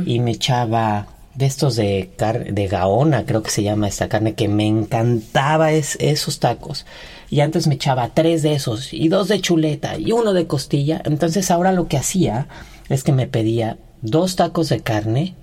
y 0.07 0.21
me 0.21 0.33
echaba 0.33 1.07
de 1.35 1.47
estos 1.47 1.77
de 1.77 2.11
car 2.17 2.53
de 2.53 2.67
gaona, 2.67 3.25
creo 3.25 3.43
que 3.43 3.51
se 3.51 3.63
llama 3.63 3.89
esta 3.89 4.09
carne, 4.09 4.35
que 4.35 4.49
me 4.49 4.67
encantaba 4.67 5.73
es, 5.73 5.97
esos 6.01 6.41
tacos. 6.41 6.87
Y 7.31 7.41
antes 7.41 7.67
me 7.67 7.77
echaba 7.77 8.11
tres 8.15 8.43
de 8.43 8.55
esos, 8.55 8.93
y 8.93 9.09
dos 9.09 9.29
de 9.29 9.41
chuleta, 9.41 9.99
y 9.99 10.13
uno 10.13 10.33
de 10.33 10.47
costilla. 10.47 11.01
Entonces 11.05 11.51
ahora 11.51 11.73
lo 11.73 11.87
que 11.87 11.97
hacía 11.97 12.49
es 12.89 13.05
que 13.05 13.13
me 13.13 13.27
pedía 13.27 13.79
dos 14.03 14.37
tacos 14.37 14.69
de 14.69 14.81
carne, 14.81 15.35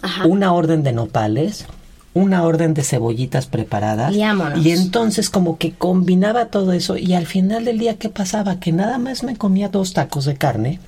Ajá. 0.00 0.26
una 0.26 0.52
orden 0.52 0.82
de 0.82 0.92
nopales, 0.92 1.66
una 2.14 2.44
orden 2.44 2.74
de 2.74 2.82
cebollitas 2.84 3.46
preparadas. 3.46 4.14
Y. 4.60 4.68
Y 4.68 4.70
entonces 4.70 5.28
como 5.30 5.58
que 5.58 5.72
combinaba 5.72 6.46
todo 6.46 6.72
eso 6.72 6.96
y 6.96 7.14
al 7.14 7.26
final 7.26 7.64
del 7.64 7.78
día, 7.78 7.96
¿qué 7.98 8.08
pasaba? 8.08 8.60
Que 8.60 8.70
nada 8.72 8.98
más 8.98 9.22
me 9.24 9.36
comía 9.36 9.68
dos 9.68 9.92
tacos 9.92 10.24
de 10.24 10.36
carne 10.36 10.78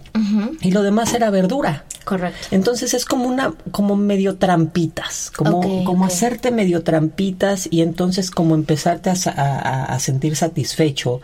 y 0.63 0.71
lo 0.71 0.83
demás 0.83 1.13
era 1.13 1.29
verdura. 1.31 1.85
Correcto. 2.05 2.39
Entonces 2.53 2.95
es 2.95 3.05
como 3.05 3.25
una, 3.27 3.53
como 3.73 3.97
medio 3.97 4.37
trampitas, 4.37 5.31
como, 5.37 5.85
como 5.85 6.05
hacerte 6.07 6.51
medio 6.53 6.83
trampitas 6.85 7.69
y 7.71 7.83
entonces 7.83 8.31
como 8.31 8.55
empezarte 8.55 9.11
a- 9.11 9.15
a- 9.27 9.85
a 9.87 9.99
sentir 9.99 10.37
satisfecho 10.37 11.21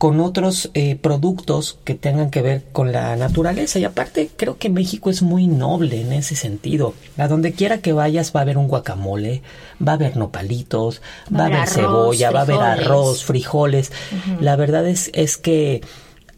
con 0.00 0.18
otros 0.20 0.70
eh, 0.72 0.96
productos 0.96 1.78
que 1.84 1.94
tengan 1.94 2.30
que 2.30 2.40
ver 2.40 2.64
con 2.72 2.90
la 2.90 3.14
naturaleza. 3.16 3.78
Y 3.78 3.84
aparte 3.84 4.30
creo 4.34 4.56
que 4.56 4.70
México 4.70 5.10
es 5.10 5.20
muy 5.20 5.46
noble 5.46 6.00
en 6.00 6.14
ese 6.14 6.36
sentido. 6.36 6.94
A 7.18 7.28
donde 7.28 7.52
quiera 7.52 7.82
que 7.82 7.92
vayas 7.92 8.34
va 8.34 8.40
a 8.40 8.44
haber 8.44 8.56
un 8.56 8.66
guacamole, 8.66 9.42
va 9.86 9.92
a 9.92 9.94
haber 9.96 10.16
nopalitos, 10.16 11.02
va, 11.30 11.42
a 11.42 11.46
haber 11.48 11.58
arroz, 11.58 11.74
cebolla, 11.74 12.30
va 12.30 12.38
a 12.38 12.42
haber 12.44 12.56
frijoles. 12.56 12.86
arroz, 12.86 13.24
frijoles. 13.24 13.92
La 14.40 14.56
verdad 14.56 14.88
es, 14.88 15.10
es 15.12 15.36
que 15.36 15.82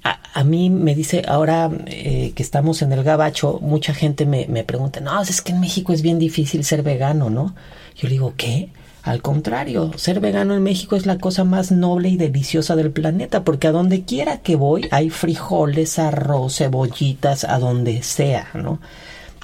a, 0.02 0.18
a 0.34 0.42
mí 0.42 0.68
me 0.68 0.96
dice 0.96 1.22
ahora 1.28 1.70
eh, 1.86 2.32
que 2.34 2.42
estamos 2.42 2.82
en 2.82 2.92
el 2.92 3.04
gabacho, 3.04 3.60
mucha 3.62 3.94
gente 3.94 4.26
me, 4.26 4.48
me 4.48 4.64
pregunta, 4.64 4.98
no, 4.98 5.22
es 5.22 5.40
que 5.40 5.52
en 5.52 5.60
México 5.60 5.92
es 5.92 6.02
bien 6.02 6.18
difícil 6.18 6.64
ser 6.64 6.82
vegano, 6.82 7.30
¿no? 7.30 7.54
Yo 7.94 8.08
le 8.08 8.14
digo, 8.14 8.34
¿qué? 8.36 8.70
Al 9.02 9.20
contrario, 9.20 9.90
ser 9.96 10.20
vegano 10.20 10.54
en 10.54 10.62
México 10.62 10.94
es 10.94 11.06
la 11.06 11.18
cosa 11.18 11.42
más 11.42 11.72
noble 11.72 12.08
y 12.08 12.16
deliciosa 12.16 12.76
del 12.76 12.92
planeta, 12.92 13.42
porque 13.42 13.66
a 13.66 13.72
donde 13.72 14.02
quiera 14.02 14.38
que 14.38 14.54
voy 14.54 14.86
hay 14.92 15.10
frijoles, 15.10 15.98
arroz, 15.98 16.58
cebollitas, 16.58 17.42
a 17.42 17.58
donde 17.58 18.02
sea, 18.04 18.48
¿no? 18.54 18.78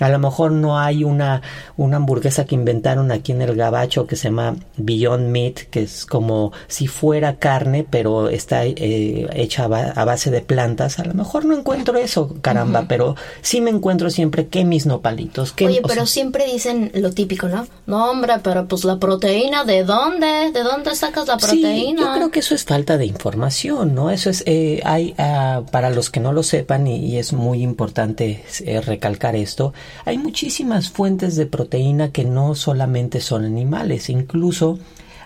A 0.00 0.08
lo 0.08 0.18
mejor 0.18 0.52
no 0.52 0.78
hay 0.78 1.04
una, 1.04 1.42
una 1.76 1.96
hamburguesa 1.96 2.44
que 2.44 2.54
inventaron 2.54 3.10
aquí 3.12 3.32
en 3.32 3.42
el 3.42 3.56
Gabacho 3.56 4.06
que 4.06 4.16
se 4.16 4.28
llama 4.28 4.56
Beyond 4.76 5.28
Meat, 5.28 5.54
que 5.70 5.82
es 5.82 6.06
como 6.06 6.52
si 6.68 6.86
fuera 6.86 7.36
carne, 7.36 7.86
pero 7.88 8.28
está 8.28 8.64
eh, 8.64 9.26
hecha 9.34 9.64
a, 9.64 9.68
ba- 9.68 9.92
a 9.94 10.04
base 10.04 10.30
de 10.30 10.40
plantas. 10.40 10.98
A 10.98 11.04
lo 11.04 11.14
mejor 11.14 11.44
no 11.44 11.56
encuentro 11.56 11.98
eso, 11.98 12.36
caramba, 12.40 12.86
pero 12.88 13.16
sí 13.42 13.60
me 13.60 13.70
encuentro 13.70 14.10
siempre 14.10 14.46
que 14.48 14.64
mis 14.64 14.86
nopalitos. 14.86 15.52
Que, 15.52 15.66
Oye, 15.66 15.80
pero 15.82 15.94
sea, 15.94 16.06
siempre 16.06 16.46
dicen 16.46 16.90
lo 16.94 17.10
típico, 17.12 17.48
¿no? 17.48 17.66
No, 17.86 18.10
hombre, 18.10 18.34
pero 18.42 18.66
pues 18.68 18.84
la 18.84 18.98
proteína, 18.98 19.64
¿de 19.64 19.84
dónde? 19.84 20.50
¿De 20.52 20.62
dónde 20.62 20.94
sacas 20.94 21.26
la 21.26 21.38
Sí, 21.38 21.60
proteína? 21.60 22.00
yo 22.02 22.12
creo 22.14 22.30
que 22.30 22.40
eso 22.40 22.54
es 22.54 22.64
falta 22.64 22.96
de 22.98 23.06
información, 23.06 23.94
¿no? 23.94 24.10
Eso 24.10 24.30
es, 24.30 24.42
eh, 24.46 24.80
hay, 24.84 25.14
ah, 25.18 25.62
para 25.72 25.90
los 25.90 26.10
que 26.10 26.20
no 26.20 26.32
lo 26.32 26.42
sepan, 26.42 26.86
y, 26.86 26.96
y 27.04 27.18
es 27.18 27.32
muy 27.32 27.62
importante 27.62 28.44
eh, 28.64 28.80
recalcar 28.80 29.36
esto, 29.36 29.72
hay 30.04 30.18
muchísimas 30.18 30.90
fuentes 30.90 31.36
de 31.36 31.46
proteína 31.46 32.12
que 32.12 32.24
no 32.24 32.54
solamente 32.54 33.20
son 33.20 33.44
animales, 33.44 34.10
incluso 34.10 34.78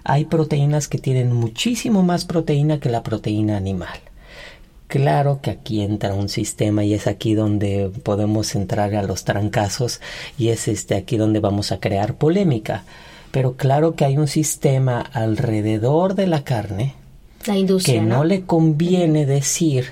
hay 0.04 0.24
proteínas 0.24 0.88
que 0.88 0.98
tienen 0.98 1.32
muchísimo 1.32 2.02
más 2.02 2.24
proteína 2.24 2.80
que 2.80 2.90
la 2.90 3.02
proteína 3.02 3.56
animal. 3.56 3.98
Claro 4.88 5.40
que 5.40 5.50
aquí 5.50 5.80
entra 5.80 6.12
un 6.12 6.28
sistema 6.28 6.84
y 6.84 6.92
es 6.92 7.06
aquí 7.06 7.32
donde 7.32 7.90
podemos 8.02 8.54
entrar 8.54 8.94
a 8.94 9.02
los 9.02 9.24
trancazos 9.24 10.02
y 10.36 10.48
es 10.48 10.68
este 10.68 10.96
aquí 10.96 11.16
donde 11.16 11.40
vamos 11.40 11.72
a 11.72 11.80
crear 11.80 12.14
polémica. 12.16 12.84
Pero 13.30 13.54
claro 13.54 13.94
que 13.94 14.04
hay 14.04 14.18
un 14.18 14.28
sistema 14.28 15.00
alrededor 15.00 16.14
de 16.14 16.26
la 16.26 16.44
carne 16.44 16.94
La 17.46 17.56
industria, 17.56 17.94
que 17.94 18.06
no, 18.06 18.16
¿no? 18.18 18.24
le 18.24 18.42
conviene 18.42 19.24
decir 19.24 19.86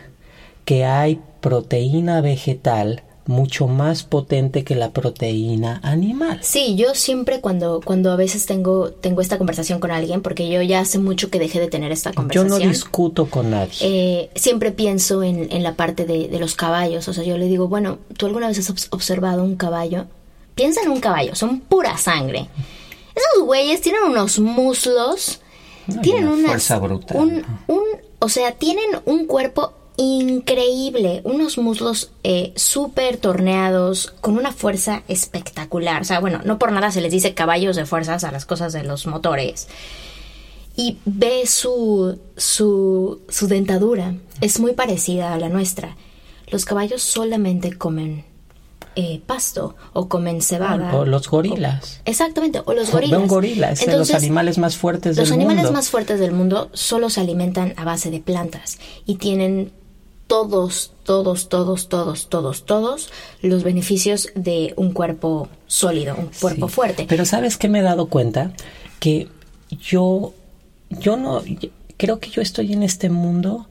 que 0.66 0.84
hay 0.84 1.18
proteína 1.40 2.20
vegetal 2.20 3.02
mucho 3.30 3.66
más 3.68 4.02
potente 4.02 4.64
que 4.64 4.74
la 4.74 4.90
proteína 4.90 5.80
animal. 5.82 6.40
Sí, 6.42 6.76
yo 6.76 6.94
siempre 6.94 7.40
cuando, 7.40 7.80
cuando 7.82 8.12
a 8.12 8.16
veces 8.16 8.44
tengo, 8.44 8.90
tengo 8.90 9.22
esta 9.22 9.38
conversación 9.38 9.80
con 9.80 9.90
alguien, 9.90 10.20
porque 10.20 10.48
yo 10.50 10.60
ya 10.60 10.80
hace 10.80 10.98
mucho 10.98 11.30
que 11.30 11.38
dejé 11.38 11.60
de 11.60 11.68
tener 11.68 11.92
esta 11.92 12.10
Yo 12.10 12.16
conversación. 12.16 12.48
no 12.48 12.58
discuto 12.68 13.26
con 13.30 13.50
nadie. 13.50 13.72
eh, 13.80 14.30
siempre 14.34 14.72
pienso 14.72 15.22
en, 15.22 15.50
en 15.50 15.62
la 15.62 15.74
parte 15.76 16.04
de, 16.04 16.28
de 16.28 16.38
los 16.38 16.54
caballos. 16.54 17.08
O 17.08 17.14
sea, 17.14 17.24
yo 17.24 17.38
le 17.38 17.46
digo, 17.46 17.68
bueno, 17.68 17.98
¿tú 18.18 18.26
alguna 18.26 18.48
vez 18.48 18.58
has 18.58 18.70
obs- 18.70 18.88
observado 18.90 19.42
un 19.44 19.56
caballo? 19.56 20.06
Piensa 20.54 20.82
en 20.82 20.90
un 20.90 21.00
caballo, 21.00 21.34
son 21.34 21.60
pura 21.60 21.96
sangre. 21.96 22.48
Esos 23.14 23.46
güeyes 23.46 23.80
tienen 23.80 24.02
unos 24.04 24.38
muslos, 24.38 25.40
No, 25.86 26.00
tienen 26.02 26.24
una 26.24 26.34
unas- 26.34 26.46
fuerza 26.46 26.78
brutal, 26.78 27.16
un, 27.16 27.44
un 27.68 27.82
o 28.18 28.28
sea, 28.28 28.52
tienen 28.52 28.84
un 29.06 29.26
cuerpo 29.26 29.72
increíble, 30.00 31.20
unos 31.24 31.58
muslos 31.58 32.10
eh, 32.24 32.52
súper 32.56 33.18
torneados, 33.18 34.14
con 34.20 34.38
una 34.38 34.50
fuerza 34.50 35.02
espectacular. 35.08 36.00
O 36.00 36.04
sea, 36.04 36.20
bueno, 36.20 36.40
no 36.44 36.58
por 36.58 36.72
nada 36.72 36.90
se 36.90 37.02
les 37.02 37.12
dice 37.12 37.34
caballos 37.34 37.76
de 37.76 37.84
fuerzas 37.84 38.24
a 38.24 38.32
las 38.32 38.46
cosas 38.46 38.72
de 38.72 38.82
los 38.82 39.06
motores. 39.06 39.68
Y 40.74 40.96
ve 41.04 41.42
su, 41.46 42.18
su, 42.36 43.20
su 43.28 43.46
dentadura, 43.46 44.14
es 44.40 44.58
muy 44.58 44.72
parecida 44.72 45.34
a 45.34 45.38
la 45.38 45.50
nuestra. 45.50 45.96
Los 46.48 46.64
caballos 46.64 47.02
solamente 47.02 47.76
comen 47.76 48.24
eh, 48.96 49.20
pasto 49.24 49.76
o 49.92 50.08
comen 50.08 50.40
cebada. 50.40 50.96
O 50.96 51.04
los 51.04 51.28
gorilas. 51.28 52.00
Exactamente, 52.06 52.62
o 52.64 52.72
los 52.72 52.90
gorilas. 52.90 53.18
Ve 53.18 53.22
un 53.22 53.28
gorila, 53.28 53.70
es 53.72 53.84
de 53.84 53.98
los 53.98 54.14
animales 54.14 54.56
más 54.56 54.76
fuertes 54.76 55.16
del 55.16 55.24
Los 55.24 55.30
mundo. 55.36 55.50
animales 55.50 55.72
más 55.72 55.90
fuertes 55.90 56.18
del 56.18 56.32
mundo 56.32 56.70
solo 56.72 57.10
se 57.10 57.20
alimentan 57.20 57.74
a 57.76 57.84
base 57.84 58.10
de 58.10 58.20
plantas 58.20 58.78
y 59.04 59.16
tienen 59.16 59.72
todos, 60.30 60.92
todos, 61.02 61.48
todos, 61.48 61.88
todos, 61.88 62.28
todos, 62.28 62.64
todos 62.64 63.10
los 63.42 63.64
beneficios 63.64 64.28
de 64.36 64.72
un 64.76 64.92
cuerpo 64.92 65.48
sólido, 65.66 66.14
un 66.16 66.30
cuerpo 66.40 66.68
Sí. 66.68 66.74
fuerte. 66.74 67.06
Pero 67.08 67.24
¿sabes 67.24 67.56
qué 67.56 67.68
me 67.68 67.80
he 67.80 67.82
dado 67.82 68.06
cuenta? 68.06 68.52
Que 69.00 69.26
yo, 69.70 70.32
yo 70.88 71.16
no, 71.16 71.42
creo 71.96 72.20
que 72.20 72.30
yo 72.30 72.42
estoy 72.42 72.72
en 72.72 72.84
este 72.84 73.10
mundo 73.10 73.66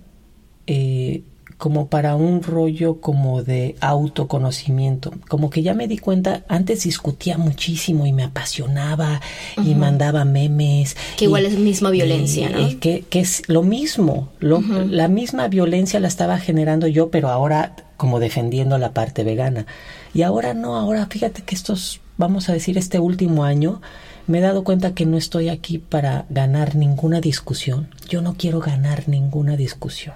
eh, 0.67 1.23
como 1.59 1.87
para 1.89 2.15
un 2.15 2.41
rollo 2.41 2.99
como 3.01 3.43
de 3.43 3.75
autoconocimiento. 3.81 5.11
Como 5.27 5.49
que 5.49 5.61
ya 5.61 5.73
me 5.73 5.87
di 5.87 5.97
cuenta, 5.97 6.43
antes 6.47 6.83
discutía 6.83 7.37
muchísimo 7.37 8.05
y 8.05 8.13
me 8.13 8.23
apasionaba 8.23 9.21
y 9.63 9.75
mandaba 9.75 10.25
memes. 10.25 10.95
Que 11.17 11.25
igual 11.25 11.45
es 11.45 11.57
misma 11.57 11.89
violencia, 11.91 12.49
y- 12.49 12.53
¿no? 12.53 12.69
y 12.69 12.75
que, 12.75 13.03
que 13.09 13.19
es 13.19 13.43
lo 13.47 13.61
mismo, 13.63 14.29
lo- 14.39 14.61
la 14.61 15.07
misma 15.07 15.47
violencia 15.49 15.99
la 15.99 16.07
estaba 16.07 16.37
generando 16.39 16.87
yo, 16.87 17.09
pero 17.11 17.29
ahora 17.29 17.75
como 17.97 18.19
defendiendo 18.19 18.77
la 18.77 18.93
parte 18.93 19.23
vegana. 19.23 19.65
Y 20.13 20.21
ahora 20.23 20.53
no, 20.53 20.75
ahora 20.77 21.05
fíjate 21.07 21.41
que 21.43 21.53
estos, 21.55 21.99
vamos 22.17 22.47
a 22.49 22.53
decir, 22.53 22.77
este 22.77 22.99
último 22.99 23.43
año, 23.43 23.81
me 24.27 24.37
he 24.37 24.41
dado 24.41 24.63
cuenta 24.63 24.93
que 24.93 25.05
no 25.05 25.17
estoy 25.17 25.49
aquí 25.49 25.77
para 25.79 26.25
ganar 26.29 26.75
ninguna 26.75 27.19
discusión. 27.19 27.89
Yo 28.07 28.21
no 28.21 28.35
quiero 28.37 28.59
ganar 28.61 29.09
ninguna 29.09 29.57
discusión. 29.57 30.15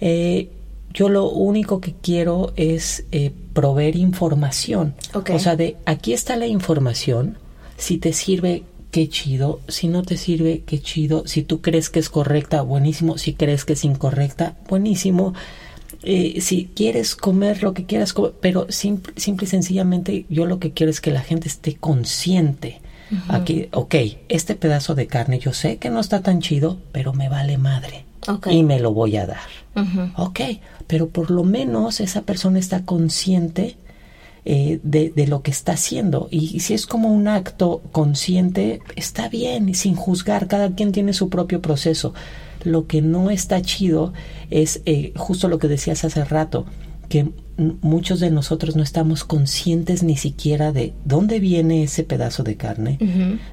Eh, 0.00 0.50
yo 0.92 1.08
lo 1.08 1.28
único 1.30 1.80
que 1.80 1.94
quiero 1.94 2.52
es 2.56 3.04
eh, 3.12 3.32
proveer 3.52 3.96
información. 3.96 4.94
O 5.12 5.38
sea, 5.38 5.56
de 5.56 5.76
aquí 5.84 6.12
está 6.12 6.36
la 6.36 6.46
información. 6.46 7.38
Si 7.76 7.98
te 7.98 8.12
sirve, 8.12 8.64
qué 8.90 9.08
chido. 9.08 9.60
Si 9.68 9.88
no 9.88 10.02
te 10.02 10.16
sirve, 10.16 10.62
qué 10.66 10.80
chido. 10.80 11.24
Si 11.26 11.42
tú 11.42 11.60
crees 11.60 11.90
que 11.90 12.00
es 12.00 12.08
correcta, 12.08 12.62
buenísimo. 12.62 13.18
Si 13.18 13.34
crees 13.34 13.64
que 13.64 13.74
es 13.74 13.84
incorrecta, 13.84 14.56
buenísimo. 14.68 15.34
Eh, 16.02 16.40
si 16.40 16.70
quieres 16.74 17.14
comer 17.16 17.62
lo 17.62 17.74
que 17.74 17.84
quieras 17.84 18.12
comer, 18.12 18.32
pero 18.40 18.66
simple, 18.70 19.12
simple 19.16 19.46
y 19.46 19.48
sencillamente 19.48 20.26
yo 20.28 20.46
lo 20.46 20.58
que 20.58 20.72
quiero 20.72 20.90
es 20.90 21.00
que 21.00 21.10
la 21.10 21.22
gente 21.22 21.48
esté 21.48 21.74
consciente. 21.74 22.80
Aquí, 23.28 23.68
ok, 23.72 23.94
este 24.28 24.54
pedazo 24.54 24.94
de 24.94 25.06
carne 25.06 25.38
yo 25.38 25.54
sé 25.54 25.78
que 25.78 25.88
no 25.88 25.98
está 25.98 26.20
tan 26.20 26.40
chido, 26.40 26.78
pero 26.92 27.14
me 27.14 27.30
vale 27.30 27.56
madre. 27.56 28.04
Y 28.50 28.62
me 28.62 28.80
lo 28.80 28.92
voy 28.92 29.16
a 29.16 29.26
dar. 29.26 29.48
Ujú. 29.76 30.10
Ok, 30.16 30.40
pero 30.86 31.08
por 31.08 31.30
lo 31.30 31.44
menos 31.44 32.00
esa 32.00 32.22
persona 32.22 32.58
está 32.58 32.84
consciente 32.84 33.76
eh, 34.44 34.80
de, 34.82 35.10
de 35.10 35.26
lo 35.26 35.42
que 35.42 35.50
está 35.50 35.72
haciendo. 35.72 36.28
Y, 36.30 36.60
si 36.60 36.72
es 36.72 36.86
como 36.86 37.12
un 37.12 37.28
acto 37.28 37.82
consciente, 37.92 38.80
está 38.96 39.28
bien, 39.28 39.68
y 39.68 39.74
sin 39.74 39.94
juzgar, 39.94 40.48
cada 40.48 40.74
quien 40.74 40.90
tiene 40.90 41.12
su 41.12 41.28
propio 41.28 41.60
proceso. 41.60 42.14
Lo 42.64 42.86
que 42.86 43.02
no 43.02 43.30
está 43.30 43.60
chido 43.60 44.14
es 44.50 44.80
eh, 44.86 45.12
justo 45.16 45.48
lo 45.48 45.58
que 45.58 45.68
decías 45.68 46.04
hace 46.04 46.24
rato, 46.24 46.64
que 47.08 47.30
muchos 47.56 48.20
de 48.20 48.30
nosotros 48.30 48.76
no 48.76 48.82
estamos 48.82 49.24
conscientes 49.24 50.02
ni 50.02 50.16
siquiera 50.16 50.72
de 50.72 50.94
dónde 51.04 51.40
viene 51.40 51.82
ese 51.82 52.04
pedazo 52.04 52.44
de 52.44 52.56
carne, 52.56 52.98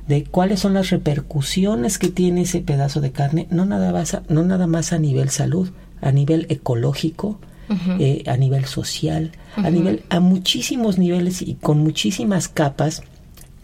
de 0.08 0.24
cuáles 0.26 0.60
son 0.60 0.76
las 0.76 0.92
repercusiones 0.92 1.98
que 1.98 2.10
tiene 2.10 2.42
ese 2.42 2.62
pedazo 2.62 3.02
de 3.02 3.12
carne, 3.12 3.48
no 3.50 3.66
nada 3.66 3.92
más 3.92 4.14
a, 4.14 4.24
no 4.30 4.44
nada 4.44 4.68
más 4.68 4.94
a 4.94 5.00
nivel 5.00 5.30
salud, 5.30 5.72
a 6.02 6.12
nivel 6.12 6.46
ecológico, 6.50 7.40
eh, 8.00 8.24
a 8.28 8.38
nivel 8.38 8.66
social, 8.66 9.32
a 9.56 9.72
nivel 9.72 10.04
a 10.10 10.20
muchísimos 10.20 11.00
niveles 11.00 11.42
y 11.42 11.56
con 11.56 11.80
muchísimas 11.80 12.48
capas 12.48 13.02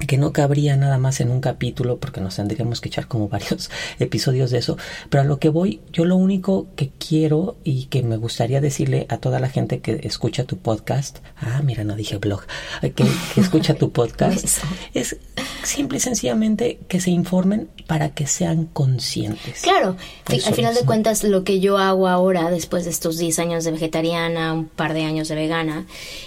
que 0.07 0.17
no 0.17 0.33
cabría 0.33 0.75
nada 0.75 0.97
más 0.97 1.19
en 1.21 1.29
un 1.29 1.41
capítulo 1.41 1.97
porque 1.97 2.21
nos 2.21 2.35
tendríamos 2.35 2.81
que 2.81 2.89
echar 2.89 3.07
como 3.07 3.27
varios 3.29 3.69
episodios 3.99 4.51
de 4.51 4.59
eso, 4.59 4.77
pero 5.09 5.21
a 5.21 5.25
lo 5.25 5.39
que 5.39 5.49
voy, 5.49 5.81
yo 5.91 6.05
lo 6.05 6.15
único 6.15 6.67
que 6.75 6.89
quiero 6.89 7.57
y 7.63 7.85
que 7.85 8.03
me 8.03 8.17
gustaría 8.17 8.61
decirle 8.61 9.05
a 9.09 9.17
toda 9.17 9.39
la 9.39 9.49
gente 9.49 9.79
que 9.79 10.01
escucha 10.03 10.43
tu 10.43 10.57
podcast, 10.57 11.19
ah, 11.37 11.61
mira, 11.63 11.83
no 11.83 11.95
dije 11.95 12.17
blog, 12.17 12.41
que, 12.81 12.91
que 12.91 13.41
escucha 13.41 13.73
tu 13.73 13.91
podcast, 13.93 14.59
es 14.93 15.17
simple 15.63 15.97
y 15.97 16.01
sencillamente 16.01 16.79
que 16.87 16.99
se 16.99 17.11
informen 17.11 17.69
para 17.87 18.13
que 18.13 18.27
sean 18.27 18.65
conscientes. 18.65 19.61
Claro, 19.61 19.95
Eso 20.29 20.49
al 20.49 20.55
final 20.55 20.73
es, 20.73 20.79
de 20.79 20.85
cuentas 20.85 21.23
lo 21.23 21.43
que 21.43 21.59
yo 21.59 21.77
hago 21.77 22.07
ahora, 22.07 22.49
después 22.49 22.85
de 22.85 22.91
estos 22.91 23.17
10 23.17 23.39
años 23.39 23.63
de 23.63 23.71
vegetariana, 23.71 24.53
un 24.53 24.65
par 24.65 24.93
de 24.93 25.03
años 25.03 25.27
de 25.27 25.35
vegana, 25.35 25.85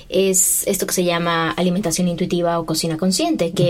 es 0.08 0.66
esto 0.66 0.86
que 0.86 0.92
se 0.92 1.04
llama 1.04 1.50
alimentación 1.50 2.08
intuitiva 2.08 2.58
o 2.58 2.66
cocina 2.66 2.96
consciente, 2.96 3.52
que 3.52 3.63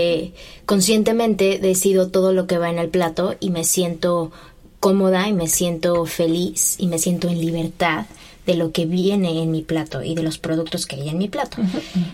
conscientemente 0.65 1.59
decido 1.59 2.09
todo 2.09 2.33
lo 2.33 2.47
que 2.47 2.57
va 2.57 2.69
en 2.69 2.79
el 2.79 2.89
plato 2.89 3.35
y 3.39 3.49
me 3.49 3.63
siento 3.63 4.31
cómoda 4.79 5.27
y 5.27 5.33
me 5.33 5.47
siento 5.47 6.05
feliz 6.05 6.75
y 6.77 6.87
me 6.87 6.99
siento 6.99 7.27
en 7.27 7.39
libertad 7.39 8.05
de 8.45 8.55
lo 8.55 8.71
que 8.71 8.85
viene 8.85 9.41
en 9.41 9.51
mi 9.51 9.63
plato 9.63 10.03
y 10.03 10.13
de 10.13 10.23
los 10.23 10.37
productos 10.37 10.85
que 10.85 10.97
hay 10.97 11.09
en 11.09 11.17
mi 11.17 11.27
plato. 11.27 11.57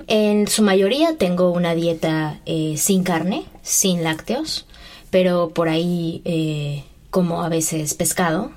En 0.08 0.48
su 0.48 0.64
mayoría 0.64 1.18
tengo 1.18 1.52
una 1.52 1.76
dieta 1.76 2.40
eh, 2.46 2.76
sin 2.78 3.04
carne, 3.04 3.44
sin 3.62 4.04
lácteos, 4.04 4.66
pero 5.10 5.50
por 5.50 5.68
ahí 5.68 6.22
eh, 6.24 6.84
como 7.10 7.44
a 7.44 7.50
veces 7.50 7.94
pescado. 7.94 8.52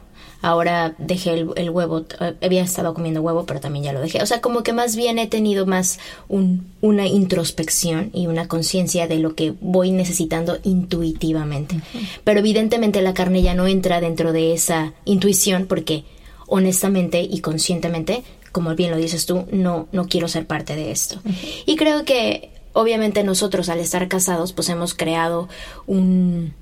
Ahora 0.46 0.94
dejé 0.98 1.32
el, 1.32 1.48
el 1.56 1.70
huevo, 1.70 2.04
eh, 2.20 2.34
había 2.42 2.62
estado 2.62 2.92
comiendo 2.92 3.22
huevo, 3.22 3.46
pero 3.46 3.60
también 3.60 3.84
ya 3.86 3.92
lo 3.94 4.00
dejé. 4.00 4.22
O 4.22 4.26
sea, 4.26 4.42
como 4.42 4.62
que 4.62 4.74
más 4.74 4.94
bien 4.94 5.18
he 5.18 5.26
tenido 5.26 5.64
más 5.64 5.98
un- 6.28 6.66
una 6.82 7.06
introspección 7.06 8.10
y 8.12 8.26
una 8.26 8.46
conciencia 8.46 9.06
de 9.08 9.18
lo 9.20 9.34
que 9.34 9.54
voy 9.62 9.90
necesitando 9.90 10.58
intuitivamente. 10.62 11.80
Pero 12.24 12.40
evidentemente 12.40 13.00
la 13.00 13.14
carne 13.14 13.40
ya 13.40 13.54
no 13.54 13.66
entra 13.66 14.00
dentro 14.00 14.32
de 14.32 14.52
esa 14.52 14.92
intuición 15.06 15.64
porque 15.66 16.04
honestamente 16.46 17.22
y 17.22 17.40
conscientemente, 17.40 18.22
como 18.52 18.74
bien 18.74 18.90
lo 18.90 18.96
dices 18.98 19.24
tú, 19.26 19.46
no, 19.50 19.88
no 19.92 20.06
quiero 20.08 20.28
ser 20.28 20.46
parte 20.46 20.76
de 20.76 20.90
esto. 20.90 21.20
Y 21.64 21.76
creo 21.76 22.04
que 22.04 22.50
obviamente 22.74 23.24
nosotros 23.24 23.68
al 23.70 23.78
estar 23.80 24.06
casados 24.08 24.52
pues 24.52 24.68
hemos 24.68 24.92
creado 24.94 25.48
un 25.86 26.52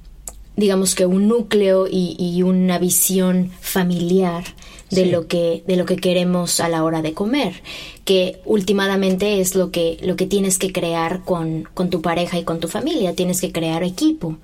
digamos 0.56 0.94
que 0.94 1.06
un 1.06 1.28
núcleo 1.28 1.86
y, 1.90 2.16
y 2.18 2.42
una 2.42 2.78
visión 2.78 3.50
familiar 3.60 4.44
de 4.90 5.04
Sí. 5.04 5.10
lo 5.10 5.26
que 5.26 5.62
de 5.66 5.76
lo 5.76 5.86
que 5.86 5.96
queremos 5.96 6.60
a 6.60 6.68
la 6.68 6.84
hora 6.84 7.00
de 7.00 7.14
comer 7.14 7.62
que 8.04 8.40
últimamente 8.44 9.40
es 9.40 9.54
lo 9.54 9.70
que 9.70 9.96
lo 10.02 10.16
que 10.16 10.26
tienes 10.26 10.58
que 10.58 10.70
crear 10.70 11.24
con, 11.24 11.66
con 11.72 11.88
tu 11.88 12.02
pareja 12.02 12.38
y 12.38 12.44
con 12.44 12.60
tu 12.60 12.68
familia 12.68 13.14
tienes 13.14 13.40
que 13.40 13.52
crear 13.52 13.84
equipo 13.84 14.36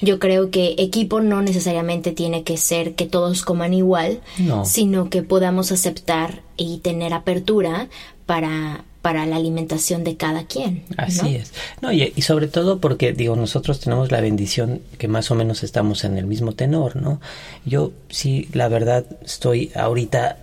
yo 0.00 0.18
creo 0.18 0.50
que 0.50 0.74
equipo 0.78 1.20
no 1.20 1.40
necesariamente 1.40 2.10
tiene 2.10 2.42
que 2.42 2.56
ser 2.56 2.96
que 2.96 3.06
todos 3.06 3.44
coman 3.44 3.74
igual 3.74 4.20
No. 4.38 4.64
sino 4.64 5.08
que 5.08 5.22
podamos 5.22 5.70
aceptar 5.70 6.42
y 6.56 6.78
tener 6.78 7.14
apertura 7.14 7.88
para 8.26 8.84
para 9.02 9.26
la 9.26 9.36
alimentación 9.36 10.04
de 10.04 10.16
cada 10.16 10.46
quien 10.46 10.84
¿no? 10.90 10.94
Así 10.96 11.34
es. 11.36 11.52
No, 11.80 11.92
y, 11.92 12.12
y 12.14 12.22
sobre 12.22 12.46
todo 12.46 12.78
porque, 12.78 13.12
digo, 13.12 13.36
nosotros 13.36 13.80
tenemos 13.80 14.10
la 14.12 14.20
bendición 14.20 14.80
que 14.96 15.08
más 15.08 15.30
o 15.30 15.34
menos 15.34 15.62
estamos 15.64 16.04
en 16.04 16.16
el 16.16 16.26
mismo 16.26 16.52
tenor, 16.52 16.96
¿no? 16.96 17.20
Yo 17.66 17.92
sí, 18.08 18.48
la 18.52 18.68
verdad, 18.68 19.04
estoy 19.24 19.72
ahorita 19.74 20.38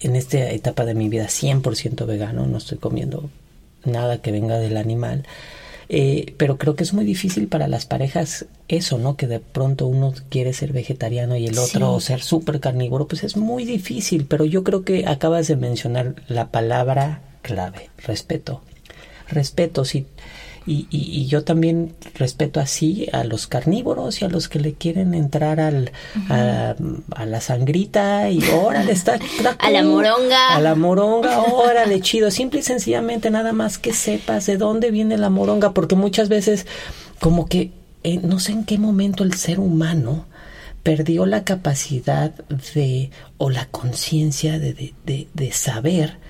en 0.00 0.16
esta 0.16 0.50
etapa 0.50 0.84
de 0.84 0.94
mi 0.94 1.08
vida 1.08 1.26
100% 1.26 2.06
vegano, 2.06 2.46
no 2.46 2.58
estoy 2.58 2.78
comiendo 2.78 3.30
nada 3.84 4.18
que 4.22 4.32
venga 4.32 4.58
del 4.58 4.76
animal. 4.76 5.24
Eh, 5.90 6.34
pero 6.38 6.56
creo 6.56 6.76
que 6.76 6.82
es 6.82 6.94
muy 6.94 7.04
difícil 7.04 7.46
para 7.46 7.68
las 7.68 7.84
parejas 7.84 8.46
eso, 8.68 8.96
¿no? 8.96 9.16
Que 9.16 9.26
de 9.26 9.40
pronto 9.40 9.86
uno 9.86 10.14
quiere 10.30 10.52
ser 10.54 10.72
vegetariano 10.72 11.36
y 11.36 11.46
el 11.46 11.58
otro 11.58 12.00
Sí. 12.00 12.06
ser 12.06 12.22
súper 12.22 12.60
carnívoro, 12.60 13.06
pues 13.06 13.22
es 13.24 13.36
muy 13.36 13.64
difícil. 13.66 14.24
Pero 14.26 14.44
yo 14.46 14.64
creo 14.64 14.82
que 14.84 15.06
acabas 15.06 15.46
de 15.48 15.56
mencionar 15.56 16.14
la 16.28 16.48
palabra 16.48 17.20
clave, 17.44 17.90
respeto. 17.98 18.62
Respeto, 19.28 19.84
sí. 19.84 20.06
Y, 20.66 20.86
y, 20.90 21.20
y 21.20 21.26
yo 21.26 21.44
también 21.44 21.94
respeto 22.14 22.58
así 22.58 23.06
a 23.12 23.22
los 23.22 23.46
carnívoros 23.46 24.22
y 24.22 24.24
a 24.24 24.28
los 24.28 24.48
que 24.48 24.58
le 24.58 24.72
quieren 24.72 25.12
entrar 25.12 25.60
al, 25.60 25.92
a, 26.30 26.74
a 27.14 27.26
la 27.26 27.40
sangrita 27.42 28.30
y 28.30 28.42
órale, 28.48 28.92
está, 28.92 29.16
está 29.16 29.50
A 29.58 29.70
la 29.70 29.82
moronga. 29.82 30.54
A 30.54 30.60
la 30.62 30.74
moronga, 30.74 31.42
órale, 31.42 32.00
chido. 32.00 32.30
Simple 32.30 32.60
y 32.60 32.62
sencillamente 32.62 33.30
nada 33.30 33.52
más 33.52 33.76
que 33.76 33.92
sepas 33.92 34.46
de 34.46 34.56
dónde 34.56 34.90
viene 34.90 35.18
la 35.18 35.28
moronga, 35.28 35.74
porque 35.74 35.96
muchas 35.96 36.30
veces 36.30 36.66
como 37.20 37.46
que 37.46 37.72
eh, 38.02 38.20
no 38.22 38.38
sé 38.40 38.52
en 38.52 38.64
qué 38.64 38.78
momento 38.78 39.22
el 39.22 39.34
ser 39.34 39.60
humano 39.60 40.24
perdió 40.82 41.26
la 41.26 41.44
capacidad 41.44 42.32
de 42.74 43.10
o 43.36 43.50
la 43.50 43.66
conciencia 43.66 44.58
de, 44.58 44.72
de, 44.72 44.94
de, 45.04 45.28
de 45.34 45.52
saber 45.52 46.23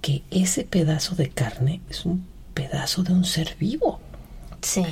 que 0.00 0.22
ese 0.30 0.64
pedazo 0.64 1.14
de 1.14 1.28
carne 1.28 1.80
es 1.90 2.04
un 2.04 2.26
pedazo 2.54 3.02
de 3.02 3.12
un 3.12 3.24
ser 3.24 3.56
vivo. 3.58 4.00
Sí. 4.62 4.82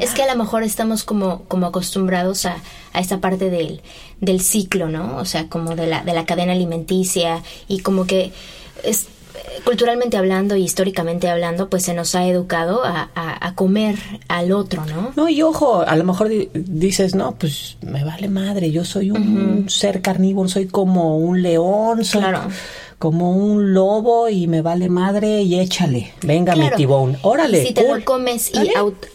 Es 0.00 0.10
que 0.12 0.22
a 0.22 0.34
lo 0.34 0.42
mejor 0.42 0.62
estamos 0.62 1.04
como, 1.04 1.42
como 1.44 1.66
acostumbrados 1.66 2.46
a, 2.46 2.56
a 2.92 3.00
esta 3.00 3.20
parte 3.20 3.50
del, 3.50 3.80
del 4.20 4.40
ciclo, 4.40 4.88
¿no? 4.88 5.18
O 5.18 5.24
sea, 5.24 5.48
como 5.48 5.76
de 5.76 5.86
la, 5.86 6.02
de 6.02 6.14
la 6.14 6.24
cadena 6.24 6.52
alimenticia 6.52 7.42
y 7.68 7.80
como 7.80 8.06
que 8.06 8.32
es, 8.82 9.06
culturalmente 9.64 10.16
hablando 10.16 10.56
y 10.56 10.64
históricamente 10.64 11.28
hablando, 11.28 11.68
pues 11.68 11.84
se 11.84 11.94
nos 11.94 12.14
ha 12.14 12.26
educado 12.26 12.82
a, 12.84 13.10
a, 13.14 13.46
a 13.46 13.54
comer 13.54 13.96
al 14.26 14.52
otro, 14.52 14.84
¿no? 14.86 15.12
No, 15.16 15.28
y 15.28 15.42
ojo, 15.42 15.82
a 15.86 15.94
lo 15.96 16.04
mejor 16.04 16.28
di- 16.28 16.48
dices, 16.54 17.14
no, 17.14 17.34
pues 17.36 17.76
me 17.82 18.04
vale 18.04 18.28
madre, 18.28 18.70
yo 18.72 18.84
soy 18.84 19.10
un 19.10 19.66
ser 19.68 20.00
carnívoro, 20.00 20.48
soy 20.48 20.66
como 20.66 21.18
un 21.18 21.42
león, 21.42 22.04
soy 22.04 22.20
Claro. 22.22 22.40
Como 23.04 23.32
un 23.32 23.74
lobo 23.74 24.30
y 24.30 24.46
me 24.46 24.62
vale 24.62 24.88
madre 24.88 25.42
y 25.42 25.60
échale, 25.60 26.14
venga 26.22 26.54
Claro. 26.54 26.70
mi 26.70 26.76
tibón, 26.76 27.18
órale. 27.20 27.66
Si 27.66 27.74
te 27.74 27.86
lo 27.86 28.02
comes 28.02 28.50
y 28.50 28.70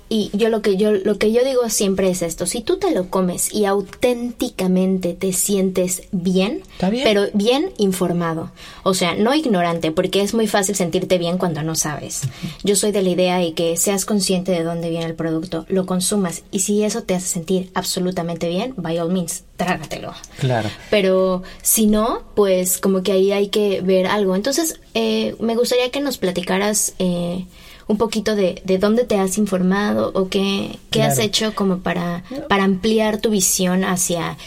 y 0.10 0.32
yo 0.34 0.50
lo 0.50 0.62
que 0.62 0.76
yo 0.76 0.92
lo 0.92 1.18
que 1.18 1.32
yo 1.32 1.46
digo 1.46 1.70
siempre 1.70 2.10
es 2.10 2.24
esto, 2.24 2.48
si 2.48 2.62
tú 2.62 2.78
te 2.78 2.92
lo 2.92 3.10
comes 3.10 3.54
y 3.54 3.66
auténticamente 3.66 5.14
te 5.14 5.32
sientes 5.34 6.04
bien, 6.12 6.64
pero 6.80 7.28
bien 7.34 7.72
informado, 7.78 8.52
o 8.84 8.96
sea, 8.96 9.14
no 9.14 9.36
ignorante, 9.36 9.92
porque 9.92 10.22
es 10.22 10.34
muy 10.34 10.48
fácil 10.48 10.76
sentirte 10.76 11.18
bien 11.18 11.38
cuando 11.38 11.62
no 11.62 11.76
sabes. 11.76 12.22
Yo 12.64 12.76
soy 12.76 12.92
de 12.92 13.04
la 13.04 13.10
idea 13.10 13.38
de 13.38 13.54
que 13.54 13.78
seas 13.78 14.06
consciente 14.06 14.52
de 14.52 14.64
dónde 14.64 14.90
viene 14.90 15.06
el 15.06 15.16
producto, 15.16 15.66
lo 15.70 15.86
consumas 15.86 16.44
y 16.52 16.60
si 16.60 16.84
eso 16.84 17.04
te 17.04 17.16
hace 17.16 17.28
sentir 17.28 17.70
absolutamente 17.76 18.50
bien, 18.50 18.74
by 18.78 18.98
all 19.00 19.12
means, 19.12 19.44
trágatelo. 19.58 20.14
Claro. 20.40 20.70
Pero 20.90 21.44
si 21.62 21.86
no, 21.86 22.24
pues 22.36 22.78
como 22.78 23.04
que 23.04 23.12
ahí 23.12 23.32
hay 23.32 23.50
que 23.50 23.82
ver 23.82 24.08
algo. 24.08 24.36
Entonces, 24.36 24.80
eh, 24.94 25.36
me 25.40 25.56
gustaría 25.56 25.92
que 25.92 26.00
nos 26.00 26.18
platicaras 26.18 26.94
eh, 27.00 27.46
un 27.90 27.98
poquito 27.98 28.36
de, 28.36 28.62
de 28.64 28.78
dónde 28.78 29.04
te 29.04 29.18
has 29.18 29.38
informado 29.38 30.12
o 30.14 30.30
qué, 30.30 30.78
qué 30.92 31.02
has 31.02 31.18
hecho 31.20 31.54
como 31.56 31.80
para, 31.80 32.24
para 32.48 32.64
ampliar 32.64 33.18
tu 33.20 33.32
visión 33.32 33.84
hacia, 33.84 34.38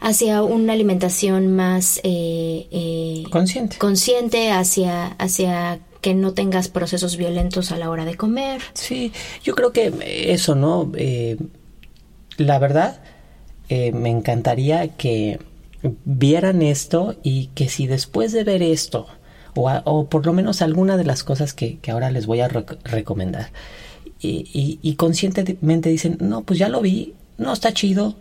hacia 0.00 0.42
una 0.42 0.74
alimentación 0.74 1.56
más 1.56 1.98
eh, 2.04 2.68
eh, 2.70 3.24
Consciente. 3.30 3.78
consciente, 3.78 4.52
hacia, 4.52 5.06
hacia 5.18 5.80
que 6.02 6.12
no 6.14 6.34
tengas 6.34 6.68
procesos 6.68 7.16
violentos 7.16 7.72
a 7.72 7.78
la 7.78 7.88
hora 7.88 8.04
de 8.04 8.16
comer. 8.16 8.60
Sí, 8.74 9.12
yo 9.42 9.54
creo 9.54 9.72
que 9.72 9.90
eso, 10.32 10.54
¿no? 10.54 10.92
Eh, 10.96 11.38
la 12.36 12.58
verdad, 12.58 13.00
eh, 13.70 13.92
me 13.92 14.10
encantaría 14.10 14.88
que 14.88 15.38
vieran 16.04 16.60
esto 16.60 17.16
y 17.22 17.46
que 17.54 17.68
si 17.68 17.86
después 17.86 18.32
de 18.32 18.44
ver 18.44 18.62
esto, 18.62 19.06
o, 19.54 19.68
a- 19.68 19.82
o 19.84 20.06
por 20.08 20.24
lo 20.26 20.32
menos 20.32 20.62
alguna 20.62 20.96
de 20.96 21.04
las 21.04 21.22
cosas 21.24 21.52
que, 21.54 21.78
que 21.78 21.90
ahora 21.90 22.10
les 22.10 22.26
voy 22.26 22.40
a 22.40 22.48
rec- 22.48 22.78
recomendar, 22.84 23.50
y, 24.20 24.46
y- 24.52 24.78
y 24.82 24.94
conscientemente 24.94 25.88
dicen, 25.90 26.16
no, 26.20 26.42
pues 26.42 26.58
ya 26.58 26.68
lo 26.68 26.80
vi, 26.80 27.14
no 27.38 27.52
está 27.52 27.72
chido, 27.72 28.14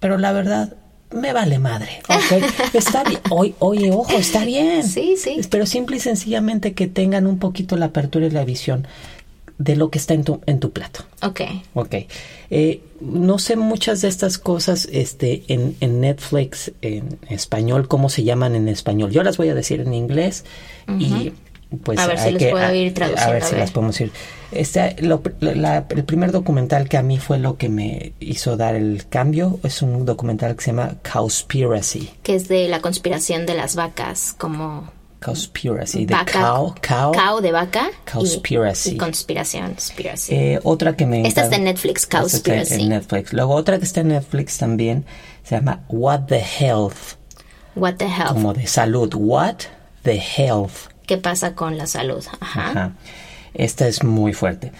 pero 0.00 0.18
la 0.18 0.32
verdad, 0.32 0.74
me 1.14 1.32
vale 1.34 1.58
madre, 1.58 2.00
¿ok? 2.08 2.42
Está 2.74 3.04
bien, 3.04 3.20
oye, 3.30 3.54
oye, 3.58 3.90
ojo, 3.90 4.12
está 4.16 4.44
bien. 4.46 4.82
Sí, 4.82 5.14
sí. 5.18 5.40
Pero 5.50 5.66
simple 5.66 5.96
y 5.96 6.00
sencillamente 6.00 6.72
que 6.72 6.86
tengan 6.86 7.26
un 7.26 7.38
poquito 7.38 7.76
la 7.76 7.86
apertura 7.86 8.26
y 8.26 8.30
la 8.30 8.44
visión 8.46 8.86
de 9.64 9.76
lo 9.76 9.90
que 9.90 9.98
está 9.98 10.14
en 10.14 10.24
tu, 10.24 10.40
en 10.46 10.60
tu 10.60 10.72
plato. 10.72 11.04
Ok. 11.22 11.40
Ok. 11.74 11.94
Eh, 12.50 12.80
no 13.00 13.38
sé 13.38 13.56
muchas 13.56 14.00
de 14.02 14.08
estas 14.08 14.38
cosas 14.38 14.88
este, 14.92 15.42
en, 15.48 15.76
en 15.80 16.00
Netflix, 16.00 16.72
en 16.82 17.18
español, 17.28 17.88
cómo 17.88 18.08
se 18.08 18.24
llaman 18.24 18.54
en 18.54 18.68
español. 18.68 19.10
Yo 19.10 19.22
las 19.22 19.36
voy 19.36 19.48
a 19.48 19.54
decir 19.54 19.80
en 19.80 19.94
inglés 19.94 20.44
y 20.98 21.32
pues 21.84 21.98
A 21.98 22.06
ver 22.06 22.18
si 22.18 22.26
hay 22.26 22.32
les 22.34 22.42
que 22.42 22.50
puedo 22.50 22.66
a- 22.66 22.74
ir 22.74 22.92
traduciendo, 22.92 23.30
A 23.30 23.32
ver 23.32 23.42
a 23.42 23.46
si 23.46 23.52
ver. 23.52 23.60
las 23.60 23.70
podemos 23.70 23.98
ir. 24.00 24.10
Este, 24.50 24.94
lo- 25.00 25.22
la- 25.40 25.86
el 25.88 26.04
primer 26.04 26.30
documental 26.30 26.86
que 26.88 26.98
a 26.98 27.02
mí 27.02 27.18
fue 27.18 27.38
lo 27.38 27.56
que 27.56 27.70
me 27.70 28.12
hizo 28.20 28.58
dar 28.58 28.74
el 28.74 29.06
cambio 29.08 29.58
es 29.64 29.80
un 29.80 30.04
documental 30.04 30.54
que 30.54 30.64
se 30.64 30.70
llama 30.72 30.96
Cowspiracy. 31.10 32.10
Que 32.22 32.34
es 32.34 32.48
de 32.48 32.68
la 32.68 32.80
conspiración 32.82 33.46
de 33.46 33.54
las 33.54 33.74
vacas, 33.74 34.34
como 34.36 34.90
Cowspiracy. 35.22 36.04
De 36.06 36.14
vaca, 36.14 36.32
cow, 36.40 36.74
cow. 37.12 37.40
de 37.40 37.52
vaca 37.52 37.90
y- 37.90 38.10
Cowspiracy. 38.10 38.90
y, 38.90 38.96
conspiración, 38.98 39.68
conspiracy. 39.68 40.34
Eh, 40.34 40.60
otra 40.64 40.94
que 40.96 41.06
me 41.06 41.26
Esta 41.26 41.42
está 41.44 41.56
en 41.56 41.64
Netflix, 41.64 42.02
Esta 42.02 42.18
está 42.22 42.38
Cowspiracy. 42.38 42.82
en 42.82 42.88
Netflix. 42.90 43.32
Luego 43.32 43.54
otra 43.54 43.78
que 43.78 43.84
está 43.84 44.00
en 44.00 44.08
Netflix 44.08 44.58
también 44.58 45.04
se 45.44 45.54
llama 45.56 45.84
What 45.88 46.26
the 46.26 46.40
Health, 46.60 47.16
What 47.74 47.94
the 47.94 48.06
hell? 48.06 48.28
como 48.28 48.52
de 48.52 48.66
salud. 48.66 49.12
What 49.14 49.56
the 50.02 50.20
Health. 50.20 50.90
¿Qué 51.06 51.16
pasa 51.18 51.54
con 51.54 51.78
la 51.78 51.86
salud? 51.86 52.24
Ajá. 52.40 52.70
Ajá. 52.70 52.92
Esta 53.54 53.86
es 53.88 54.02
muy 54.04 54.32
fuerte. 54.32 54.72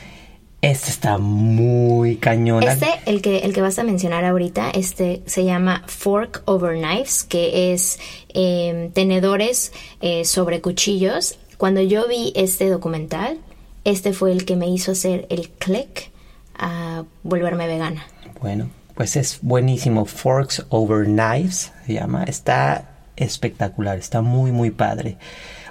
Esta 0.63 0.91
está 0.91 1.19
muy 1.19 2.17
cañona. 2.17 2.75
Este, 2.75 2.87
el 3.07 3.21
que, 3.21 3.39
el 3.39 3.53
que 3.53 3.61
vas 3.61 3.81
a 3.81 3.83
mencionar 3.83 4.25
ahorita, 4.25 4.71
este 4.71 5.21
se 5.27 5.45
llama 5.45 5.83
Fork 5.89 6.43
Over 6.45 6.79
Knives, 6.79 7.25
que 7.25 7.73
es 7.73 7.99
eh, 8.29 8.91
tenedores 8.95 9.73
eh, 10.01 10.25
sobre 10.25 10.61
cuchillos. 10.61 11.37
Cuando 11.57 11.81
yo 11.81 12.07
vi 12.07 12.33
este 12.37 12.71
documental, 12.71 13.39
este 13.83 14.13
fue 14.13 14.31
el 14.31 14.45
que 14.45 14.55
me 14.55 14.69
hizo 14.69 14.93
hacer 14.93 15.27
el 15.31 15.51
click 15.51 16.13
a 16.57 17.03
volverme 17.25 17.67
vegana. 17.67 18.07
Bueno, 18.41 18.71
pues 18.95 19.17
es 19.17 19.41
buenísimo. 19.43 20.05
Forks 20.05 20.65
Over 20.69 21.07
Knives 21.07 21.73
se 21.87 21.95
llama. 21.95 22.23
Está 22.23 22.89
espectacular, 23.17 23.99
está 23.99 24.23
muy, 24.23 24.53
muy 24.53 24.71
padre. 24.71 25.17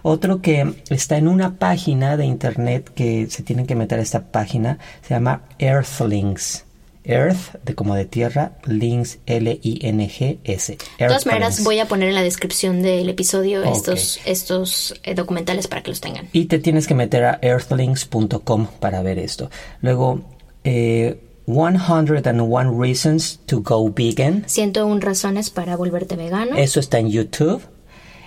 Otro 0.03 0.41
que 0.41 0.73
está 0.89 1.17
en 1.17 1.27
una 1.27 1.57
página 1.57 2.17
de 2.17 2.25
internet 2.25 2.91
que 2.93 3.27
se 3.29 3.43
tienen 3.43 3.65
que 3.65 3.75
meter 3.75 3.99
a 3.99 4.01
esta 4.01 4.31
página 4.31 4.79
se 5.01 5.13
llama 5.13 5.43
Earthlings. 5.59 6.65
Earth, 7.03 7.55
de 7.63 7.73
como 7.73 7.95
de 7.95 8.05
tierra, 8.05 8.53
links, 8.65 9.19
L-I-N-G-S. 9.25 10.77
De 10.99 11.07
todas 11.07 11.25
maneras, 11.25 11.63
voy 11.63 11.79
a 11.79 11.87
poner 11.87 12.09
en 12.09 12.15
la 12.15 12.21
descripción 12.21 12.81
del 12.83 13.09
episodio 13.09 13.63
estos, 13.63 14.19
estos 14.25 14.99
eh, 15.03 15.15
documentales 15.15 15.67
para 15.67 15.81
que 15.81 15.89
los 15.89 15.99
tengan. 15.99 16.27
Y 16.31 16.45
te 16.45 16.59
tienes 16.59 16.87
que 16.87 16.93
meter 16.93 17.25
a 17.25 17.39
earthlings.com 17.41 18.67
para 18.79 19.01
ver 19.01 19.17
esto. 19.17 19.49
Luego, 19.81 20.21
eh, 20.63 21.19
101 21.47 22.79
Reasons 22.79 23.39
to 23.45 23.61
Go 23.61 23.91
Vegan. 23.91 24.43
101 24.47 25.01
razones 25.01 25.49
para 25.49 25.75
volverte 25.75 26.15
vegano. 26.15 26.55
Eso 26.55 26.79
está 26.79 26.99
en 26.99 27.09
YouTube. 27.09 27.61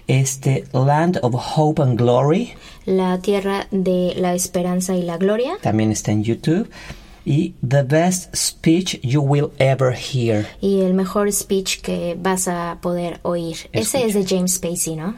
Este, 0.07 0.65
Land 0.73 1.19
of 1.23 1.35
Hope 1.57 1.83
and 1.83 1.99
Glory 1.99 2.53
La 2.85 3.19
tierra 3.21 3.67
de 3.71 4.15
la 4.17 4.35
esperanza 4.35 4.95
y 4.95 5.03
la 5.03 5.17
gloria. 5.17 5.55
también 5.63 5.91
está 5.91 6.13
en 6.13 6.23
YouTube. 6.25 6.69
Y 7.27 7.55
The 7.67 7.83
Best 7.85 8.37
Speech 8.37 9.01
You 9.01 9.23
Will 9.23 9.49
Ever 9.59 9.95
Hear. 9.97 10.47
Y 10.61 10.81
el 10.83 10.93
mejor 10.93 11.33
speech 11.33 11.81
que 11.81 12.19
vas 12.21 12.49
a 12.49 12.77
poder 12.83 13.19
oír. 13.23 13.57
Ese 13.73 14.05
es 14.05 14.13
de 14.13 14.27
James 14.27 14.55
Spacey, 14.57 14.97
¿no? 14.97 15.15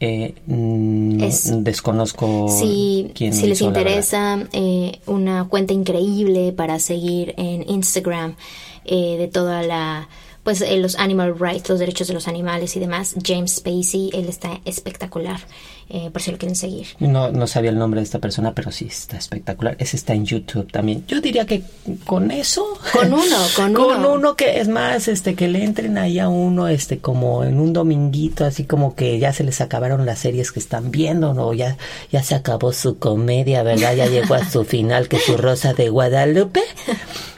Eh, 0.00 0.34
mm, 0.46 1.16
no- 1.18 1.24
Es- 1.24 1.52
desconozco 1.62 2.48
Si, 2.48 3.12
quién 3.14 3.32
si 3.32 3.46
les 3.46 3.60
interesa 3.60 4.48
eh, 4.52 4.98
una 5.06 5.44
cuenta 5.48 5.72
increíble 5.72 6.52
para 6.52 6.80
seguir 6.80 7.34
en 7.36 7.64
Instagram 7.70 8.34
eh, 8.84 9.16
de 9.16 9.28
toda 9.28 9.62
la 9.62 10.08
pues 10.44 10.60
eh, 10.60 10.76
los 10.76 10.96
animal 10.96 11.36
rights, 11.38 11.68
los 11.68 11.80
derechos 11.80 12.06
de 12.06 12.14
los 12.14 12.28
animales 12.28 12.76
y 12.76 12.80
demás, 12.80 13.14
James 13.20 13.56
Spacey, 13.56 14.10
él 14.12 14.28
está 14.28 14.60
espectacular, 14.64 15.40
eh, 15.88 16.10
por 16.10 16.22
si 16.22 16.30
lo 16.30 16.38
quieren 16.38 16.56
seguir. 16.56 16.86
No, 16.98 17.30
no 17.30 17.46
sabía 17.46 17.70
el 17.70 17.78
nombre 17.78 18.00
de 18.00 18.04
esta 18.04 18.18
persona, 18.18 18.54
pero 18.54 18.72
sí 18.72 18.86
está 18.86 19.16
espectacular. 19.16 19.76
Ese 19.78 19.96
está 19.96 20.14
en 20.14 20.24
YouTube 20.24 20.70
también. 20.70 21.04
Yo 21.06 21.20
diría 21.20 21.46
que 21.46 21.62
con 22.06 22.30
eso. 22.30 22.66
Con 22.92 23.12
uno, 23.12 23.36
con 23.56 23.74
con 23.74 24.00
uno. 24.00 24.12
uno 24.14 24.36
que 24.36 24.60
es 24.60 24.68
más, 24.68 25.08
este, 25.08 25.34
que 25.34 25.48
le 25.48 25.62
entren 25.62 25.98
ahí 25.98 26.18
a 26.18 26.28
uno, 26.28 26.68
este, 26.68 26.98
como 26.98 27.44
en 27.44 27.60
un 27.60 27.72
dominguito, 27.72 28.44
así 28.44 28.64
como 28.64 28.94
que 28.94 29.18
ya 29.18 29.32
se 29.32 29.44
les 29.44 29.60
acabaron 29.60 30.06
las 30.06 30.20
series 30.20 30.52
que 30.52 30.60
están 30.60 30.90
viendo, 30.90 31.34
¿no? 31.34 31.52
Ya, 31.52 31.76
ya 32.10 32.22
se 32.22 32.34
acabó 32.34 32.72
su 32.72 32.98
comedia, 32.98 33.62
¿verdad? 33.62 33.94
Ya 33.94 34.06
llegó 34.06 34.34
a 34.34 34.48
su 34.48 34.64
final, 34.64 35.08
que 35.08 35.18
su 35.18 35.36
Rosa 35.36 35.74
de 35.74 35.90
Guadalupe. 35.90 36.62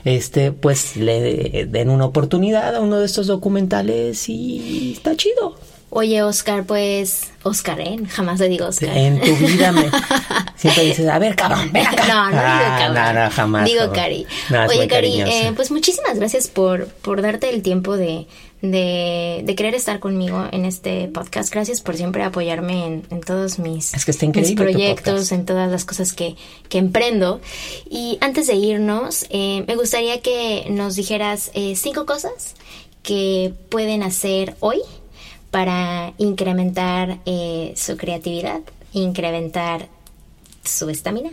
Este, 0.04 0.52
pues 0.52 0.96
le 0.96 1.66
den 1.66 1.90
una 1.90 2.04
oportunidad 2.04 2.76
a 2.76 2.80
uno 2.80 3.00
de 3.00 3.06
estos 3.06 3.26
documentales 3.26 4.28
y 4.28 4.92
está 4.92 5.16
chido. 5.16 5.56
Oye, 5.90 6.22
Oscar, 6.22 6.64
pues 6.64 7.30
Oscar, 7.44 7.80
¿eh? 7.80 7.96
Jamás 8.08 8.40
le 8.40 8.48
digo 8.48 8.66
Oscar. 8.66 8.96
En 8.96 9.20
tu 9.20 9.34
vida 9.36 9.70
me 9.70 9.88
siempre 10.56 10.84
dices, 10.84 11.08
a 11.08 11.18
ver, 11.18 11.36
cabrón, 11.36 11.70
ven 11.72 11.86
acá. 11.86 12.06
No, 12.08 12.24
no 12.24 12.30
digo 12.30 12.42
Ah, 12.44 12.76
cabrón. 12.78 13.14
No, 13.14 13.24
no, 13.24 13.30
jamás. 13.30 13.64
Digo 13.64 13.78
cabrón. 13.80 13.94
Cari. 13.94 14.26
No, 14.50 14.66
Oye, 14.66 14.88
Cari, 14.88 15.20
eh, 15.22 15.52
pues 15.54 15.70
muchísimas 15.70 16.18
gracias 16.18 16.48
por, 16.48 16.88
por 16.88 17.22
darte 17.22 17.48
el 17.50 17.62
tiempo 17.62 17.96
de, 17.96 18.26
de, 18.62 19.42
de 19.44 19.54
querer 19.54 19.74
estar 19.74 20.00
conmigo 20.00 20.44
en 20.50 20.64
este 20.64 21.08
podcast. 21.08 21.52
Gracias 21.52 21.80
por 21.82 21.96
siempre 21.96 22.24
apoyarme 22.24 22.86
en, 22.86 23.06
en 23.10 23.20
todos 23.20 23.58
mis, 23.58 23.94
Es 23.94 24.04
que 24.04 24.12
mis 24.28 24.52
proyectos, 24.54 25.30
en 25.30 25.46
todas 25.46 25.70
las 25.70 25.84
cosas 25.84 26.12
que, 26.12 26.34
que 26.68 26.78
emprendo. 26.78 27.40
Y 27.88 28.18
antes 28.20 28.48
de 28.48 28.54
irnos, 28.54 29.26
eh, 29.30 29.64
me 29.66 29.76
gustaría 29.76 30.20
que 30.20 30.66
nos 30.68 30.96
dijeras 30.96 31.50
eh, 31.54 31.74
cinco 31.76 32.06
cosas 32.06 32.54
que 33.02 33.54
pueden 33.68 34.02
hacer 34.02 34.56
hoy 34.58 34.80
para 35.50 36.12
incrementar 36.18 37.18
eh, 37.26 37.72
su 37.76 37.96
creatividad, 37.96 38.60
incrementar 38.92 39.88
su 40.64 40.90
estamina 40.90 41.30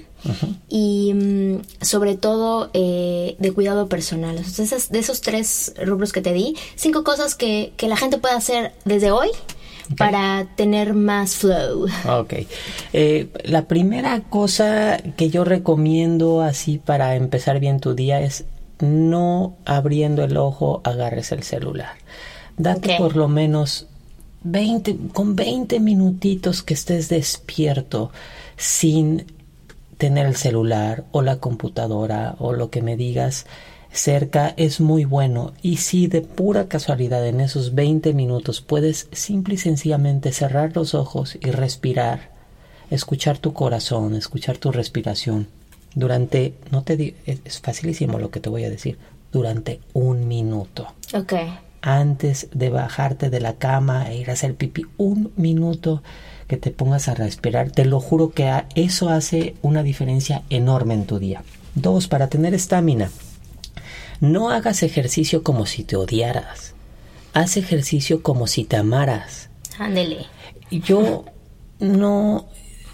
y 0.69 1.13
mm, 1.13 1.61
sobre 1.81 2.15
todo 2.15 2.69
eh, 2.73 3.35
de 3.39 3.51
cuidado 3.51 3.89
personal. 3.89 4.37
Entonces, 4.37 4.89
de 4.89 4.99
esos 4.99 5.21
tres 5.21 5.73
rubros 5.83 6.13
que 6.13 6.21
te 6.21 6.33
di, 6.33 6.55
cinco 6.75 7.03
cosas 7.03 7.35
que, 7.35 7.73
que 7.77 7.87
la 7.87 7.97
gente 7.97 8.17
puede 8.17 8.35
hacer 8.35 8.73
desde 8.85 9.11
hoy 9.11 9.29
para 9.97 10.47
tener 10.55 10.93
más 10.93 11.35
flow. 11.35 11.87
Ok. 12.07 12.33
Eh, 12.93 13.27
la 13.43 13.65
primera 13.65 14.21
cosa 14.21 14.97
que 15.17 15.29
yo 15.29 15.43
recomiendo 15.43 16.41
así 16.41 16.77
para 16.77 17.15
empezar 17.15 17.59
bien 17.59 17.79
tu 17.79 17.93
día 17.93 18.21
es 18.21 18.45
no 18.79 19.55
abriendo 19.65 20.23
el 20.23 20.37
ojo 20.37 20.81
agarres 20.83 21.31
el 21.31 21.43
celular. 21.43 21.95
Date 22.57 22.97
por 22.97 23.15
lo 23.15 23.27
menos 23.27 23.87
20, 24.43 24.97
con 25.13 25.35
20 25.35 25.79
minutitos 25.79 26.63
que 26.63 26.73
estés 26.73 27.09
despierto 27.09 28.11
sin 28.57 29.25
tener 29.97 30.25
el 30.25 30.35
celular 30.35 31.05
o 31.11 31.21
la 31.21 31.37
computadora 31.39 32.35
o 32.39 32.53
lo 32.53 32.69
que 32.69 32.81
me 32.81 32.97
digas 32.97 33.45
cerca 33.91 34.53
es 34.57 34.81
muy 34.81 35.05
bueno 35.05 35.53
y 35.61 35.77
si 35.77 36.07
de 36.07 36.21
pura 36.21 36.67
casualidad 36.67 37.25
en 37.27 37.39
esos 37.39 37.75
20 37.75 38.13
minutos 38.13 38.59
puedes 38.61 39.07
simple 39.11 39.53
y 39.53 39.57
sencillamente 39.59 40.31
cerrar 40.31 40.75
los 40.75 40.95
ojos 40.95 41.37
y 41.39 41.51
respirar, 41.51 42.31
escuchar 42.89 43.37
tu 43.37 43.53
corazón, 43.53 44.15
escuchar 44.15 44.57
tu 44.57 44.71
respiración 44.71 45.47
durante, 45.93 46.55
no 46.71 46.81
te 46.83 46.97
di- 46.97 47.13
es 47.25 47.59
facilísimo 47.61 48.17
lo 48.17 48.31
que 48.31 48.39
te 48.39 48.49
voy 48.49 48.63
a 48.63 48.69
decir, 48.69 48.97
durante 49.31 49.79
un 49.93 50.27
minuto 50.27 50.87
Ok. 51.13 51.33
Antes 51.83 52.47
de 52.53 52.69
bajarte 52.69 53.29
de 53.29 53.41
la 53.41 53.55
cama 53.55 54.09
e 54.09 54.17
ir 54.17 54.29
a 54.29 54.33
hacer 54.33 54.55
pipí, 54.55 54.85
un 54.97 55.33
minuto 55.35 56.01
que 56.47 56.55
te 56.55 56.71
pongas 56.71 57.09
a 57.09 57.13
respirar. 57.13 57.71
Te 57.71 57.83
lo 57.83 57.99
juro 57.99 58.31
que 58.31 58.49
eso 58.75 59.09
hace 59.09 59.55
una 59.61 59.83
diferencia 59.83 60.43
enorme 60.49 60.93
en 60.93 61.05
tu 61.05 61.19
día. 61.19 61.43
Dos, 61.75 62.07
para 62.07 62.29
tener 62.29 62.53
estamina, 62.53 63.11
no 64.21 64.49
hagas 64.49 64.81
ejercicio 64.81 65.43
como 65.43 65.65
si 65.65 65.83
te 65.83 65.97
odiaras. 65.97 66.73
Haz 67.33 67.57
ejercicio 67.57 68.23
como 68.23 68.47
si 68.47 68.63
te 68.63 68.77
amaras. 68.77 69.49
Ándele. 69.77 70.25
Yo 70.71 71.25
no, 71.79 72.45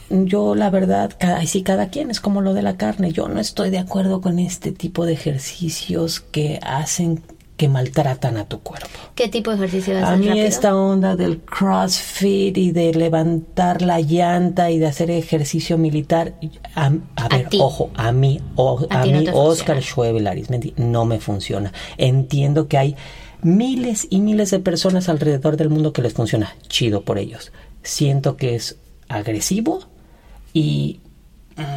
yo 0.09 0.55
la 0.55 0.71
verdad, 0.71 1.13
cada, 1.19 1.45
sí, 1.45 1.61
cada 1.61 1.89
quien 1.89 2.09
es 2.09 2.19
como 2.19 2.41
lo 2.41 2.55
de 2.55 2.63
la 2.63 2.77
carne. 2.77 3.11
Yo 3.11 3.27
no 3.27 3.39
estoy 3.39 3.69
de 3.69 3.77
acuerdo 3.77 4.19
con 4.21 4.39
este 4.39 4.71
tipo 4.71 5.05
de 5.05 5.13
ejercicios 5.13 6.21
que 6.21 6.59
hacen 6.63 7.21
que 7.60 7.68
maltratan 7.68 8.38
a 8.38 8.45
tu 8.45 8.62
cuerpo. 8.62 8.88
¿Qué 9.16 9.28
tipo 9.28 9.51
de 9.51 9.57
ejercicio 9.57 9.97
A 9.97 10.07
haces 10.14 10.20
mí 10.20 10.28
rápido? 10.30 10.45
esta 10.47 10.76
onda 10.76 11.18
del 11.18 11.39
CrossFit 11.41 12.57
y 12.57 12.72
de 12.72 12.93
levantar 12.93 13.82
la 13.82 13.99
llanta 13.99 14.72
y 14.72 14.80
de 14.80 14.88
hacer 14.88 15.12
ejercicio 15.12 15.78
militar, 15.78 16.36
a, 16.74 16.91
a 17.18 17.28
ver, 17.28 17.47
ojo, 17.60 17.91
a 17.95 18.14
mí, 18.14 18.39
o- 18.55 18.88
A 18.89 19.01
a, 19.01 19.05
no 19.05 19.20
mí, 19.20 19.28
Oscar. 19.34 19.82
Schwebel 19.84 20.26
Arismendi, 20.28 20.74
no 20.78 21.03
me 21.03 21.20
funciona. 21.20 21.74
Entiendo 21.97 22.70
que 22.70 22.78
hay 22.78 22.95
miles 23.41 24.07
y 24.10 24.22
miles 24.22 24.51
de 24.51 24.60
personas 24.60 25.10
alrededor 25.10 25.57
del 25.57 25.70
mundo 25.70 25.91
que 25.91 26.01
les 26.01 26.14
funciona. 26.14 26.55
Chido 26.70 27.01
por 27.03 27.18
ellos. 27.20 27.51
Siento 27.84 28.38
que 28.38 28.55
es 28.55 28.78
agresivo 29.10 29.82
y 30.53 31.01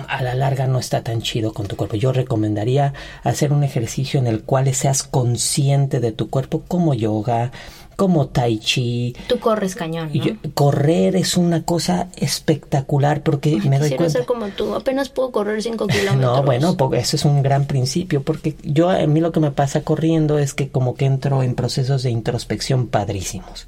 a 0.09 0.22
la 0.22 0.35
larga 0.35 0.66
no 0.66 0.78
está 0.78 1.03
tan 1.03 1.22
chido 1.22 1.53
con 1.53 1.66
tu 1.66 1.76
cuerpo. 1.76 1.97
Yo 1.97 2.12
recomendaría 2.12 2.93
hacer 3.22 3.53
un 3.53 3.64
ejercicio 3.64 4.18
en 4.20 4.26
el 4.26 4.43
cual 4.43 4.72
seas 4.74 5.03
consciente 5.03 6.01
de 6.01 6.12
tu 6.12 6.30
cuerpo, 6.30 6.62
como 6.68 6.95
yoga, 6.95 7.51
como 7.97 8.28
tai 8.28 8.59
chi. 8.59 9.14
Tú 9.28 9.39
corres 9.39 9.74
cañón, 9.76 10.11
¿no? 10.14 10.24
yo- 10.24 10.33
correr 10.55 11.14
es 11.16 11.37
una 11.37 11.62
cosa 11.64 12.09
espectacular 12.16 13.22
porque 13.22 13.57
me 13.64 13.78
doy 13.78 13.91
cuenta. 13.91 14.11
ser 14.11 14.24
como 14.26 14.47
tú. 14.49 14.74
Apenas 14.74 15.09
puedo 15.09 15.30
correr 15.30 15.62
5 15.62 15.87
kilómetros. 15.89 16.20
No, 16.20 16.43
bueno, 16.43 16.76
porque 16.76 16.99
eso 16.99 17.16
es 17.16 17.24
un 17.24 17.43
gran 17.43 17.66
principio, 17.66 18.22
porque 18.22 18.57
yo 18.62 18.91
a 18.91 19.07
mí 19.07 19.20
lo 19.20 19.30
que 19.33 19.41
me 19.41 19.51
pasa 19.51 19.83
corriendo 19.83 20.39
es 20.39 20.55
que 20.55 20.68
como 20.68 20.95
que 20.95 21.05
entro 21.05 21.43
en 21.43 21.55
procesos 21.55 22.03
de 22.03 22.11
introspección 22.11 22.87
padrísimos. 22.89 23.66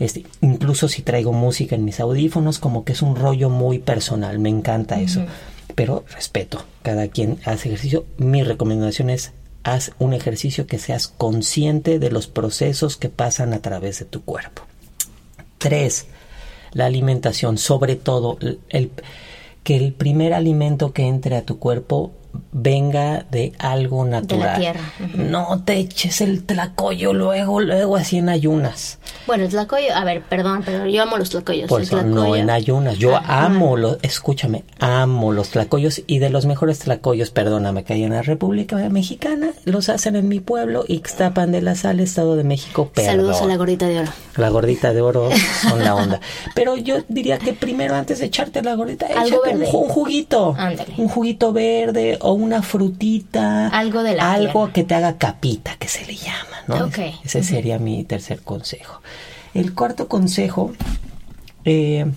Este, 0.00 0.24
incluso 0.40 0.88
si 0.88 1.02
traigo 1.02 1.32
música 1.32 1.76
en 1.76 1.84
mis 1.84 2.00
audífonos, 2.00 2.58
como 2.58 2.84
que 2.84 2.92
es 2.92 3.02
un 3.02 3.14
rollo 3.14 3.50
muy 3.50 3.78
personal, 3.78 4.38
me 4.40 4.48
encanta 4.48 5.00
eso. 5.00 5.24
Pero 5.76 6.04
respeto, 6.12 6.64
cada 6.82 7.06
quien 7.08 7.38
hace 7.44 7.68
ejercicio. 7.68 8.04
Mi 8.16 8.42
recomendación 8.42 9.08
es 9.10 9.32
haz 9.62 9.92
un 9.98 10.12
ejercicio 10.14 10.66
que 10.66 10.78
seas 10.78 11.06
consciente 11.06 11.98
de 11.98 12.10
los 12.10 12.26
procesos 12.26 12.96
que 12.96 13.08
pasan 13.10 13.52
a 13.52 13.60
través 13.60 13.98
de 14.00 14.06
tu 14.06 14.22
cuerpo. 14.24 14.62
Tres, 15.58 16.06
la 16.72 16.86
alimentación, 16.86 17.58
sobre 17.58 17.94
todo 17.96 18.38
el, 18.40 18.58
el- 18.70 18.90
que 19.62 19.76
el 19.76 19.92
primer 19.92 20.32
alimento 20.32 20.94
que 20.94 21.06
entre 21.06 21.36
a 21.36 21.44
tu 21.44 21.58
cuerpo 21.58 22.12
venga 22.52 23.24
de 23.30 23.52
algo 23.58 24.04
natural. 24.04 24.58
tierra, 24.58 24.80
ujú. 24.98 25.22
No 25.22 25.62
te 25.64 25.74
eches 25.78 26.20
el 26.20 26.44
tlacoyo 26.44 27.12
luego, 27.12 27.60
luego 27.60 27.96
así 27.96 28.18
en 28.18 28.28
ayunas. 28.28 28.98
Bueno, 29.26 29.44
el 29.44 29.50
tlacoyo, 29.50 29.94
a 29.94 30.04
ver, 30.04 30.22
perdón, 30.22 30.62
pero 30.64 30.86
yo 30.86 31.02
amo 31.02 31.16
los 31.16 31.30
tlacoyos. 31.30 31.68
Por 31.68 31.82
eso 31.82 32.02
no 32.02 32.34
en 32.36 32.50
ayunas. 32.50 32.98
Yo 32.98 33.16
Ajá. 33.16 33.44
amo 33.46 33.76
los, 33.76 33.98
escúchame, 34.02 34.64
amo 34.78 35.32
los 35.32 35.50
tlacoyos 35.50 36.02
y 36.06 36.18
de 36.18 36.30
los 36.30 36.46
mejores 36.46 36.80
tlacoyos, 36.80 37.30
perdóname, 37.30 37.84
que 37.84 37.94
hay 37.94 38.04
en 38.04 38.12
la 38.12 38.22
República 38.22 38.76
Mexicana, 38.88 39.50
los 39.64 39.88
hacen 39.88 40.16
en 40.16 40.28
mi 40.28 40.40
pueblo, 40.40 40.84
Ixtapan 40.88 41.52
de 41.52 41.62
la 41.62 41.74
Sal, 41.74 42.00
Estado 42.00 42.36
de 42.36 42.44
México. 42.44 42.90
Perdón. 42.94 43.10
Saludos 43.12 43.42
a 43.42 43.46
la 43.46 43.56
gordita 43.56 43.86
de 43.86 44.00
oro. 44.00 44.10
La 44.36 44.48
gordita 44.48 44.92
de 44.92 45.00
oro 45.00 45.28
son 45.68 45.84
la 45.84 45.94
onda. 45.94 46.20
Pero 46.54 46.76
yo 46.76 46.96
diría 47.08 47.38
que 47.38 47.52
primero 47.52 47.94
antes 47.94 48.18
de 48.18 48.26
echarte 48.26 48.62
la 48.62 48.74
gordita, 48.74 49.06
Algo 49.06 49.44
échate 49.44 49.54
un, 49.54 49.58
verde. 49.60 49.72
ju- 49.72 49.82
un 49.82 49.88
juguito. 49.88 50.54
Ándale. 50.58 50.94
Un 50.96 51.08
juguito 51.08 51.52
verde 51.52 52.18
o 52.20 52.32
una 52.32 52.62
frutita. 52.62 53.68
Algo 53.68 54.02
de 54.02 54.14
la 54.14 54.32
Algo 54.32 54.72
que 54.72 54.84
te 54.84 54.94
haga 54.94 55.18
capita, 55.18 55.76
que 55.76 55.88
se 55.88 56.04
le 56.06 56.16
llama, 56.16 56.64
¿no? 56.66 56.86
Ok. 56.86 56.98
Ese, 57.24 57.40
ese 57.40 57.42
sería 57.42 57.78
mi 57.78 58.04
tercer 58.04 58.40
consejo. 58.42 59.00
El 59.54 59.74
cuarto 59.74 60.08
consejo, 60.08 60.72
eh, 61.64 62.10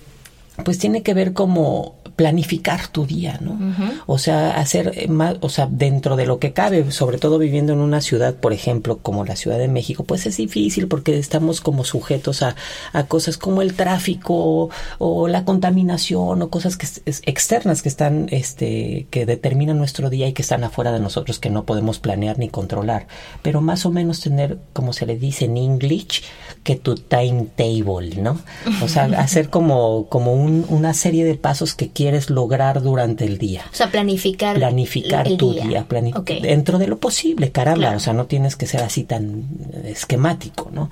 pues 0.64 0.78
tiene 0.78 1.02
que 1.02 1.14
ver 1.14 1.32
como 1.32 1.96
planificar 2.16 2.88
tu 2.88 3.06
día, 3.06 3.38
¿no? 3.40 3.58
O 4.06 4.18
sea, 4.18 4.52
hacer 4.58 4.92
eh, 4.94 5.08
más, 5.08 5.36
o 5.40 5.48
sea, 5.48 5.66
dentro 5.70 6.16
de 6.16 6.26
lo 6.26 6.38
que 6.38 6.52
cabe, 6.52 6.90
sobre 6.92 7.18
todo 7.18 7.38
viviendo 7.38 7.72
en 7.72 7.80
una 7.80 8.00
ciudad, 8.00 8.34
por 8.34 8.52
ejemplo, 8.52 8.98
como 8.98 9.24
la 9.24 9.36
Ciudad 9.36 9.58
de 9.58 9.68
México, 9.68 10.04
pues 10.04 10.26
es 10.26 10.36
difícil 10.36 10.86
porque 10.88 11.18
estamos 11.18 11.60
como 11.60 11.84
sujetos 11.84 12.42
a, 12.42 12.54
a 12.92 13.04
cosas 13.06 13.36
como 13.38 13.62
el 13.62 13.74
tráfico 13.74 14.70
o 14.98 15.28
la 15.28 15.44
contaminación 15.44 16.42
o 16.42 16.50
cosas 16.50 16.76
que 16.76 16.86
es- 16.86 17.02
es 17.04 17.22
externas 17.26 17.82
que 17.82 17.88
están, 17.88 18.26
este, 18.30 19.06
que 19.10 19.26
determinan 19.26 19.78
nuestro 19.78 20.10
día 20.10 20.28
y 20.28 20.32
que 20.32 20.42
están 20.42 20.62
afuera 20.64 20.92
de 20.92 21.00
nosotros 21.00 21.38
que 21.38 21.50
no 21.50 21.64
podemos 21.64 21.98
planear 21.98 22.38
ni 22.38 22.48
controlar. 22.48 23.06
Pero 23.42 23.60
más 23.60 23.86
o 23.86 23.90
menos 23.90 24.20
tener, 24.20 24.58
como 24.72 24.92
se 24.92 25.06
le 25.06 25.16
dice 25.16 25.46
en 25.46 25.56
English, 25.56 26.22
que 26.62 26.76
tu 26.76 26.94
timetable, 26.94 28.16
¿no? 28.22 28.38
O 28.82 28.88
sea, 28.88 29.04
hacer 29.18 29.50
como, 29.50 30.06
como 30.08 30.32
un- 30.34 30.64
una 30.68 30.94
serie 30.94 31.24
de 31.24 31.34
pasos 31.34 31.74
que 31.74 31.88
quieres 31.90 32.03
lograr 32.30 32.82
durante 32.82 33.24
el 33.24 33.38
día. 33.38 33.62
O 33.72 33.74
sea, 33.74 33.90
planificar. 33.90 34.56
Planificar 34.56 35.26
el 35.28 35.36
tu 35.36 35.52
día, 35.52 35.86
plani- 35.88 36.14
Ok. 36.16 36.30
dentro 36.42 36.78
de 36.78 36.86
lo 36.86 36.98
posible, 36.98 37.50
caramba, 37.52 37.78
Claro. 37.80 37.96
o 37.96 38.00
sea, 38.00 38.12
no 38.12 38.26
tienes 38.26 38.56
que 38.56 38.66
ser 38.66 38.82
así 38.82 39.04
tan 39.04 39.44
esquemático, 39.84 40.70
¿no? 40.72 40.90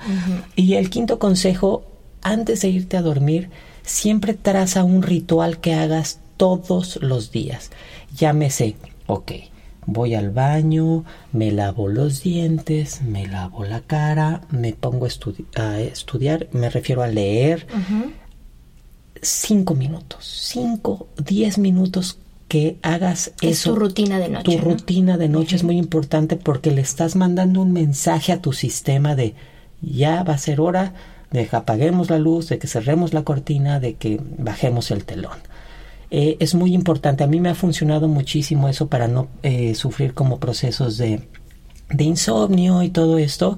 Y 0.56 0.74
el 0.74 0.90
quinto 0.90 1.18
consejo, 1.18 1.84
antes 2.22 2.62
de 2.62 2.68
irte 2.68 2.96
a 2.96 3.02
dormir, 3.02 3.50
siempre 3.82 4.34
traza 4.34 4.84
un 4.84 5.02
ritual 5.02 5.58
que 5.58 5.74
hagas 5.74 6.20
todos 6.36 6.98
los 7.02 7.30
días. 7.32 7.70
Llámese, 8.16 8.76
ok, 9.06 9.32
voy 9.86 10.14
al 10.14 10.30
baño, 10.30 11.04
me 11.32 11.50
lavo 11.50 11.88
los 11.88 12.22
dientes, 12.22 13.02
me 13.02 13.26
lavo 13.26 13.64
la 13.64 13.80
cara, 13.80 14.42
me 14.50 14.72
pongo 14.72 15.06
a, 15.06 15.08
estudi- 15.08 15.46
a 15.56 15.80
estudiar, 15.80 16.48
me 16.52 16.70
refiero 16.70 17.02
a 17.02 17.08
leer, 17.08 17.66
cinco 19.22 19.74
minutos, 19.74 20.24
cinco, 20.26 21.08
diez 21.24 21.58
minutos 21.58 22.18
que 22.48 22.76
hagas 22.82 23.32
Es 23.40 23.60
eso. 23.60 23.72
tu 23.72 23.78
rutina 23.80 24.18
de 24.18 24.28
noche, 24.28 24.44
Tu 24.44 24.58
¿no? 24.58 24.64
rutina 24.64 25.16
de 25.16 25.28
noche 25.28 25.56
es 25.56 25.64
muy 25.64 25.78
importante 25.78 26.36
porque 26.36 26.70
le 26.70 26.82
estás 26.82 27.16
mandando 27.16 27.62
un 27.62 27.72
mensaje 27.72 28.32
a 28.32 28.42
tu 28.42 28.52
sistema 28.52 29.14
de 29.14 29.34
ya 29.80 30.22
va 30.22 30.34
a 30.34 30.38
ser 30.38 30.60
hora 30.60 30.92
de 31.30 31.46
que 31.46 31.56
apaguemos 31.56 32.10
la 32.10 32.18
luz, 32.18 32.48
de 32.50 32.58
que 32.58 32.66
cerremos 32.66 33.14
la 33.14 33.22
cortina, 33.22 33.80
de 33.80 33.94
que 33.94 34.20
bajemos 34.38 34.90
el 34.90 35.04
telón. 35.04 35.38
Eh, 36.10 36.36
es 36.40 36.54
muy 36.54 36.74
importante. 36.74 37.24
A 37.24 37.26
mí 37.26 37.40
me 37.40 37.48
ha 37.48 37.54
funcionado 37.54 38.06
muchísimo 38.06 38.68
eso 38.68 38.88
para 38.88 39.08
no 39.08 39.28
eh, 39.42 39.74
sufrir 39.74 40.12
como 40.12 40.38
procesos 40.38 40.98
de, 40.98 41.26
de 41.88 42.04
insomnio 42.04 42.82
y 42.82 42.90
todo 42.90 43.16
esto. 43.16 43.56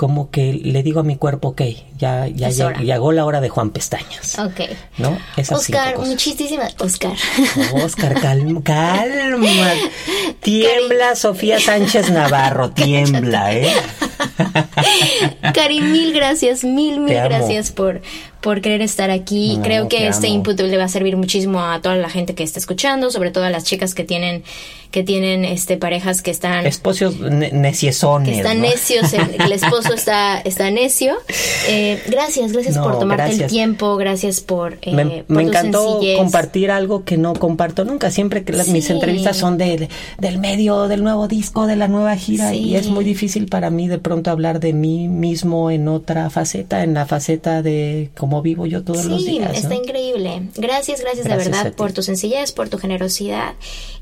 Como 0.00 0.30
que 0.30 0.54
le 0.54 0.82
digo 0.82 1.00
a 1.00 1.02
mi 1.02 1.16
cuerpo, 1.16 1.48
ok, 1.48 1.60
ya, 1.98 2.26
ya 2.26 2.48
llegó 2.48 3.12
la 3.12 3.26
hora 3.26 3.42
de 3.42 3.50
Juan 3.50 3.68
Pestañas. 3.68 4.38
Ok. 4.38 4.62
¿No? 4.96 5.18
Esas 5.36 5.58
Oscar, 5.58 5.98
muchísimas. 5.98 6.74
Oscar. 6.78 7.12
Oscar, 7.74 8.18
calma, 8.18 8.62
calma. 8.64 9.74
Tiembla 10.40 11.14
Sofía 11.16 11.60
Sánchez 11.60 12.08
Navarro, 12.08 12.70
tiembla, 12.70 13.52
¿eh? 13.52 13.74
Cari, 15.54 15.80
mil 15.80 16.12
gracias, 16.12 16.64
mil, 16.64 17.00
mil 17.00 17.14
gracias 17.14 17.70
por, 17.70 18.00
por 18.40 18.60
querer 18.60 18.82
estar 18.82 19.10
aquí. 19.10 19.58
Creo 19.62 19.88
que 19.88 20.08
este 20.08 20.28
input 20.28 20.58
le 20.60 20.76
va 20.76 20.84
a 20.84 20.88
servir 20.88 21.16
muchísimo 21.16 21.60
a 21.60 21.80
toda 21.80 21.96
la 21.96 22.08
gente 22.08 22.34
que 22.34 22.42
está 22.42 22.58
escuchando, 22.58 23.10
sobre 23.10 23.30
todo 23.30 23.44
a 23.44 23.50
las 23.50 23.64
chicas 23.64 23.94
que 23.94 24.04
tienen 24.04 24.42
que 24.90 25.04
tienen 25.04 25.44
este 25.44 25.76
parejas 25.76 26.20
que 26.20 26.32
están 26.32 26.66
esposos 26.66 27.20
neciesones. 27.20 28.28
Que 28.28 28.36
están 28.38 28.60
necios, 28.60 29.12
el, 29.12 29.52
esposo 29.52 29.94
está 29.94 30.40
está 30.44 30.70
necio. 30.70 31.14
Eh, 31.68 32.02
gracias, 32.08 32.52
gracias 32.52 32.76
por 32.76 32.98
tomarte 32.98 33.30
el 33.30 33.46
tiempo, 33.46 33.96
gracias 33.96 34.40
por 34.40 34.78
eh, 34.82 34.92
me, 34.92 35.24
me 35.28 35.42
encantó 35.42 36.00
compartir 36.16 36.70
algo 36.70 37.04
que 37.04 37.16
no 37.16 37.34
comparto 37.34 37.84
nunca. 37.84 38.10
Siempre 38.10 38.42
que 38.42 38.52
mis 38.52 38.90
entrevistas 38.90 39.36
son 39.36 39.58
de, 39.58 39.88
del 40.18 40.38
medio, 40.38 40.88
del 40.88 41.04
nuevo 41.04 41.28
disco, 41.28 41.66
de 41.66 41.76
la 41.76 41.86
nueva 41.86 42.16
gira 42.16 42.54
y 42.54 42.74
es 42.74 42.88
muy 42.88 43.04
difícil 43.04 43.46
para 43.46 43.70
mí 43.70 43.86
de 43.86 43.98
pronto 44.10 44.32
hablar 44.32 44.58
de 44.58 44.72
mí 44.72 45.06
mismo 45.06 45.70
en 45.70 45.86
otra 45.86 46.30
faceta, 46.30 46.82
en 46.82 46.94
la 46.94 47.06
faceta 47.06 47.62
de 47.62 48.10
cómo 48.16 48.42
vivo 48.42 48.66
yo 48.66 48.82
todos 48.82 49.04
los 49.04 49.24
días. 49.24 49.56
Está 49.56 49.76
increíble. 49.76 50.48
Gracias, 50.56 51.00
gracias, 51.00 51.28
de 51.28 51.36
verdad 51.36 51.72
por 51.74 51.92
tu 51.92 52.02
sencillez, 52.02 52.50
por 52.50 52.68
tu 52.68 52.76
generosidad. 52.76 53.54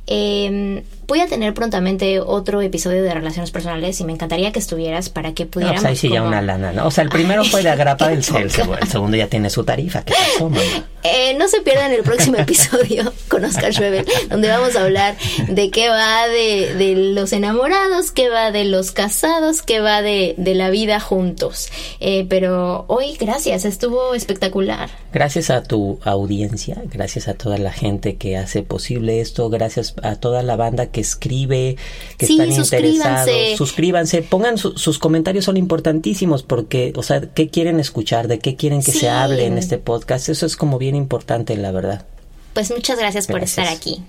Eh, 0.06 0.82
voy 1.09 1.20
a 1.20 1.26
tener 1.26 1.54
prontamente 1.54 2.20
otro 2.20 2.61
episodio 2.61 3.02
de 3.02 3.12
relaciones 3.14 3.50
personales 3.50 3.98
y 3.98 4.04
me 4.04 4.12
encantaría 4.12 4.52
que 4.52 4.59
estuvieras 4.59 5.09
para 5.09 5.32
que 5.32 5.46
pudiéramos. 5.46 5.82
No, 5.82 5.88
pues 5.88 5.90
ahí 5.90 6.09
sí 6.09 6.14
ya 6.14 6.22
una 6.22 6.42
lana, 6.42 6.70
¿no? 6.70 6.86
O 6.86 6.90
sea, 6.90 7.02
el 7.02 7.09
primero 7.09 7.44
fue 7.44 7.62
de 7.62 7.70
agrapa 7.70 8.09
del 8.09 8.22
cel, 8.22 8.50
el 8.80 8.88
segundo 8.88 9.16
ya 9.16 9.26
tiene 9.26 9.48
su 9.48 9.64
tarifa. 9.64 10.04
¿Qué 10.04 10.12
pasó, 10.12 10.50
eh, 11.02 11.34
no 11.38 11.48
se 11.48 11.62
pierdan 11.62 11.92
el 11.92 12.02
próximo 12.02 12.36
episodio 12.38 13.11
con 13.28 13.42
Oscar 13.42 13.72
Schwebel, 13.72 14.04
donde 14.28 14.48
vamos 14.48 14.76
a 14.76 14.84
hablar 14.84 15.16
de 15.48 15.70
qué 15.70 15.88
va 15.88 16.28
de, 16.28 16.74
de 16.74 16.94
los 17.14 17.32
enamorados, 17.32 18.11
qué 18.11 18.28
va 18.28 18.50
de 18.50 18.64
los 18.64 18.92
casados, 18.92 19.62
qué 19.62 19.80
va 19.80 20.02
de, 20.02 20.34
de 20.36 20.54
la 20.54 20.68
vida 20.68 21.00
juntos. 21.00 21.70
Eh, 22.00 22.26
pero 22.28 22.84
hoy, 22.88 23.16
gracias, 23.18 23.64
estuvo 23.64 24.14
espectacular. 24.14 24.90
Gracias 25.11 25.48
a 25.48 25.62
tu 25.62 26.00
audiencia, 26.04 26.82
gracias 26.84 27.28
a 27.28 27.34
toda 27.34 27.56
la 27.56 27.72
gente 27.72 28.16
que 28.16 28.36
hace 28.36 28.62
posible 28.62 29.22
esto, 29.22 29.48
gracias 29.48 29.94
a 30.02 30.16
toda 30.16 30.42
la 30.42 30.56
banda 30.56 30.86
que 30.86 30.97
escribe, 31.01 31.76
que 32.16 32.26
están 32.26 32.51
interesados. 32.51 33.30
Suscríbanse, 33.57 34.22
pongan 34.22 34.59
sus 34.59 34.99
comentarios, 34.99 35.44
son 35.44 35.57
importantísimos 35.57 36.42
porque, 36.42 36.92
o 36.96 37.03
sea, 37.03 37.20
¿qué 37.20 37.49
quieren 37.49 37.80
escuchar? 37.80 38.28
¿De 38.28 38.38
qué 38.38 38.57
quieren 38.57 38.82
que 38.82 38.92
se 38.92 39.09
hable 39.09 39.46
en 39.46 39.59
este 39.59 39.78
podcast? 39.78 40.28
Eso 40.28 40.46
es 40.46 40.57
como 40.57 40.78
bien 40.78 40.94
importante, 40.96 41.57
la 41.57 41.72
verdad. 41.72 42.07
Pues 42.55 42.70
muchas 42.70 42.99
gracias, 42.99 43.26
por 43.26 43.42
estar 43.42 43.68
aquí. 43.68 44.03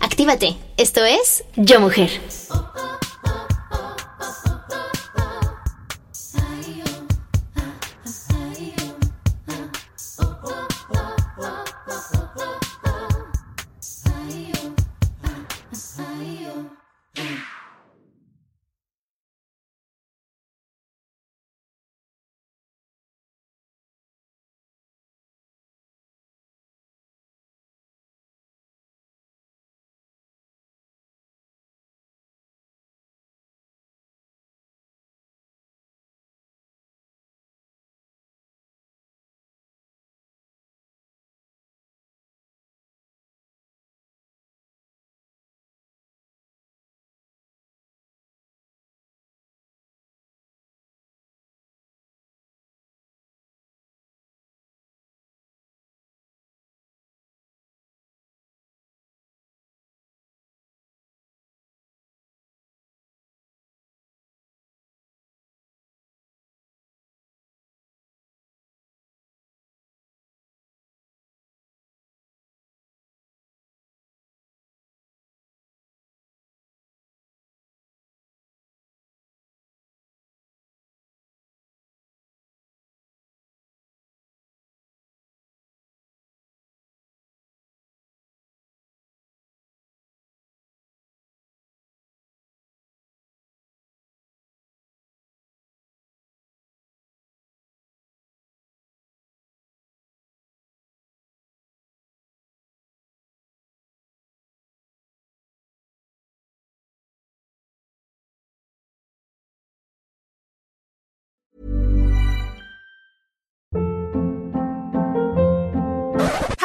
Actívate. 0.00 0.56
Esto 0.76 1.04
es 1.04 1.44
Yo 1.56 1.80
Mujer. 1.80 2.10